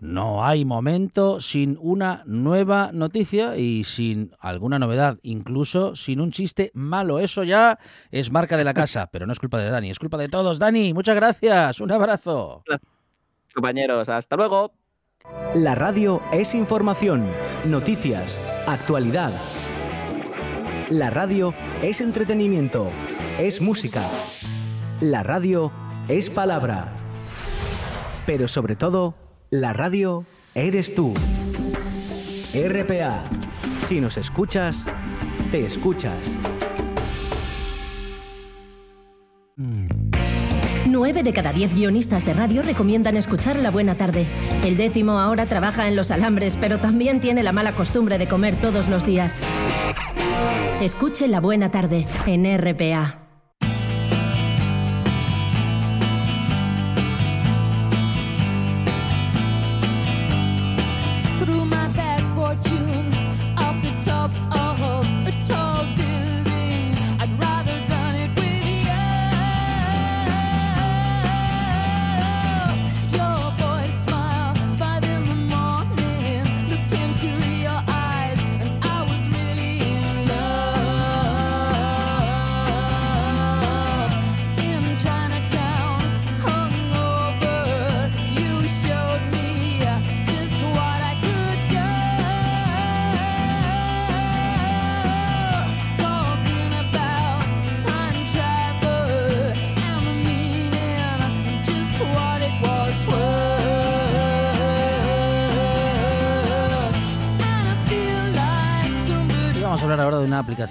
no 0.00 0.44
hay 0.44 0.66
momento 0.66 1.40
sin 1.40 1.78
una 1.80 2.24
nueva 2.26 2.90
noticia 2.92 3.56
y 3.56 3.84
sin 3.84 4.32
alguna 4.38 4.78
novedad, 4.78 5.16
incluso 5.22 5.96
sin 5.96 6.20
un 6.20 6.30
chiste 6.30 6.72
malo. 6.74 7.18
Eso 7.18 7.42
ya 7.42 7.78
es 8.10 8.30
marca 8.30 8.58
de 8.58 8.64
la 8.64 8.74
casa, 8.74 9.08
pero 9.10 9.26
no 9.26 9.32
es 9.32 9.38
culpa 9.38 9.58
de 9.58 9.70
Dani, 9.70 9.90
es 9.90 9.98
culpa 9.98 10.18
de 10.18 10.28
todos. 10.28 10.58
Dani, 10.58 10.92
muchas 10.92 11.16
gracias, 11.16 11.80
un 11.80 11.90
abrazo. 11.90 12.64
compañeros. 13.54 14.10
Hasta 14.10 14.36
luego. 14.36 14.72
La 15.54 15.74
radio 15.74 16.20
es 16.32 16.54
información, 16.54 17.26
noticias, 17.66 18.38
actualidad. 18.66 19.32
La 20.90 21.08
radio 21.08 21.54
es 21.82 22.00
entretenimiento, 22.00 22.88
es 23.38 23.60
música. 23.60 24.02
La 25.00 25.22
radio 25.22 25.70
es 26.08 26.30
palabra. 26.30 26.92
Pero 28.26 28.48
sobre 28.48 28.74
todo, 28.74 29.14
la 29.50 29.72
radio 29.72 30.24
eres 30.52 30.92
tú. 30.96 31.14
RPA. 32.52 33.22
Si 33.86 34.00
nos 34.00 34.16
escuchas, 34.16 34.86
te 35.52 35.64
escuchas. 35.64 36.12
9 39.56 41.22
de 41.22 41.32
cada 41.32 41.52
10 41.52 41.72
guionistas 41.72 42.24
de 42.24 42.34
radio 42.34 42.62
recomiendan 42.62 43.16
escuchar 43.16 43.60
La 43.60 43.70
Buena 43.70 43.94
Tarde. 43.94 44.26
El 44.64 44.76
décimo 44.76 45.20
ahora 45.20 45.46
trabaja 45.46 45.86
en 45.86 45.94
los 45.94 46.10
alambres, 46.10 46.56
pero 46.60 46.78
también 46.78 47.20
tiene 47.20 47.44
la 47.44 47.52
mala 47.52 47.76
costumbre 47.76 48.18
de 48.18 48.26
comer 48.26 48.56
todos 48.56 48.88
los 48.88 49.06
días. 49.06 49.38
Escuche 50.80 51.28
La 51.28 51.40
Buena 51.40 51.70
Tarde 51.70 52.06
en 52.26 52.46
RPA. 52.58 53.29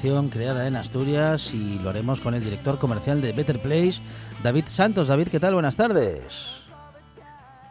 Creada 0.03 0.65
en 0.67 0.77
Asturias 0.77 1.53
y 1.53 1.77
lo 1.79 1.89
haremos 1.89 2.21
con 2.21 2.33
el 2.33 2.41
director 2.43 2.79
comercial 2.79 3.21
de 3.21 3.33
Better 3.33 3.61
Place, 3.61 4.01
David 4.43 4.63
Santos. 4.67 5.09
David, 5.09 5.27
¿qué 5.27 5.39
tal? 5.41 5.53
Buenas 5.55 5.75
tardes. 5.75 6.61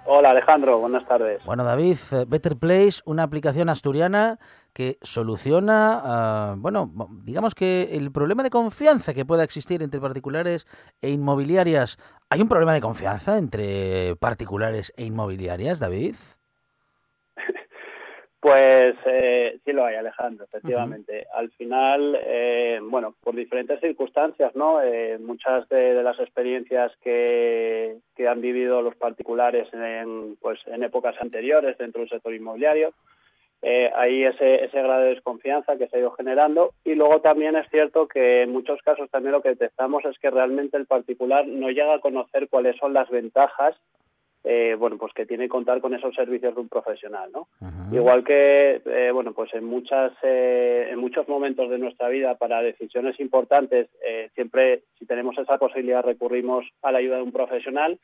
Hola 0.04 0.30
Alejandro, 0.30 0.78
buenas 0.78 1.06
tardes. 1.08 1.42
Bueno, 1.46 1.64
David, 1.64 1.96
eh, 2.12 2.24
Better 2.28 2.56
Place, 2.56 3.00
una 3.06 3.22
aplicación 3.22 3.68
asturiana 3.70 4.38
que 4.74 4.98
soluciona, 5.02 6.00
ah, 6.04 6.54
bueno, 6.58 6.90
mo- 6.92 7.08
digamos 7.24 7.54
que 7.54 7.88
el 7.92 8.10
problema 8.12 8.42
de 8.42 8.50
confianza 8.50 9.12
que 9.14 9.24
pueda 9.26 9.42
existir 9.44 9.82
entre 9.82 10.00
particulares 10.00 10.66
e 11.02 11.10
inmobiliarias. 11.10 11.98
¿Hay 12.30 12.40
un 12.42 12.48
problema 12.48 12.72
de 12.74 12.80
confianza 12.82 13.38
entre 13.38 14.16
particulares 14.16 14.92
e 14.96 15.04
inmobiliarias, 15.06 15.78
David? 15.78 16.14
Pues 18.48 18.96
eh, 19.04 19.58
sí 19.62 19.72
lo 19.72 19.84
hay, 19.84 19.96
Alejandro, 19.96 20.46
efectivamente. 20.46 21.26
Al 21.34 21.50
final, 21.50 22.18
eh, 22.24 22.80
bueno, 22.82 23.14
por 23.22 23.34
diferentes 23.34 23.78
circunstancias, 23.78 24.56
¿no? 24.56 24.80
Eh, 24.80 25.18
muchas 25.18 25.68
de, 25.68 25.92
de 25.92 26.02
las 26.02 26.18
experiencias 26.18 26.90
que, 27.02 27.98
que 28.16 28.26
han 28.26 28.40
vivido 28.40 28.80
los 28.80 28.96
particulares 28.96 29.68
en, 29.74 30.36
pues, 30.40 30.60
en 30.66 30.82
épocas 30.82 31.14
anteriores 31.20 31.76
dentro 31.76 32.00
del 32.00 32.08
sector 32.08 32.32
inmobiliario, 32.32 32.94
eh, 33.60 33.90
hay 33.94 34.24
ese, 34.24 34.64
ese 34.64 34.80
grado 34.80 35.02
de 35.02 35.10
desconfianza 35.10 35.76
que 35.76 35.88
se 35.88 35.96
ha 35.96 36.00
ido 36.00 36.12
generando 36.12 36.72
y 36.84 36.94
luego 36.94 37.20
también 37.20 37.54
es 37.54 37.68
cierto 37.70 38.08
que 38.08 38.42
en 38.42 38.52
muchos 38.52 38.80
casos 38.82 39.10
también 39.10 39.32
lo 39.32 39.42
que 39.42 39.50
detectamos 39.50 40.06
es 40.06 40.18
que 40.20 40.30
realmente 40.30 40.78
el 40.78 40.86
particular 40.86 41.46
no 41.46 41.68
llega 41.68 41.94
a 41.94 42.00
conocer 42.00 42.48
cuáles 42.48 42.76
son 42.76 42.94
las 42.94 43.10
ventajas 43.10 43.76
eh, 44.44 44.76
bueno 44.78 44.96
pues 44.98 45.12
que 45.12 45.26
tiene 45.26 45.44
que 45.44 45.50
contar 45.50 45.80
con 45.80 45.94
esos 45.94 46.14
servicios 46.14 46.54
de 46.54 46.60
un 46.60 46.68
profesional 46.68 47.30
no 47.32 47.48
igual 47.92 48.24
que 48.24 48.80
eh, 48.84 49.10
bueno 49.12 49.32
pues 49.32 49.52
en 49.54 49.64
muchas 49.64 50.12
eh, 50.22 50.88
en 50.90 50.98
muchos 50.98 51.28
momentos 51.28 51.68
de 51.70 51.78
nuestra 51.78 52.08
vida 52.08 52.36
para 52.36 52.62
decisiones 52.62 53.18
importantes 53.20 53.88
eh, 54.06 54.30
siempre 54.34 54.82
si 54.98 55.06
tenemos 55.06 55.36
esa 55.38 55.58
posibilidad 55.58 56.04
recurrimos 56.04 56.64
a 56.82 56.92
la 56.92 56.98
ayuda 56.98 57.16
de 57.16 57.22
un 57.22 57.32
profesional 57.32 57.98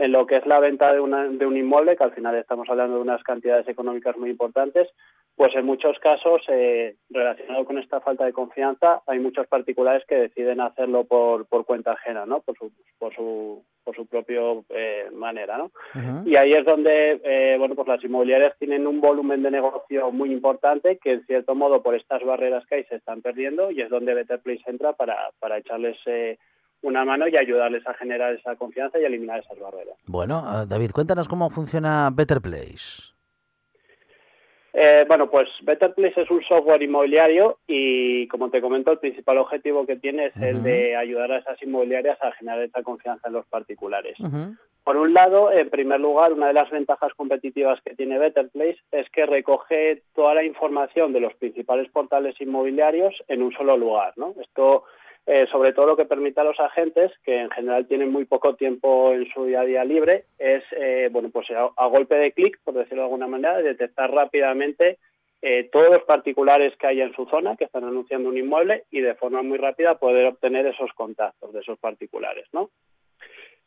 en 0.00 0.12
lo 0.12 0.26
que 0.26 0.36
es 0.38 0.46
la 0.46 0.58
venta 0.60 0.92
de, 0.92 0.98
una- 1.00 1.28
de 1.28 1.46
un 1.46 1.56
inmueble, 1.56 1.96
que 1.96 2.04
al 2.04 2.12
final 2.12 2.34
estamos 2.34 2.68
hablando 2.68 2.96
de 2.96 3.02
unas 3.02 3.22
cantidades 3.22 3.68
económicas 3.68 4.16
muy 4.16 4.30
importantes, 4.30 4.88
pues 5.36 5.54
en 5.54 5.64
muchos 5.64 5.98
casos, 6.00 6.42
eh, 6.48 6.96
relacionado 7.08 7.64
con 7.64 7.78
esta 7.78 8.00
falta 8.00 8.24
de 8.24 8.32
confianza, 8.32 9.00
hay 9.06 9.18
muchos 9.20 9.46
particulares 9.46 10.04
que 10.06 10.16
deciden 10.16 10.60
hacerlo 10.60 11.04
por, 11.04 11.46
por 11.46 11.64
cuenta 11.64 11.92
ajena, 11.92 12.26
¿no? 12.26 12.40
Por 12.40 12.56
su, 12.58 12.72
por 12.98 13.14
su, 13.14 13.62
por 13.84 13.94
su 13.96 14.06
propio 14.06 14.64
eh, 14.68 15.06
manera, 15.12 15.56
¿no? 15.56 15.70
Y 16.26 16.36
ahí 16.36 16.52
es 16.52 16.64
donde, 16.66 17.20
eh, 17.24 17.56
bueno, 17.58 17.74
pues 17.74 17.88
las 17.88 18.02
inmobiliarias 18.04 18.58
tienen 18.58 18.86
un 18.86 19.00
volumen 19.00 19.42
de 19.42 19.50
negocio 19.50 20.10
muy 20.10 20.30
importante 20.32 20.98
que, 20.98 21.12
en 21.12 21.24
cierto 21.26 21.54
modo, 21.54 21.82
por 21.82 21.94
estas 21.94 22.22
barreras 22.22 22.66
que 22.66 22.74
hay, 22.76 22.84
se 22.84 22.96
están 22.96 23.22
perdiendo 23.22 23.70
y 23.70 23.80
es 23.80 23.88
donde 23.88 24.12
Better 24.14 24.40
Place 24.40 24.62
entra 24.66 24.92
para, 24.92 25.16
para 25.38 25.56
echarles 25.58 25.96
eh, 26.06 26.36
una 26.82 27.04
mano 27.04 27.28
y 27.28 27.36
ayudarles 27.36 27.86
a 27.86 27.94
generar 27.94 28.34
esa 28.34 28.56
confianza 28.56 28.98
y 28.98 29.04
eliminar 29.04 29.40
esas 29.40 29.58
barreras. 29.58 29.96
Bueno, 30.06 30.42
ah, 30.44 30.64
David, 30.66 30.90
cuéntanos 30.92 31.28
cómo 31.28 31.50
funciona 31.50 32.10
Better 32.10 32.40
Place. 32.40 33.10
Eh, 34.72 35.04
bueno, 35.08 35.28
pues 35.28 35.48
Better 35.62 35.92
Place 35.94 36.20
es 36.22 36.30
un 36.30 36.42
software 36.44 36.82
inmobiliario 36.82 37.58
y, 37.66 38.28
como 38.28 38.50
te 38.50 38.60
comento, 38.60 38.92
el 38.92 38.98
principal 38.98 39.38
objetivo 39.38 39.84
que 39.84 39.96
tiene 39.96 40.26
es 40.26 40.36
el 40.36 40.62
de 40.62 40.96
ayudar 40.96 41.32
a 41.32 41.38
esas 41.38 41.60
inmobiliarias 41.62 42.22
a 42.22 42.30
generar 42.32 42.62
esa 42.62 42.82
confianza 42.82 43.28
en 43.28 43.34
los 43.34 43.46
particulares. 43.46 44.16
Por 44.84 44.96
un 44.96 45.12
lado, 45.12 45.52
en 45.52 45.68
primer 45.70 46.00
lugar, 46.00 46.32
una 46.32 46.48
de 46.48 46.54
las 46.54 46.70
ventajas 46.70 47.12
competitivas 47.14 47.80
que 47.82 47.94
tiene 47.94 48.18
Better 48.18 48.48
Place 48.50 48.78
es 48.92 49.10
que 49.10 49.26
recoge 49.26 50.02
toda 50.14 50.34
la 50.34 50.44
información 50.44 51.12
de 51.12 51.20
los 51.20 51.34
principales 51.34 51.90
portales 51.90 52.40
inmobiliarios 52.40 53.14
en 53.28 53.42
un 53.42 53.52
solo 53.52 53.76
lugar, 53.76 54.14
¿no? 54.16 54.34
Esto, 54.40 54.84
eh, 55.26 55.46
sobre 55.50 55.72
todo, 55.72 55.86
lo 55.86 55.96
que 55.96 56.06
permite 56.06 56.40
a 56.40 56.44
los 56.44 56.58
agentes, 56.58 57.12
que 57.24 57.40
en 57.40 57.50
general 57.50 57.86
tienen 57.86 58.10
muy 58.10 58.24
poco 58.24 58.54
tiempo 58.54 59.12
en 59.12 59.30
su 59.32 59.44
día 59.44 59.60
a 59.60 59.64
día 59.64 59.84
libre, 59.84 60.24
es, 60.38 60.64
eh, 60.72 61.08
bueno, 61.12 61.30
pues 61.30 61.46
a, 61.50 61.86
golpe 61.86 62.16
de 62.16 62.32
clic, 62.32 62.58
por 62.64 62.74
decirlo 62.74 63.02
de 63.02 63.06
alguna 63.06 63.26
manera, 63.28 63.58
detectar 63.58 64.10
rápidamente 64.10 64.98
eh, 65.42 65.68
todos 65.72 65.90
los 65.90 66.02
particulares 66.02 66.76
que 66.76 66.86
hay 66.86 67.00
en 67.00 67.14
su 67.14 67.26
zona 67.26 67.56
que 67.56 67.64
están 67.64 67.84
anunciando 67.84 68.28
un 68.28 68.38
inmueble 68.38 68.84
y 68.90 69.00
de 69.00 69.14
forma 69.14 69.42
muy 69.42 69.56
rápida 69.56 69.98
poder 69.98 70.26
obtener 70.26 70.66
esos 70.66 70.92
contactos 70.92 71.52
de 71.52 71.60
esos 71.60 71.78
particulares, 71.78 72.46
¿no? 72.52 72.70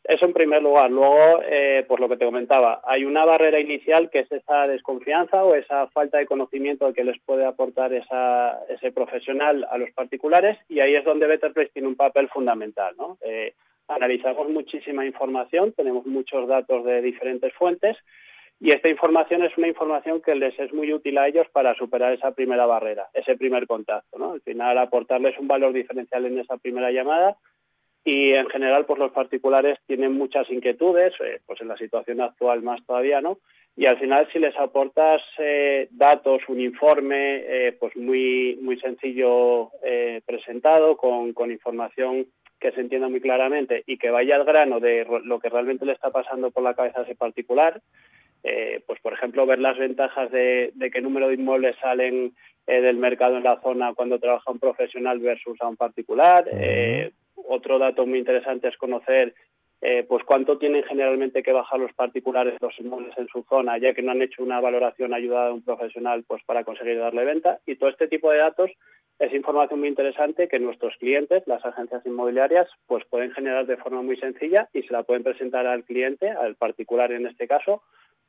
Eso 0.04 0.26
en 0.26 0.34
primer 0.34 0.62
lugar. 0.62 0.90
Luego, 0.90 1.40
eh, 1.42 1.86
lo 1.98 2.08
que 2.08 2.18
te 2.18 2.26
comentaba, 2.26 2.82
hay 2.84 3.06
una 3.06 3.24
barrera 3.24 3.58
inicial 3.58 4.10
que 4.10 4.20
es 4.20 4.30
esa 4.30 4.66
desconfianza 4.66 5.42
o 5.42 5.54
esa 5.54 5.86
falta 5.88 6.18
de 6.18 6.26
conocimiento 6.26 6.92
que 6.92 7.04
les 7.04 7.18
puede 7.22 7.46
aportar 7.46 7.92
esa, 7.94 8.58
ese 8.68 8.92
profesional 8.92 9.66
a 9.70 9.78
los 9.78 9.90
particulares 9.92 10.58
y 10.68 10.80
ahí 10.80 10.94
es 10.94 11.04
donde 11.04 11.26
Better 11.26 11.54
Place 11.54 11.70
tiene 11.72 11.88
un 11.88 11.96
papel 11.96 12.28
fundamental. 12.28 12.94
¿no? 12.98 13.16
Eh, 13.22 13.54
analizamos 13.88 14.50
muchísima 14.50 15.06
información, 15.06 15.72
tenemos 15.72 16.04
muchos 16.04 16.46
datos 16.48 16.84
de 16.84 17.00
diferentes 17.00 17.54
fuentes 17.54 17.96
y 18.60 18.72
esta 18.72 18.90
información 18.90 19.42
es 19.42 19.56
una 19.56 19.68
información 19.68 20.20
que 20.20 20.34
les 20.34 20.58
es 20.58 20.72
muy 20.74 20.92
útil 20.92 21.16
a 21.16 21.28
ellos 21.28 21.46
para 21.50 21.74
superar 21.74 22.12
esa 22.12 22.32
primera 22.32 22.66
barrera, 22.66 23.08
ese 23.14 23.36
primer 23.36 23.66
contacto. 23.66 24.32
Al 24.32 24.42
final, 24.42 24.76
aportarles 24.76 25.38
un 25.38 25.48
valor 25.48 25.72
diferencial 25.72 26.26
en 26.26 26.38
esa 26.38 26.58
primera 26.58 26.90
llamada 26.90 27.36
y 28.04 28.32
en 28.32 28.48
general 28.48 28.84
pues 28.84 28.98
los 28.98 29.12
particulares 29.12 29.78
tienen 29.86 30.12
muchas 30.12 30.48
inquietudes 30.50 31.14
eh, 31.20 31.40
pues 31.46 31.60
en 31.60 31.68
la 31.68 31.76
situación 31.76 32.20
actual 32.20 32.62
más 32.62 32.84
todavía 32.86 33.20
no 33.20 33.38
y 33.76 33.86
al 33.86 33.98
final 33.98 34.28
si 34.32 34.38
les 34.38 34.56
aportas 34.56 35.22
eh, 35.38 35.88
datos 35.90 36.42
un 36.48 36.60
informe 36.60 37.42
eh, 37.46 37.76
pues 37.78 37.96
muy 37.96 38.58
muy 38.60 38.78
sencillo 38.78 39.70
eh, 39.82 40.20
presentado 40.26 40.96
con, 40.96 41.32
con 41.32 41.50
información 41.50 42.26
que 42.60 42.72
se 42.72 42.80
entienda 42.80 43.08
muy 43.08 43.20
claramente 43.20 43.82
y 43.86 43.98
que 43.98 44.10
vaya 44.10 44.36
al 44.36 44.44
grano 44.44 44.80
de 44.80 45.06
lo 45.24 45.40
que 45.40 45.48
realmente 45.48 45.86
le 45.86 45.92
está 45.92 46.10
pasando 46.10 46.50
por 46.50 46.62
la 46.62 46.74
cabeza 46.74 47.00
a 47.00 47.02
ese 47.04 47.14
particular 47.14 47.80
eh, 48.42 48.82
pues 48.86 49.00
por 49.00 49.14
ejemplo 49.14 49.46
ver 49.46 49.58
las 49.58 49.78
ventajas 49.78 50.30
de, 50.30 50.72
de 50.74 50.90
qué 50.90 51.00
número 51.00 51.28
de 51.28 51.34
inmuebles 51.34 51.76
salen 51.80 52.34
eh, 52.66 52.80
del 52.80 52.96
mercado 52.96 53.38
en 53.38 53.44
la 53.44 53.60
zona 53.62 53.94
cuando 53.94 54.18
trabaja 54.18 54.50
un 54.50 54.58
profesional 54.58 55.18
versus 55.18 55.60
a 55.62 55.68
un 55.68 55.76
particular 55.76 56.44
eh, 56.52 57.10
otro 57.36 57.78
dato 57.78 58.06
muy 58.06 58.18
interesante 58.18 58.68
es 58.68 58.76
conocer 58.76 59.34
eh, 59.80 60.02
pues 60.08 60.24
cuánto 60.24 60.56
tienen 60.56 60.82
generalmente 60.84 61.42
que 61.42 61.52
bajar 61.52 61.78
los 61.78 61.92
particulares 61.92 62.54
los 62.60 62.72
inmuebles 62.80 63.16
en 63.18 63.28
su 63.28 63.42
zona, 63.42 63.76
ya 63.76 63.92
que 63.92 64.00
no 64.00 64.12
han 64.12 64.22
hecho 64.22 64.42
una 64.42 64.58
valoración 64.58 65.12
ayudada 65.12 65.48
de 65.48 65.52
un 65.52 65.62
profesional 65.62 66.24
pues 66.26 66.42
para 66.44 66.64
conseguir 66.64 66.98
darle 66.98 67.24
venta. 67.24 67.58
Y 67.66 67.76
todo 67.76 67.90
este 67.90 68.08
tipo 68.08 68.30
de 68.30 68.38
datos 68.38 68.70
es 69.18 69.32
información 69.34 69.80
muy 69.80 69.88
interesante 69.88 70.48
que 70.48 70.58
nuestros 70.58 70.96
clientes, 70.96 71.42
las 71.46 71.64
agencias 71.64 72.04
inmobiliarias, 72.06 72.66
pues 72.86 73.04
pueden 73.04 73.32
generar 73.32 73.66
de 73.66 73.76
forma 73.76 74.00
muy 74.00 74.16
sencilla 74.16 74.68
y 74.72 74.82
se 74.82 74.92
la 74.92 75.02
pueden 75.02 75.22
presentar 75.22 75.66
al 75.66 75.84
cliente, 75.84 76.30
al 76.30 76.56
particular 76.56 77.12
en 77.12 77.26
este 77.26 77.46
caso, 77.46 77.82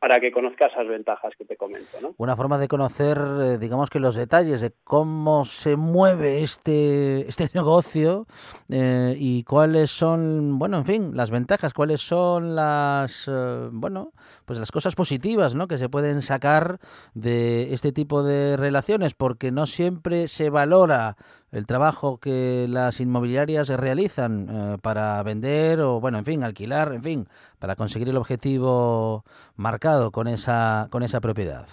para 0.06 0.20
que 0.20 0.32
conozca 0.32 0.68
esas 0.68 0.88
ventajas 0.88 1.34
que 1.36 1.46
te 1.46 1.58
comento, 1.58 2.00
¿no? 2.00 2.14
Una 2.18 2.36
forma 2.36 2.60
de 2.60 2.68
conocer, 2.68 3.18
eh, 3.18 3.58
digamos 3.58 3.90
que 3.90 4.00
los 4.00 4.14
detalles 4.14 4.62
de 4.62 4.72
cómo 4.84 5.46
se 5.46 5.78
mueve 5.78 6.44
este, 6.44 7.28
este 7.28 7.50
negocio 7.56 8.28
eh, 8.70 9.16
y 9.18 9.44
cuáles 9.46 9.90
son, 9.90 10.60
bueno, 10.60 10.78
en 10.78 10.86
fin, 10.86 11.18
las 11.18 11.32
ventajas, 11.32 11.74
cuáles 11.74 12.02
son 12.02 12.54
las, 12.56 13.28
eh, 13.28 13.70
bueno, 13.72 14.12
pues 14.46 14.60
las 14.60 14.72
cosas 14.72 14.94
positivas, 14.94 15.56
¿no? 15.56 15.68
Que 15.68 15.80
se 15.80 15.90
pueden 15.90 16.22
sacar 16.22 16.78
de 17.16 17.74
este 17.74 17.92
tipo 17.92 18.22
de 18.22 18.58
relaciones, 18.58 19.16
porque 19.16 19.52
no 19.52 19.66
siempre 19.66 20.28
se 20.28 20.52
valora 20.52 21.16
el 21.56 21.66
trabajo 21.66 22.20
que 22.20 22.66
las 22.68 23.00
inmobiliarias 23.00 23.70
realizan 23.70 24.48
eh, 24.50 24.78
para 24.84 25.24
vender 25.24 25.80
o, 25.80 26.02
bueno, 26.02 26.18
en 26.18 26.26
fin, 26.26 26.44
alquilar, 26.44 26.92
en 26.92 27.02
fin, 27.02 27.26
para 27.60 27.78
conseguir 27.78 28.10
el 28.10 28.18
objetivo 28.18 29.24
marcado 29.56 30.12
con 30.12 30.28
esa, 30.28 30.90
con 30.92 31.02
esa 31.02 31.22
propiedad. 31.22 31.66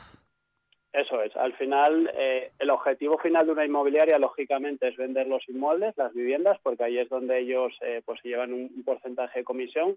Eso 0.93 1.21
es. 1.23 1.35
Al 1.37 1.55
final, 1.55 2.09
eh, 2.15 2.53
el 2.61 2.71
objetivo 2.71 3.19
final 3.19 3.47
de 3.47 3.53
una 3.53 3.65
inmobiliaria, 3.65 4.19
lógicamente, 4.19 4.87
es 4.87 4.97
vender 4.97 5.27
los 5.27 5.49
inmuebles, 5.49 5.97
las 5.97 6.15
viviendas, 6.15 6.59
porque 6.63 6.85
ahí 6.85 6.99
es 6.99 7.09
donde 7.09 7.41
ellos 7.41 7.73
eh, 7.81 8.03
pues 8.05 8.21
llevan 8.23 8.53
un 8.53 8.85
porcentaje 8.85 9.41
de 9.41 9.45
comisión. 9.45 9.97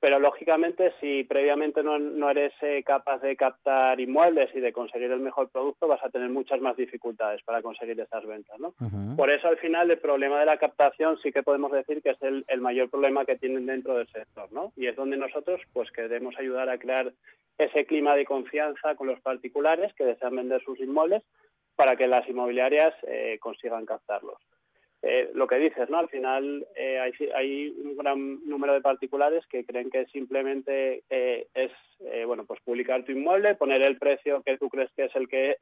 Pero, 0.00 0.20
lógicamente, 0.20 0.92
si 1.00 1.24
previamente 1.24 1.82
no, 1.82 1.98
no 1.98 2.30
eres 2.30 2.52
eh, 2.62 2.84
capaz 2.84 3.18
de 3.18 3.36
captar 3.36 3.98
inmuebles 4.00 4.54
y 4.54 4.60
de 4.60 4.72
conseguir 4.72 5.10
el 5.10 5.20
mejor 5.20 5.48
producto, 5.48 5.88
vas 5.88 6.02
a 6.04 6.10
tener 6.10 6.28
muchas 6.30 6.60
más 6.60 6.76
dificultades 6.76 7.42
para 7.42 7.62
conseguir 7.62 7.98
esas 8.00 8.24
ventas, 8.24 8.58
¿no? 8.60 8.74
Por 9.16 9.30
eso, 9.30 9.48
al 9.48 9.58
final, 9.58 9.90
el 9.90 9.98
problema 9.98 10.38
de 10.38 10.46
la 10.46 10.58
captación 10.58 11.18
sí 11.22 11.32
que 11.32 11.42
podemos 11.42 11.72
decir 11.72 12.00
que 12.00 12.10
es 12.10 12.22
el, 12.22 12.44
el 12.46 12.60
mayor 12.60 12.88
problema 12.90 13.24
que 13.24 13.36
tienen 13.36 13.66
dentro 13.66 13.96
del 13.96 14.06
sector, 14.08 14.52
¿no? 14.52 14.72
Y 14.76 14.86
es 14.86 14.94
donde 14.94 15.16
nosotros, 15.16 15.60
pues, 15.72 15.90
queremos 15.90 16.38
ayudar 16.38 16.68
a 16.68 16.78
crear 16.78 17.12
ese 17.58 17.84
clima 17.84 18.14
de 18.14 18.24
confianza 18.24 18.94
con 18.94 19.08
los 19.08 19.20
particulares 19.20 19.92
que 19.94 20.04
desean 20.04 20.36
vender 20.36 20.62
sus 20.62 20.78
inmuebles 20.78 21.24
para 21.74 21.96
que 21.96 22.06
las 22.06 22.28
inmobiliarias 22.28 22.94
eh, 23.02 23.38
consigan 23.40 23.84
captarlos. 23.84 24.38
Eh, 25.02 25.30
lo 25.34 25.46
que 25.46 25.56
dices, 25.56 25.88
¿no? 25.88 25.98
Al 25.98 26.08
final 26.08 26.66
eh, 26.74 26.98
hay, 26.98 27.12
hay 27.34 27.68
un 27.68 27.96
gran 27.96 28.44
número 28.46 28.74
de 28.74 28.80
particulares 28.80 29.46
que 29.46 29.64
creen 29.64 29.90
que 29.90 30.06
simplemente 30.06 31.04
eh, 31.08 31.46
es, 31.54 31.70
eh, 32.00 32.24
bueno, 32.24 32.44
pues 32.44 32.60
publicar 32.62 33.04
tu 33.04 33.12
inmueble, 33.12 33.54
poner 33.54 33.80
el 33.82 33.96
precio 33.96 34.42
que 34.42 34.58
tú 34.58 34.68
crees 34.68 34.90
que 34.96 35.04
es 35.04 35.14
el 35.14 35.28
que, 35.28 35.56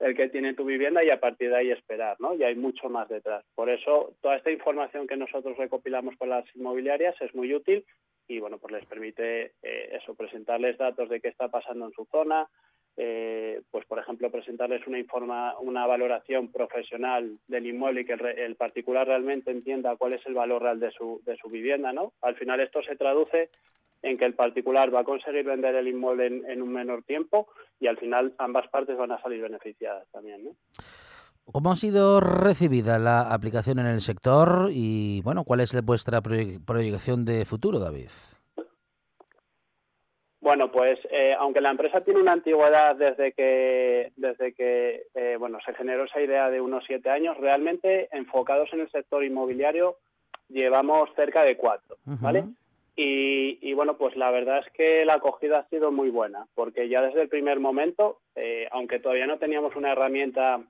el 0.00 0.14
que 0.14 0.28
tiene 0.28 0.54
tu 0.54 0.64
vivienda 0.64 1.02
y 1.02 1.10
a 1.10 1.20
partir 1.20 1.50
de 1.50 1.56
ahí 1.56 1.70
esperar, 1.70 2.16
¿no? 2.20 2.34
Y 2.34 2.44
hay 2.44 2.54
mucho 2.54 2.88
más 2.88 3.08
detrás. 3.08 3.44
Por 3.54 3.70
eso, 3.70 4.14
toda 4.20 4.36
esta 4.36 4.50
información 4.50 5.06
que 5.06 5.16
nosotros 5.16 5.56
recopilamos 5.56 6.16
con 6.16 6.28
las 6.28 6.44
inmobiliarias 6.54 7.20
es 7.20 7.34
muy 7.34 7.54
útil 7.54 7.84
y, 8.28 8.40
bueno, 8.40 8.58
pues 8.58 8.72
les 8.72 8.86
permite 8.86 9.52
eh, 9.62 9.98
eso, 10.00 10.14
presentarles 10.14 10.76
datos 10.76 11.08
de 11.08 11.20
qué 11.20 11.28
está 11.28 11.48
pasando 11.48 11.86
en 11.86 11.92
su 11.92 12.04
zona, 12.10 12.46
eh, 13.00 13.62
pues, 13.70 13.86
por 13.86 14.00
ejemplo, 14.00 14.28
presentarles 14.28 14.84
una, 14.88 14.98
informa, 14.98 15.56
una 15.60 15.86
valoración 15.86 16.48
profesional 16.48 17.38
del 17.46 17.66
inmueble 17.68 18.00
y 18.00 18.04
que 18.04 18.14
el, 18.14 18.26
el 18.26 18.56
particular 18.56 19.06
realmente 19.06 19.52
entienda 19.52 19.94
cuál 19.96 20.14
es 20.14 20.26
el 20.26 20.34
valor 20.34 20.62
real 20.62 20.80
de 20.80 20.90
su, 20.90 21.22
de 21.24 21.36
su 21.36 21.48
vivienda, 21.48 21.92
¿no? 21.92 22.12
Al 22.22 22.34
final 22.34 22.58
esto 22.58 22.82
se 22.82 22.96
traduce 22.96 23.50
en 24.02 24.18
que 24.18 24.24
el 24.24 24.34
particular 24.34 24.92
va 24.92 25.00
a 25.00 25.04
conseguir 25.04 25.44
vender 25.44 25.76
el 25.76 25.86
inmueble 25.86 26.26
en, 26.26 26.60
un 26.60 26.72
menor 26.72 27.04
tiempo 27.04 27.46
y 27.78 27.86
al 27.86 27.98
final 27.98 28.34
ambas 28.38 28.68
partes 28.68 28.96
van 28.96 29.12
a 29.12 29.22
salir 29.22 29.42
beneficiadas 29.42 30.06
también, 30.10 30.44
¿no? 30.44 30.50
¿Cómo 31.44 31.70
ha 31.70 31.76
sido 31.76 32.20
recibida 32.20 32.98
la 32.98 33.32
aplicación 33.32 33.78
en 33.78 33.86
el 33.86 34.00
sector 34.00 34.70
y, 34.72 35.22
bueno, 35.22 35.44
cuál 35.44 35.60
es 35.60 35.72
vuestra 35.84 36.20
proye- 36.20 36.58
proyección 36.64 37.24
de 37.24 37.44
futuro, 37.44 37.78
David? 37.78 38.10
Bueno, 40.48 40.72
pues 40.72 40.98
eh, 41.10 41.34
aunque 41.38 41.60
la 41.60 41.70
empresa 41.70 42.00
tiene 42.00 42.20
una 42.20 42.32
antigüedad 42.32 42.96
desde 42.96 43.32
que 43.32 44.12
desde 44.16 44.54
que 44.54 45.02
eh, 45.14 45.36
bueno 45.38 45.58
se 45.62 45.74
generó 45.74 46.04
esa 46.04 46.22
idea 46.22 46.48
de 46.48 46.58
unos 46.58 46.84
siete 46.86 47.10
años, 47.10 47.36
realmente 47.36 48.08
enfocados 48.12 48.72
en 48.72 48.80
el 48.80 48.90
sector 48.90 49.22
inmobiliario 49.22 49.96
llevamos 50.48 51.10
cerca 51.16 51.42
de 51.42 51.58
cuatro, 51.58 51.98
¿vale? 52.06 52.44
Y, 52.96 53.58
y, 53.60 53.74
bueno, 53.74 53.98
pues 53.98 54.16
la 54.16 54.30
verdad 54.30 54.60
es 54.66 54.72
que 54.72 55.04
la 55.04 55.16
acogida 55.16 55.58
ha 55.58 55.68
sido 55.68 55.92
muy 55.92 56.08
buena, 56.08 56.46
porque 56.54 56.88
ya 56.88 57.02
desde 57.02 57.20
el 57.20 57.28
primer 57.28 57.60
momento, 57.60 58.20
eh, 58.34 58.66
aunque 58.70 59.00
todavía 59.00 59.26
no 59.26 59.38
teníamos 59.38 59.76
una 59.76 59.92
herramienta 59.92 60.62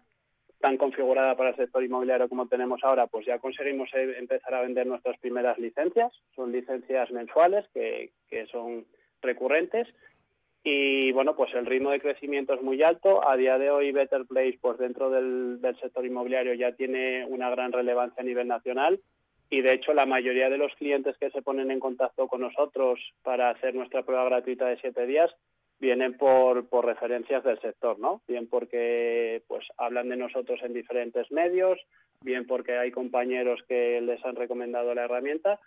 tan 0.59 0.77
configurada 0.77 1.37
para 1.37 1.51
el 1.51 1.57
sector 1.57 1.85
inmobiliario 1.85 2.29
como 2.29 2.49
tenemos 2.49 2.83
ahora, 2.83 3.07
pues 3.07 3.25
ya 3.27 3.39
conseguimos 3.39 3.89
eh, 3.95 4.17
empezar 4.19 4.53
a 4.55 4.63
vender 4.63 4.89
nuestras 4.89 5.17
primeras 5.21 5.57
licencias. 5.57 6.13
Son 6.35 6.51
licencias 6.51 7.13
mensuales 7.13 7.65
que, 7.73 8.11
que 8.29 8.45
son 8.47 8.85
recurrentes 9.23 9.89
y 10.65 11.13
bueno, 11.13 11.35
pues 11.35 11.55
el 11.55 11.67
ritmo 11.67 11.91
de 11.91 12.01
crecimiento 12.01 12.55
es 12.55 12.63
muy 12.63 12.83
alto. 12.83 13.27
A 13.29 13.37
día 13.37 13.59
de 13.59 13.71
hoy 13.71 13.93
Better 13.93 14.27
Place, 14.27 14.59
pues 14.61 14.79
dentro 14.79 15.09
del, 15.11 15.61
sector 15.81 16.05
inmobiliario 16.05 16.55
ya 16.55 16.73
tiene 16.73 17.25
una 17.27 17.49
gran 17.51 17.73
relevancia 17.73 18.23
a 18.23 18.27
nivel 18.27 18.49
nacional 18.49 19.01
y 19.51 19.63
de 19.63 19.73
hecho 19.73 19.95
la 19.95 20.05
mayoría 20.05 20.51
de 20.51 20.59
los 20.59 20.75
clientes 20.75 21.17
que 21.19 21.31
se 21.31 21.41
ponen 21.41 21.71
en 21.71 21.81
contacto 21.81 22.29
con 22.29 22.43
nosotros 22.43 23.01
para 23.23 23.51
hacer 23.51 23.75
nuestra 23.75 24.03
prueba 24.03 24.25
gratuita 24.25 24.67
de 24.67 24.77
siete 24.79 25.07
días 25.07 25.31
vienen 25.81 26.19
por, 26.19 26.69
por 26.69 26.85
referencias 26.85 27.45
del 27.45 27.59
sector, 27.61 27.99
¿no? 27.99 28.21
Bien 28.27 28.49
porque 28.49 29.43
pues 29.47 29.65
hablan 29.79 30.09
de 30.09 30.17
nosotros 30.17 30.61
en 30.63 30.75
diferentes 30.75 31.31
medios, 31.31 31.79
bien 32.21 32.47
porque 32.47 32.77
hay 32.77 32.91
compañeros 32.91 33.61
que 33.69 34.01
les 34.01 34.23
han 34.25 34.37
recomendado 34.37 34.95
la 34.95 35.05
herramienta 35.05 35.61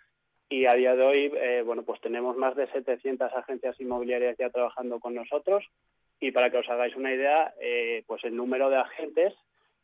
y 0.52 0.66
a 0.66 0.74
día 0.74 0.94
de 0.94 1.02
hoy, 1.02 1.32
eh, 1.34 1.62
bueno, 1.64 1.82
pues 1.82 2.00
tenemos 2.02 2.36
más 2.36 2.54
de 2.54 2.66
700 2.70 3.32
agencias 3.32 3.80
inmobiliarias 3.80 4.36
ya 4.38 4.50
trabajando 4.50 5.00
con 5.00 5.14
nosotros 5.14 5.64
y 6.20 6.30
para 6.30 6.50
que 6.50 6.58
os 6.58 6.68
hagáis 6.68 6.94
una 6.94 7.12
idea, 7.12 7.54
eh, 7.60 8.04
pues 8.06 8.22
el 8.24 8.36
número 8.36 8.68
de 8.68 8.76
agentes, 8.76 9.32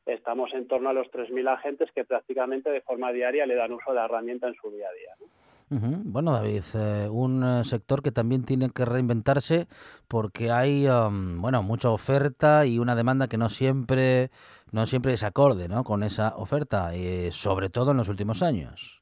estamos 0.05 0.53
en 0.53 0.69
torno 0.69 0.91
a 0.91 0.93
los 0.93 1.09
3.000 1.09 1.49
agentes 1.49 1.91
que 1.95 2.05
prácticamente 2.05 2.71
de 2.71 2.83
forma 2.83 3.13
diaria 3.13 3.47
le 3.47 3.55
dan 3.55 3.73
uso 3.73 3.91
de 3.91 3.97
la 3.97 4.05
herramienta 4.05 4.47
en 4.49 4.55
su 4.55 4.71
día 4.71 4.89
a 4.89 4.93
día. 4.93 5.31
Bueno, 5.71 6.33
David, 6.33 6.63
eh, 6.75 7.09
un 7.11 7.45
eh, 7.45 7.65
sector 7.65 8.03
que 8.03 8.11
también 8.11 8.45
tiene 8.45 8.71
que 8.71 8.87
reinventarse 8.87 9.69
porque 10.07 10.51
hay, 10.51 10.87
um, 10.89 11.43
bueno, 11.43 11.63
mucha 11.63 11.91
oferta 11.91 12.65
y 12.65 12.79
una 12.79 12.95
demanda 12.95 13.29
que 13.29 13.37
no 13.37 13.51
siempre, 13.51 14.31
no 14.71 14.87
siempre 14.87 15.13
es 15.13 15.23
acorde, 15.23 15.69
¿no? 15.69 15.85
Con 15.85 16.03
esa 16.03 16.35
oferta, 16.37 16.95
eh, 16.95 17.31
sobre 17.33 17.69
todo 17.69 17.91
en 17.91 17.99
los 17.99 18.09
últimos 18.09 18.43
años. 18.43 18.98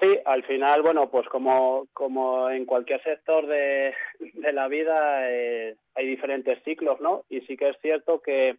Sí, 0.00 0.18
al 0.26 0.44
final, 0.44 0.82
bueno, 0.82 1.10
pues 1.10 1.26
como, 1.28 1.86
como 1.94 2.50
en 2.50 2.66
cualquier 2.66 3.02
sector 3.02 3.46
de, 3.46 3.94
de 4.34 4.52
la 4.52 4.68
vida 4.68 5.30
eh, 5.30 5.76
hay 5.94 6.06
diferentes 6.06 6.62
ciclos, 6.64 7.00
¿no? 7.00 7.24
Y 7.28 7.40
sí 7.42 7.56
que 7.56 7.70
es 7.70 7.76
cierto 7.80 8.20
que 8.20 8.56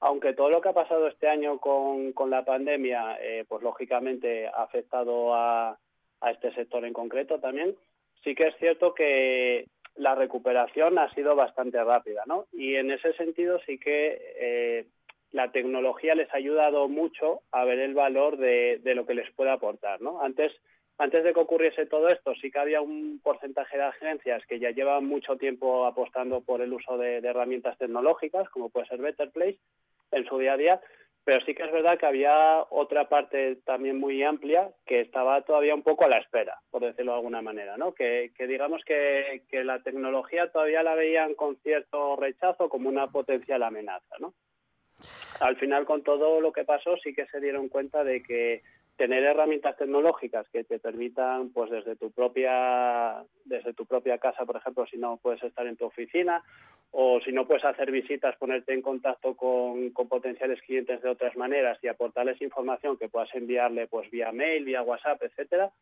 aunque 0.00 0.32
todo 0.32 0.50
lo 0.50 0.60
que 0.60 0.68
ha 0.68 0.72
pasado 0.72 1.06
este 1.06 1.28
año 1.28 1.58
con, 1.58 2.12
con 2.12 2.28
la 2.28 2.44
pandemia, 2.44 3.18
eh, 3.20 3.44
pues 3.48 3.62
lógicamente 3.62 4.48
ha 4.48 4.64
afectado 4.64 5.32
a, 5.32 5.78
a 6.20 6.30
este 6.30 6.52
sector 6.54 6.84
en 6.84 6.92
concreto 6.92 7.38
también, 7.38 7.76
sí 8.24 8.34
que 8.34 8.48
es 8.48 8.56
cierto 8.56 8.94
que 8.94 9.68
la 9.94 10.16
recuperación 10.16 10.98
ha 10.98 11.12
sido 11.14 11.36
bastante 11.36 11.82
rápida, 11.84 12.22
¿no? 12.26 12.46
Y 12.52 12.74
en 12.74 12.90
ese 12.90 13.12
sentido 13.12 13.60
sí 13.66 13.78
que 13.78 14.20
eh, 14.40 14.86
la 15.32 15.50
tecnología 15.50 16.14
les 16.14 16.32
ha 16.32 16.36
ayudado 16.36 16.88
mucho 16.88 17.40
a 17.50 17.64
ver 17.64 17.78
el 17.78 17.94
valor 17.94 18.36
de, 18.36 18.80
lo 18.84 19.06
que 19.06 19.14
les 19.14 19.30
puede 19.32 19.50
aportar, 19.50 20.00
¿no? 20.00 20.20
Antes, 20.20 20.52
antes 20.98 21.24
de 21.24 21.32
que 21.32 21.40
ocurriese 21.40 21.86
todo 21.86 22.10
esto, 22.10 22.34
sí 22.34 22.50
que 22.50 22.58
había 22.58 22.82
un 22.82 23.18
porcentaje 23.22 23.78
de 23.78 23.84
agencias 23.84 24.44
que 24.46 24.58
ya 24.58 24.70
llevan 24.70 25.06
mucho 25.06 25.36
tiempo 25.36 25.86
apostando 25.86 26.42
por 26.42 26.60
el 26.60 26.72
uso 26.72 26.98
de, 26.98 27.16
herramientas 27.18 27.78
tecnológicas, 27.78 28.48
como 28.50 28.68
puede 28.68 28.86
ser 28.86 29.00
Better 29.00 29.30
Place, 29.30 29.58
en 30.10 30.26
su 30.26 30.38
día 30.38 30.52
a 30.52 30.58
día, 30.58 30.80
pero 31.24 31.40
sí 31.46 31.54
que 31.54 31.62
es 31.62 31.72
verdad 31.72 31.98
que 31.98 32.06
había 32.06 32.66
otra 32.68 33.08
parte 33.08 33.56
también 33.64 33.98
muy 33.98 34.22
amplia 34.22 34.70
que 34.84 35.00
estaba 35.00 35.40
todavía 35.42 35.74
un 35.74 35.82
poco 35.82 36.04
a 36.04 36.08
la 36.08 36.18
espera, 36.18 36.58
por 36.70 36.82
decirlo 36.82 37.12
de 37.12 37.18
alguna 37.18 37.40
manera, 37.40 37.78
¿no? 37.78 37.94
Que, 37.94 38.32
digamos 38.38 38.84
que, 38.84 39.42
la 39.64 39.82
tecnología 39.82 40.50
todavía 40.50 40.82
la 40.82 40.94
veían 40.94 41.34
con 41.34 41.56
cierto 41.62 42.16
rechazo 42.16 42.68
como 42.68 42.90
una 42.90 43.06
potencial 43.06 43.62
amenaza. 43.62 44.16
Al 45.40 45.56
final, 45.56 45.84
con 45.84 46.02
todo 46.02 46.40
lo 46.40 46.52
que 46.52 46.64
pasó, 46.64 46.96
sí 46.96 47.14
que 47.14 47.26
se 47.26 47.40
dieron 47.40 47.68
cuenta 47.68 48.04
de 48.04 48.22
que 48.22 48.62
tener 48.96 49.24
herramientas 49.24 49.76
tecnológicas 49.76 50.48
que 50.50 50.64
te 50.64 50.78
permitan, 50.78 51.50
pues 51.50 51.70
desde 51.70 51.96
tu 51.96 52.10
propia, 52.10 53.24
desde 53.44 53.72
tu 53.72 53.86
propia 53.86 54.18
casa, 54.18 54.44
por 54.44 54.56
ejemplo, 54.56 54.86
si 54.86 54.98
no 54.98 55.16
puedes 55.16 55.42
estar 55.42 55.66
en 55.66 55.76
tu 55.76 55.86
oficina, 55.86 56.42
o 56.90 57.20
si 57.24 57.32
no 57.32 57.46
puedes 57.46 57.64
hacer 57.64 57.90
visitas, 57.90 58.36
ponerte 58.36 58.74
en 58.74 58.82
contacto 58.82 59.34
con, 59.34 59.90
con 59.90 60.08
potenciales 60.08 60.60
clientes 60.60 61.00
de 61.00 61.08
otras 61.08 61.34
maneras 61.36 61.78
y 61.82 61.88
aportarles 61.88 62.40
información 62.42 62.98
que 62.98 63.08
puedas 63.08 63.34
enviarle, 63.34 63.86
pues 63.86 64.10
vía 64.10 64.30
mail, 64.30 64.64
vía 64.64 64.82
WhatsApp, 64.82 65.22
etcétera. 65.22 65.72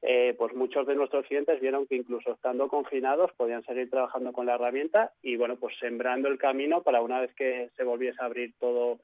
Eh, 0.00 0.34
pues 0.38 0.54
muchos 0.54 0.86
de 0.86 0.94
nuestros 0.94 1.26
clientes 1.26 1.60
vieron 1.60 1.86
que 1.86 1.96
incluso 1.96 2.32
estando 2.32 2.68
confinados 2.68 3.32
podían 3.36 3.64
seguir 3.64 3.90
trabajando 3.90 4.32
con 4.32 4.46
la 4.46 4.54
herramienta 4.54 5.12
y 5.22 5.34
bueno 5.34 5.56
pues 5.56 5.76
sembrando 5.80 6.28
el 6.28 6.38
camino 6.38 6.84
para 6.84 7.02
una 7.02 7.20
vez 7.20 7.34
que 7.34 7.70
se 7.76 7.82
volviese 7.82 8.22
a 8.22 8.26
abrir 8.26 8.54
todo 8.60 9.00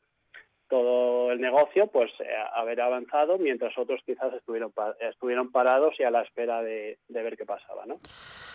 todo 0.75 1.31
el 1.31 1.41
negocio, 1.41 1.87
pues 1.87 2.11
eh, 2.19 2.25
haber 2.53 2.81
avanzado, 2.81 3.39
mientras 3.39 3.79
otros 3.79 4.01
quizás 4.05 4.35
estuvieron, 4.35 4.73
estuvieron 5.09 5.53
parados 5.53 5.95
y 6.01 6.03
a 6.03 6.11
la 6.11 6.23
espera 6.23 6.63
de, 6.63 6.99
de 7.07 7.23
ver 7.23 7.37
qué 7.37 7.47
pasaba, 7.47 7.87
¿no? 7.87 8.01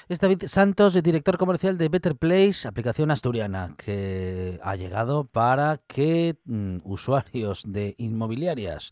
Es 0.10 0.20
David 0.20 0.42
Santos, 0.48 1.02
director 1.02 1.38
comercial 1.38 1.78
de 1.78 1.88
Better 1.88 2.16
Place, 2.16 2.68
aplicación 2.68 3.10
asturiana, 3.12 3.70
que 3.78 4.60
ha 4.64 4.76
llegado 4.76 5.26
para 5.26 5.80
que 5.88 6.36
mm, 6.44 6.80
usuarios 6.84 7.64
de 7.66 7.96
inmobiliarias, 7.98 8.92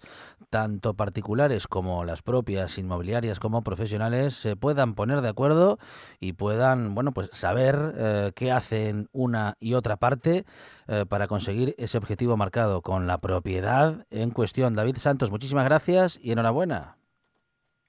tanto 0.50 0.94
particulares 0.94 1.68
como 1.68 2.06
las 2.06 2.22
propias 2.22 2.78
inmobiliarias 2.78 3.40
como 3.40 3.62
profesionales, 3.62 4.36
se 4.36 4.56
puedan 4.56 4.96
poner 4.96 5.20
de 5.20 5.30
acuerdo 5.30 5.80
y 6.22 6.34
puedan, 6.34 6.96
bueno, 6.96 7.12
pues 7.12 7.30
saber 7.34 7.76
eh, 7.98 8.32
qué 8.36 8.52
hacen 8.52 9.10
una 9.12 9.56
y 9.60 9.74
otra 9.74 9.98
parte 9.98 10.46
eh, 10.88 11.06
para 11.10 11.28
conseguir 11.28 11.76
ese 11.78 11.98
objetivo 11.98 12.38
marcado 12.38 12.82
con 12.82 13.08
la 13.08 13.17
propiedad 13.20 14.06
en 14.10 14.32
cuestión. 14.32 14.74
David 14.74 14.98
Santos, 14.98 15.32
muchísimas 15.32 15.66
gracias 15.66 16.20
y 16.22 16.32
enhorabuena. 16.32 16.98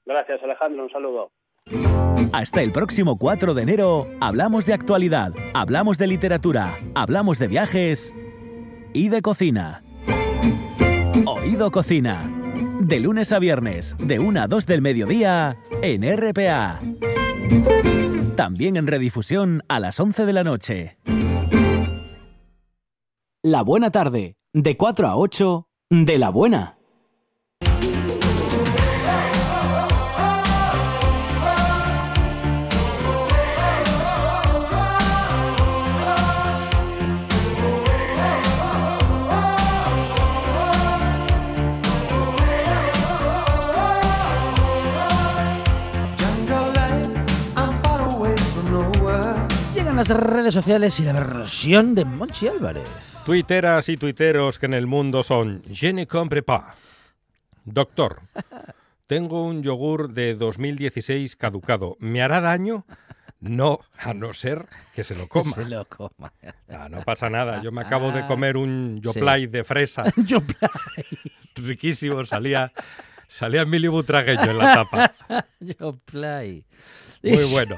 Gracias 0.07 0.43
Alejandro, 0.43 0.85
un 0.85 0.91
saludo. 0.91 1.31
Hasta 2.33 2.63
el 2.63 2.73
próximo 2.73 3.19
4 3.19 3.55
de 3.55 3.63
enero 3.63 4.07
hablamos 4.21 4.65
de 4.67 4.75
actualidad, 4.75 5.33
hablamos 5.55 5.99
de 5.99 6.07
literatura, 6.07 6.73
hablamos 6.95 7.39
de 7.39 7.49
viajes 7.49 8.15
y 8.95 9.09
de 9.09 9.23
cocina. 9.23 9.83
Oído 11.27 11.71
Cocina. 11.71 12.23
De 12.81 13.01
lunes 13.01 13.33
a 13.33 13.39
viernes, 13.39 13.97
de 13.99 14.19
1 14.19 14.41
a 14.41 14.47
2 14.47 14.67
del 14.67 14.83
mediodía, 14.83 15.57
en 15.83 16.03
RPA. 16.17 16.81
También 18.37 18.77
en 18.77 18.87
redifusión 18.87 19.63
a 19.69 19.81
las 19.81 20.01
11 20.01 20.27
de 20.27 20.33
la 20.33 20.45
noche. 20.45 20.97
La 23.45 23.63
buena 23.63 23.93
tarde, 23.93 24.37
de 24.53 24.77
4 24.77 25.07
a 25.07 25.17
8, 25.17 25.69
de 25.91 26.19
la 26.19 26.31
buena. 26.31 26.77
Llegan 49.77 49.95
las 49.95 50.09
redes 50.09 50.53
sociales 50.53 50.99
y 50.99 51.05
la 51.05 51.13
versión 51.13 51.95
de 51.95 52.05
Monchi 52.05 52.49
Álvarez. 52.49 53.18
Tuiteras 53.29 53.91
y 53.91 53.99
tuiteros 53.99 54.59
que 54.59 54.65
en 54.65 54.73
el 54.73 54.87
mundo 54.87 55.23
son 55.23 55.63
Je 55.71 55.93
ne 55.93 56.07
comprends 56.07 56.45
pas. 56.47 56.75
Doctor, 57.67 58.23
tengo 59.07 59.45
un 59.45 59.63
yogur 59.63 60.15
de 60.15 60.35
2016 60.35 61.37
caducado. 61.37 61.99
¿Me 62.01 62.23
hará 62.23 62.41
daño? 62.41 62.87
No, 63.41 63.81
a 63.99 64.15
no 64.15 64.33
ser 64.33 64.67
que 64.95 65.05
se 65.05 65.15
lo 65.15 65.29
coma. 65.29 65.53
Se 65.55 65.67
lo 65.67 65.85
coma. 65.85 66.33
No 66.89 67.03
pasa 67.05 67.29
nada. 67.29 67.61
Yo 67.63 67.71
me 67.71 67.83
acabo 67.83 68.13
de 68.13 68.21
Ah, 68.21 68.27
comer 68.27 68.57
un 68.57 68.95
sí. 68.97 69.03
Yoplait 69.03 69.51
de 69.51 69.63
fresa. 69.63 70.05
Yo 70.17 70.43
Riquísimo. 71.55 72.25
Salía, 72.25 72.73
salía 73.29 73.61
Emilio 73.61 73.93
Butragueño 73.93 74.51
en 74.53 74.57
la 74.59 74.73
tapa. 74.73 75.15
Yo 75.61 75.99
Play. 76.07 76.65
Muy 77.23 77.45
bueno. 77.53 77.77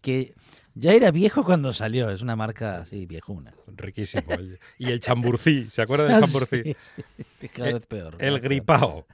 Que 0.00 0.34
ya 0.74 0.92
era 0.92 1.10
viejo 1.10 1.44
cuando 1.44 1.72
salió, 1.72 2.10
es 2.10 2.20
una 2.22 2.36
marca 2.36 2.78
así 2.78 3.06
viejuna. 3.06 3.52
Riquísimo. 3.68 4.24
Y 4.78 4.90
el 4.90 5.00
chamburcí. 5.00 5.68
¿Se 5.72 5.82
acuerda 5.82 6.04
del 6.06 6.14
Ah, 6.16 6.20
chamburcí? 6.20 6.62
sí, 6.64 6.76
sí, 7.40 7.48
cada 7.48 7.70
Eh, 7.70 7.74
vez 7.74 7.86
peor. 7.86 8.16
El 8.18 8.40
gripao. 8.40 9.06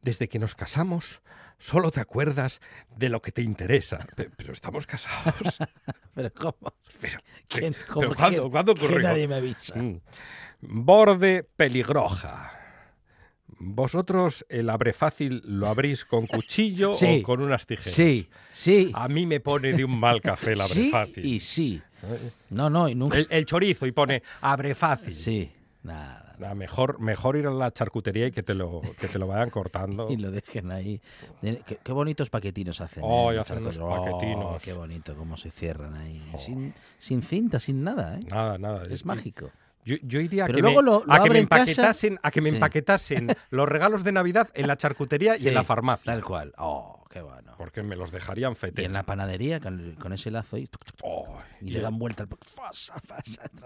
Desde 0.00 0.28
que 0.28 0.38
nos 0.38 0.54
casamos, 0.54 1.20
solo 1.58 1.90
te 1.92 2.00
acuerdas 2.00 2.60
de 2.96 3.08
lo 3.08 3.22
que 3.22 3.30
te 3.32 3.42
interesa. 3.42 4.06
Pe- 4.16 4.30
Pero, 4.36 4.52
estamos 4.52 4.86
casados. 4.86 5.58
Pero 6.14 6.32
¿cómo? 6.34 6.74
Pero, 7.00 7.18
¿Quién- 7.48 7.76
cómo 7.88 8.14
¿cuándo, 8.14 8.50
¿cuándo 8.50 8.74
que 8.74 8.84
ocurrió? 8.86 9.08
nadie 9.08 9.28
me 9.28 9.36
avisa. 9.36 9.78
Mm. 9.78 10.00
Borde 10.60 11.44
peligroja. 11.56 12.50
¿Vosotros 13.64 14.44
el 14.48 14.68
abre 14.70 14.92
fácil 14.92 15.40
lo 15.46 15.68
abrís 15.68 16.04
con 16.04 16.26
cuchillo 16.26 16.94
Sí. 16.94 17.20
o 17.20 17.22
con 17.22 17.40
unas 17.40 17.66
tijeras? 17.66 17.92
Sí, 17.94 18.28
sí. 18.52 18.90
A 18.94 19.08
mí 19.08 19.24
me 19.26 19.38
pone 19.40 19.72
de 19.72 19.84
un 19.84 19.98
mal 19.98 20.20
café 20.20 20.52
el 20.52 20.60
abre 20.60 20.74
sí 20.74 20.90
fácil. 20.90 21.24
y 21.24 21.38
sí. 21.40 21.80
No, 22.50 22.68
no, 22.68 22.88
y 22.88 22.94
nunca. 22.96 23.16
El, 23.18 23.28
el 23.30 23.46
chorizo 23.46 23.86
y 23.86 23.92
pone 23.92 24.22
abre 24.40 24.74
fácil. 24.74 25.12
Sí, 25.12 25.50
nada. 25.84 26.34
Nah, 26.38 26.54
mejor, 26.54 26.98
mejor 26.98 27.36
ir 27.36 27.46
a 27.46 27.52
la 27.52 27.70
charcutería 27.72 28.26
y 28.26 28.32
que 28.32 28.42
te 28.42 28.54
lo, 28.54 28.80
que 28.98 29.06
te 29.06 29.16
lo 29.20 29.28
vayan 29.28 29.50
cortando. 29.50 30.08
Y 30.10 30.16
lo 30.16 30.32
dejen 30.32 30.72
ahí. 30.72 31.00
Qué, 31.40 31.78
qué 31.84 31.92
bonitos 31.92 32.30
paquetinos 32.30 32.80
hacen. 32.80 33.04
¿eh? 33.04 33.38
hacen 33.38 33.62
los 33.62 33.78
Oh, 33.78 33.88
paquetinos. 33.88 34.60
qué 34.60 34.72
bonito 34.72 35.14
cómo 35.14 35.36
se 35.36 35.52
cierran 35.52 35.94
ahí. 35.94 36.20
Sin, 36.38 36.74
sin 36.98 37.22
cinta, 37.22 37.60
sin 37.60 37.84
nada, 37.84 38.18
¿eh? 38.18 38.24
Nada, 38.28 38.58
nada. 38.58 38.82
Es 38.90 39.04
mágico. 39.06 39.50
Yo, 39.84 39.96
yo 40.02 40.20
iría 40.20 40.44
a 40.44 40.48
que, 40.48 40.62
me, 40.62 40.72
lo- 40.72 40.82
lo 40.82 40.96
a 40.98 41.00
que 41.02 41.06
me 41.08 41.14
abre 41.18 41.38
en 41.40 41.46
casa. 41.46 41.62
empaquetasen, 41.62 42.18
a 42.22 42.30
que 42.30 42.40
me 42.40 42.50
Sí. 42.50 42.54
empaquetasen 42.56 43.28
los 43.50 43.68
regalos 43.68 44.04
de 44.04 44.12
Navidad 44.12 44.48
en 44.54 44.68
la 44.68 44.76
charcutería 44.76 45.36
y 45.36 45.48
en 45.48 45.54
la 45.54 45.64
farmacia. 45.64 46.12
Tal 46.12 46.22
cual. 46.24 46.52
Oh, 46.58 47.04
qué 47.10 47.20
bueno. 47.20 47.52
Porque 47.58 47.82
me 47.82 47.96
los 47.96 48.10
dejarían 48.12 48.52
Y 48.52 48.54
fete. 48.56 48.84
en 48.84 48.92
la 48.92 49.02
panadería, 49.04 49.60
con, 49.60 49.94
con 49.98 50.12
ese 50.12 50.30
lazo 50.30 50.56
ahí, 50.56 50.66
tuc, 50.66 50.84
tuc, 50.84 50.96
tuc, 50.96 51.06
Oh, 51.06 51.38
y 51.60 51.68
y, 51.68 51.70
le 51.70 51.80
dan 51.80 51.98
vuelta 51.98 52.22
al... 52.24 52.28
Fasa, 52.54 52.94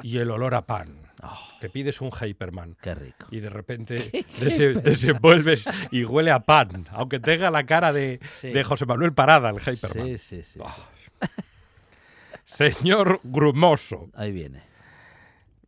y 0.03 0.19
el 0.19 0.31
olor 0.31 0.55
a 0.55 0.62
pan. 0.67 0.99
Oh, 1.23 1.39
Que 1.61 1.69
pides 1.71 2.01
un 2.01 2.11
Hyperman. 2.11 2.77
qué 2.81 2.95
rico. 2.95 3.27
Y 3.31 3.41
de 3.41 3.49
repente 3.51 4.11
dese- 4.41 4.75
desenvuelves 4.83 5.64
y 5.91 6.05
huele 6.05 6.31
a 6.31 6.41
pan. 6.41 6.87
Aunque 6.93 7.21
tenga 7.21 7.51
la 7.51 7.64
cara 7.64 7.93
de, 7.93 8.21
Sí. 8.35 8.51
de 8.51 8.64
José 8.64 8.85
Manuel 8.87 9.12
Parada, 9.12 9.51
el 9.51 9.61
Hyperman. 9.61 10.07
Sí, 10.07 10.19
sí, 10.19 10.43
sí. 10.43 10.59
Oh. 10.62 10.75
Señor 12.45 13.21
Grumoso, 13.25 14.09
Ahí 14.14 14.31
viene. 14.33 14.62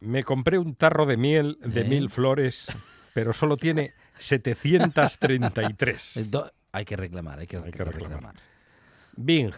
Me 0.00 0.24
compré 0.24 0.58
un 0.58 0.74
tarro 0.74 1.06
de 1.06 1.16
miel 1.16 1.58
de 1.60 1.84
mil 1.84 2.10
flores, 2.10 2.68
pero 3.14 3.32
solo 3.32 3.56
tiene 3.56 3.94
733. 4.18 6.16
El 6.16 6.30
do- 6.30 6.52
Hay 6.72 6.84
que 6.84 6.96
reclamar, 6.96 7.38
hay 7.38 7.46
que, 7.46 7.56
Hay 7.56 7.72
que 7.72 7.84
reclamar. 7.84 8.10
reclamar. 8.10 8.34
Bing, 9.16 9.52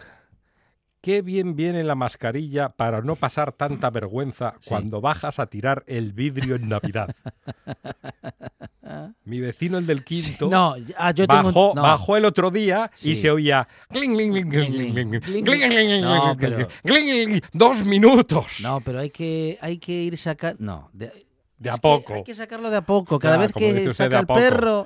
qué 1.01 1.21
bien 1.21 1.55
viene 1.55 1.83
la 1.83 1.95
mascarilla 1.95 2.69
para 2.69 3.01
no 3.01 3.15
pasar 3.15 3.51
tanta 3.51 3.89
vergüenza 3.89 4.55
Sí. 4.59 4.69
cuando 4.69 5.01
bajas 5.01 5.37
a 5.39 5.47
tirar 5.47 5.83
el 5.87 6.13
vidrio 6.13 6.55
en 6.55 6.69
Navidad. 6.69 7.13
Mi 9.31 9.39
vecino, 9.39 9.77
el 9.77 9.85
del 9.87 10.03
quinto, 10.03 10.49
No, 10.49 10.75
ah, 10.97 11.11
yo 11.11 11.25
tengo... 11.25 11.43
bajó, 11.43 11.71
no. 11.73 11.83
bajó 11.83 12.17
el 12.17 12.25
otro 12.25 12.51
día 12.51 12.91
y 12.97 13.15
Sí. 13.15 13.21
se 13.21 13.31
oía 13.31 13.65
dos 17.53 17.85
minutos. 17.85 18.59
No, 18.61 18.81
pero 18.81 18.99
hay 18.99 19.09
que, 19.09 19.57
hay 19.61 19.77
que 19.77 19.93
ir 19.93 20.17
sacando... 20.17 20.57
No, 20.59 20.89
de, 20.91 21.13
a 21.69 21.77
poco. 21.77 22.13
hay 22.15 22.23
que 22.25 22.35
sacarlo 22.35 22.69
de 22.69 22.75
a 22.75 22.81
poco. 22.81 23.19
Cada 23.19 23.37
vez 23.37 23.53
que 23.53 23.93
saca 23.93 24.19
el 24.19 24.27
perro... 24.27 24.85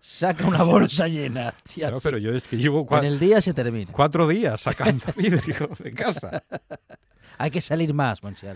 saca 0.00 0.46
una 0.46 0.62
bolsa 0.62 1.08
llena. 1.08 1.52
tía, 1.62 1.90
No, 1.90 2.00
pero 2.00 2.18
yo 2.18 2.32
es 2.34 2.46
que 2.48 2.56
llevo 2.56 2.80
En 2.80 2.86
cua- 2.86 3.04
el 3.04 3.18
día 3.18 3.40
se 3.40 3.52
termina. 3.54 3.90
cuatro 3.92 4.26
días 4.28 4.60
sacando 4.60 5.04
vidrio 5.16 5.68
de 5.78 5.92
casa. 5.92 6.42
Hay 7.38 7.50
que 7.50 7.60
salir 7.60 7.92
más, 7.92 8.22
Monchi. 8.22 8.46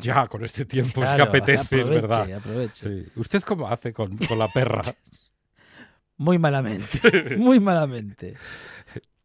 Ya, 0.00 0.26
con 0.26 0.44
este 0.44 0.66
tiempo 0.66 1.02
es 1.02 1.08
que 1.10 1.16
Claro, 1.16 1.24
apetece, 1.30 1.80
es 1.80 1.88
verdad. 1.88 2.30
aproveche. 2.34 3.04
Sí. 3.04 3.12
¿Usted 3.16 3.42
cómo 3.42 3.66
hace 3.68 3.92
con, 3.94 4.16
con 4.18 4.38
la 4.38 4.48
perra? 4.48 4.82
Muy 6.18 6.38
malamente, 6.38 7.36
muy 7.38 7.58
malamente. 7.60 8.34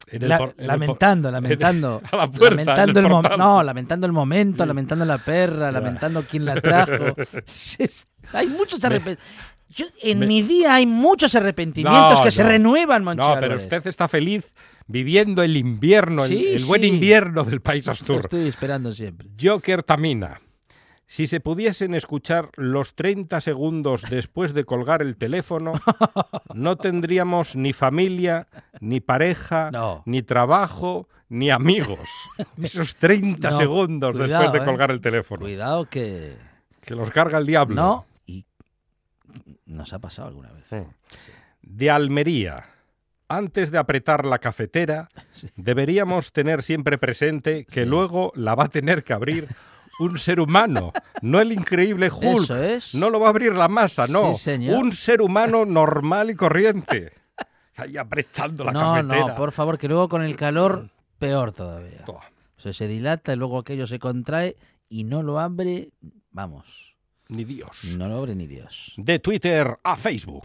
En 0.08 0.24
el 0.24 0.30
La- 0.30 0.38
en 0.38 0.54
el 0.60 0.68
lamentando, 0.68 1.30
lamentando. 1.30 2.02
a 2.10 2.16
la 2.16 2.28
puerta, 2.32 2.56
lamentando 2.56 3.00
en 3.02 3.06
el 3.06 3.12
el. 3.12 3.36
No, 3.38 3.62
lamentando 3.64 4.08
el 4.08 4.14
momento, 4.14 4.66
lamentando 4.66 5.04
la 5.04 5.18
perra, 5.18 5.74
lamentando 5.74 6.24
quién 6.24 6.46
la 6.46 6.56
trajo. 6.62 7.14
Hay 8.32 8.48
muchos 8.48 8.82
arrepentimientos. 8.86 9.26
En 10.02 10.20
me- 10.20 10.28
mi 10.28 10.42
día 10.42 10.76
hay 10.76 10.86
muchos 10.86 11.36
arrepentimientos 11.36 12.20
No, 12.20 12.24
que 12.26 12.32
se 12.32 12.44
renuevan, 12.44 13.04
Monchi 13.04 13.26
No, 13.28 13.36
pero 13.40 13.56
usted 13.58 13.86
está 13.88 14.08
feliz 14.08 14.54
viviendo 14.88 15.42
el 15.44 15.58
invierno, 15.58 16.24
el- 16.26 16.30
Sí, 16.30 16.48
el, 16.56 16.66
buen 16.66 16.82
sí. 16.82 16.88
invierno 16.88 17.44
del 17.44 17.62
país 17.62 17.86
Lo 17.86 17.92
Astur. 17.94 18.22
estoy 18.22 18.48
esperando 18.48 18.92
siempre. 18.92 19.30
Joker 19.42 19.84
Tamina. 19.84 20.40
Si 21.08 21.28
se 21.28 21.40
pudiesen 21.40 21.94
escuchar 21.94 22.50
los 22.56 22.96
30 22.96 23.40
segundos 23.40 24.02
después 24.10 24.54
de 24.54 24.64
colgar 24.66 25.02
el 25.04 25.18
teléfono, 25.18 25.74
no 26.56 26.78
tendríamos 26.78 27.56
ni 27.56 27.74
familia, 27.74 28.48
ni 28.80 29.02
pareja, 29.02 29.70
No. 29.72 30.02
ni 30.06 30.24
trabajo, 30.24 31.08
ni 31.30 31.52
amigos. 31.52 32.10
Esos 32.62 32.96
30 32.96 33.50
No, 33.52 33.58
segundos 33.58 34.12
cuidado, 34.18 34.30
después 34.44 34.52
de 34.54 34.60
eh. 34.60 34.66
colgar 34.66 34.92
el 34.92 35.02
teléfono. 35.02 35.42
Cuidado 35.42 35.86
que... 35.90 36.38
Que 36.82 36.96
los 36.96 37.10
carga 37.12 37.38
el 37.40 37.46
diablo. 37.48 37.76
No, 37.76 38.06
nos 39.66 39.94
ha 39.94 40.00
pasado 40.00 40.28
alguna 40.28 40.52
vez. 40.52 40.66
Mm. 40.72 40.90
De 41.62 41.90
Almería. 41.90 42.66
Antes 43.28 43.72
de 43.72 43.80
apretar 43.80 44.24
la 44.26 44.38
cafetera, 44.38 45.08
deberíamos 45.56 46.32
tener 46.32 46.62
siempre 46.62 46.98
presente 47.00 47.66
que 47.66 47.84
Sí. 47.84 47.90
luego 47.90 48.32
la 48.36 48.54
va 48.54 48.66
a 48.66 48.70
tener 48.70 49.04
que 49.04 49.14
abrir 49.14 49.48
un 50.00 50.20
ser 50.20 50.40
humano, 50.40 50.92
no 51.22 51.40
el 51.40 51.52
increíble 51.52 52.10
Hulk. 52.12 52.44
Eso 52.44 52.62
es. 52.64 52.94
No 52.94 53.10
lo 53.10 53.20
va 53.20 53.28
a 53.28 53.30
abrir 53.30 53.54
la 53.54 53.68
masa, 53.68 54.06
no. 54.08 54.34
Sí, 54.36 54.44
señor. 54.44 54.78
Un 54.78 54.92
ser 54.92 55.22
humano 55.22 55.66
normal 55.66 56.30
y 56.30 56.36
corriente. 56.36 57.14
Ahí 57.78 57.98
apretando 57.98 58.64
la 58.64 58.72
no, 58.72 58.80
cafetera. 58.94 59.28
no, 59.30 59.36
por 59.36 59.52
favor, 59.52 59.78
que 59.80 59.88
luego 59.88 60.08
con 60.08 60.22
el 60.22 60.36
calor, 60.36 60.90
peor 61.18 61.52
todavía. 61.52 62.04
O 62.08 62.22
sea, 62.58 62.74
se 62.74 62.88
dilata 62.88 63.34
y 63.34 63.38
luego 63.38 63.58
aquello 63.60 63.88
se 63.88 63.98
contrae 64.00 64.56
y 64.88 65.04
no 65.06 65.24
lo 65.24 65.40
abre, 65.40 65.90
vamos, 66.30 66.95
Ni 67.28 67.44
Dios. 67.44 67.96
no 67.98 68.08
lo 68.08 68.18
abre 68.20 68.36
ni 68.36 68.46
Dios. 68.46 68.94
De 68.98 69.20
Twitter 69.20 69.80
a 69.84 69.96
Facebook. 69.96 70.44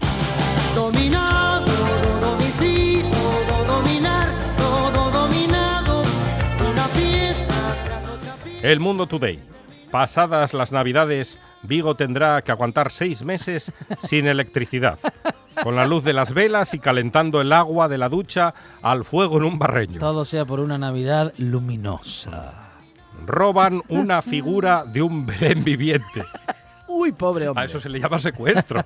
Dominado, 0.75 1.67
todo 1.67 2.31
domicilio, 2.31 3.11
todo 3.49 3.65
dominar, 3.65 4.57
todo 4.57 5.11
dominado. 5.11 6.03
Una 6.71 6.87
pieza 6.89 7.77
tras 7.85 8.09
otra 8.09 8.35
pieza. 8.43 8.67
El 8.67 8.81
Mundo 8.81 9.07
Today. 9.07 9.39
Pasadas 9.91 10.55
las 10.55 10.73
Navidades, 10.73 11.39
Vigo 11.63 11.97
tendrá 11.97 12.43
que 12.43 12.53
aguantar 12.53 12.93
seis 12.93 13.25
meses 13.25 13.73
sin 14.03 14.27
electricidad, 14.29 14.99
con 15.63 15.77
la 15.77 15.85
luz 15.87 16.05
de 16.05 16.13
las 16.13 16.33
velas 16.33 16.73
y 16.75 16.79
calentando 16.79 17.41
el 17.41 17.53
agua 17.53 17.89
de 17.89 17.99
la 17.99 18.09
ducha 18.09 18.55
al 18.81 19.05
fuego 19.05 19.37
en 19.39 19.45
un 19.45 19.59
barreño. 19.59 19.99
Todo 19.99 20.25
sea 20.25 20.45
por 20.47 20.61
una 20.61 20.79
Navidad 20.79 21.35
luminosa. 21.37 22.71
Roban 23.27 23.83
una 23.89 24.23
figura 24.23 24.85
de 24.85 25.03
un 25.03 25.27
Belén 25.27 25.63
viviente. 25.65 26.25
Uy, 27.01 27.13
pobre 27.13 27.49
hombre. 27.49 27.63
A 27.63 27.65
eso 27.67 27.81
se 27.81 27.89
le 27.89 27.99
llama 28.01 28.19
secuestro. 28.19 28.85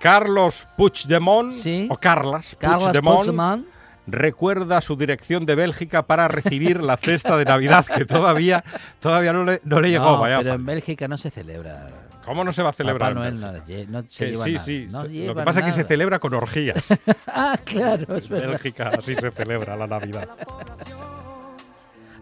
Carlos 0.00 0.66
Puigdemont, 0.76 1.52
Sí. 1.52 1.86
o 1.90 1.96
Carlas 1.96 2.56
Carlos 2.58 2.84
Puigdemont, 2.84 3.16
Puigdemont. 3.18 3.66
recuerda 4.06 4.80
su 4.80 4.96
dirección 4.96 5.46
de 5.46 5.54
Bélgica 5.54 6.02
para 6.06 6.28
recibir 6.28 6.82
la 6.82 6.96
cesta 6.96 7.36
de 7.36 7.44
Navidad, 7.44 7.86
que 7.86 8.04
todavía, 8.04 8.64
todavía 9.00 9.32
no, 9.32 9.44
le, 9.44 9.60
no 9.64 9.80
le 9.80 9.90
llegó. 9.90 10.04
No, 10.12 10.18
vaya 10.18 10.38
pero 10.38 10.50
fa- 10.50 10.54
en 10.56 10.66
Bélgica 10.66 11.08
no 11.08 11.16
se 11.18 11.30
celebra. 11.30 11.86
¿Cómo 12.24 12.42
no 12.44 12.52
se 12.54 12.62
va 12.62 12.70
a 12.70 12.72
celebrar? 12.72 13.12
Papá 13.14 13.28
en 13.28 13.40
Noel 13.40 13.54
no, 13.90 14.02
no 14.02 14.08
se 14.08 14.24
Que 14.24 14.30
lleva 14.32 14.44
sí, 14.44 14.52
nada. 14.52 14.64
sí. 14.64 14.86
No 14.90 15.00
se- 15.02 15.06
Lo 15.08 15.12
lleva 15.12 15.42
que 15.42 15.44
pasa 15.44 15.60
es 15.60 15.66
que 15.66 15.72
se 15.72 15.78
nada. 15.78 15.88
celebra 15.88 16.18
con 16.18 16.34
orgías. 16.34 16.86
Ah, 17.36 17.58
claro, 17.64 18.16
es 18.16 18.24
En 18.26 18.30
verdad. 18.30 18.48
Bélgica 18.50 18.90
así 18.98 19.14
se 19.16 19.30
celebra 19.32 19.76
la 19.76 19.86
Navidad. 19.88 20.28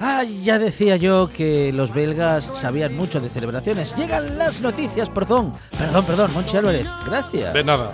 Ah, 0.05 0.25
ya 0.25 0.59
decía 0.59 0.97
yo 0.97 1.31
que 1.33 1.73
los 1.73 1.95
belgas 1.95 2.51
sabían 2.55 2.97
mucho 2.97 3.21
de 3.21 3.29
celebraciones. 3.29 3.95
Llegan 3.95 4.37
las 4.37 4.61
noticias, 4.61 5.09
perdón. 5.09 5.55
Perdón, 5.79 6.05
perdón, 6.05 6.35
Monchi 6.35 6.57
Álvarez. 6.57 6.89
Gracias. 7.07 7.55
De 7.55 7.63
nada. 7.63 7.93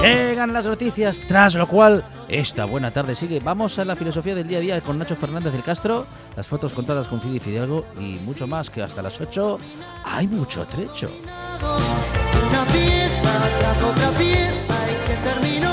Llegan 0.00 0.54
las 0.54 0.64
noticias, 0.64 1.20
tras 1.28 1.54
lo 1.54 1.68
cual 1.68 2.02
esta 2.28 2.64
buena 2.64 2.90
tarde 2.90 3.14
sigue. 3.14 3.40
Vamos 3.40 3.78
a 3.78 3.84
la 3.84 3.94
filosofía 3.94 4.34
del 4.34 4.48
día 4.48 4.56
a 4.56 4.62
día 4.62 4.80
con 4.80 4.98
Nacho 4.98 5.16
Fernández 5.16 5.52
del 5.52 5.62
Castro, 5.62 6.06
las 6.34 6.46
fotos 6.46 6.72
contadas 6.72 7.08
con 7.08 7.20
Fidi 7.20 7.40
Fidalgo 7.40 7.84
y 8.00 8.14
mucho 8.24 8.46
más 8.46 8.70
que 8.70 8.82
hasta 8.82 9.02
las 9.02 9.20
8 9.20 9.58
hay 10.06 10.26
mucho 10.26 10.64
trecho. 10.64 11.10
Una 11.60 12.64
pieza 12.72 13.50
tras 13.58 13.82
otra 13.82 14.08
pieza 14.12 14.74
y 14.88 15.06
que 15.06 15.28
terminó 15.28 15.69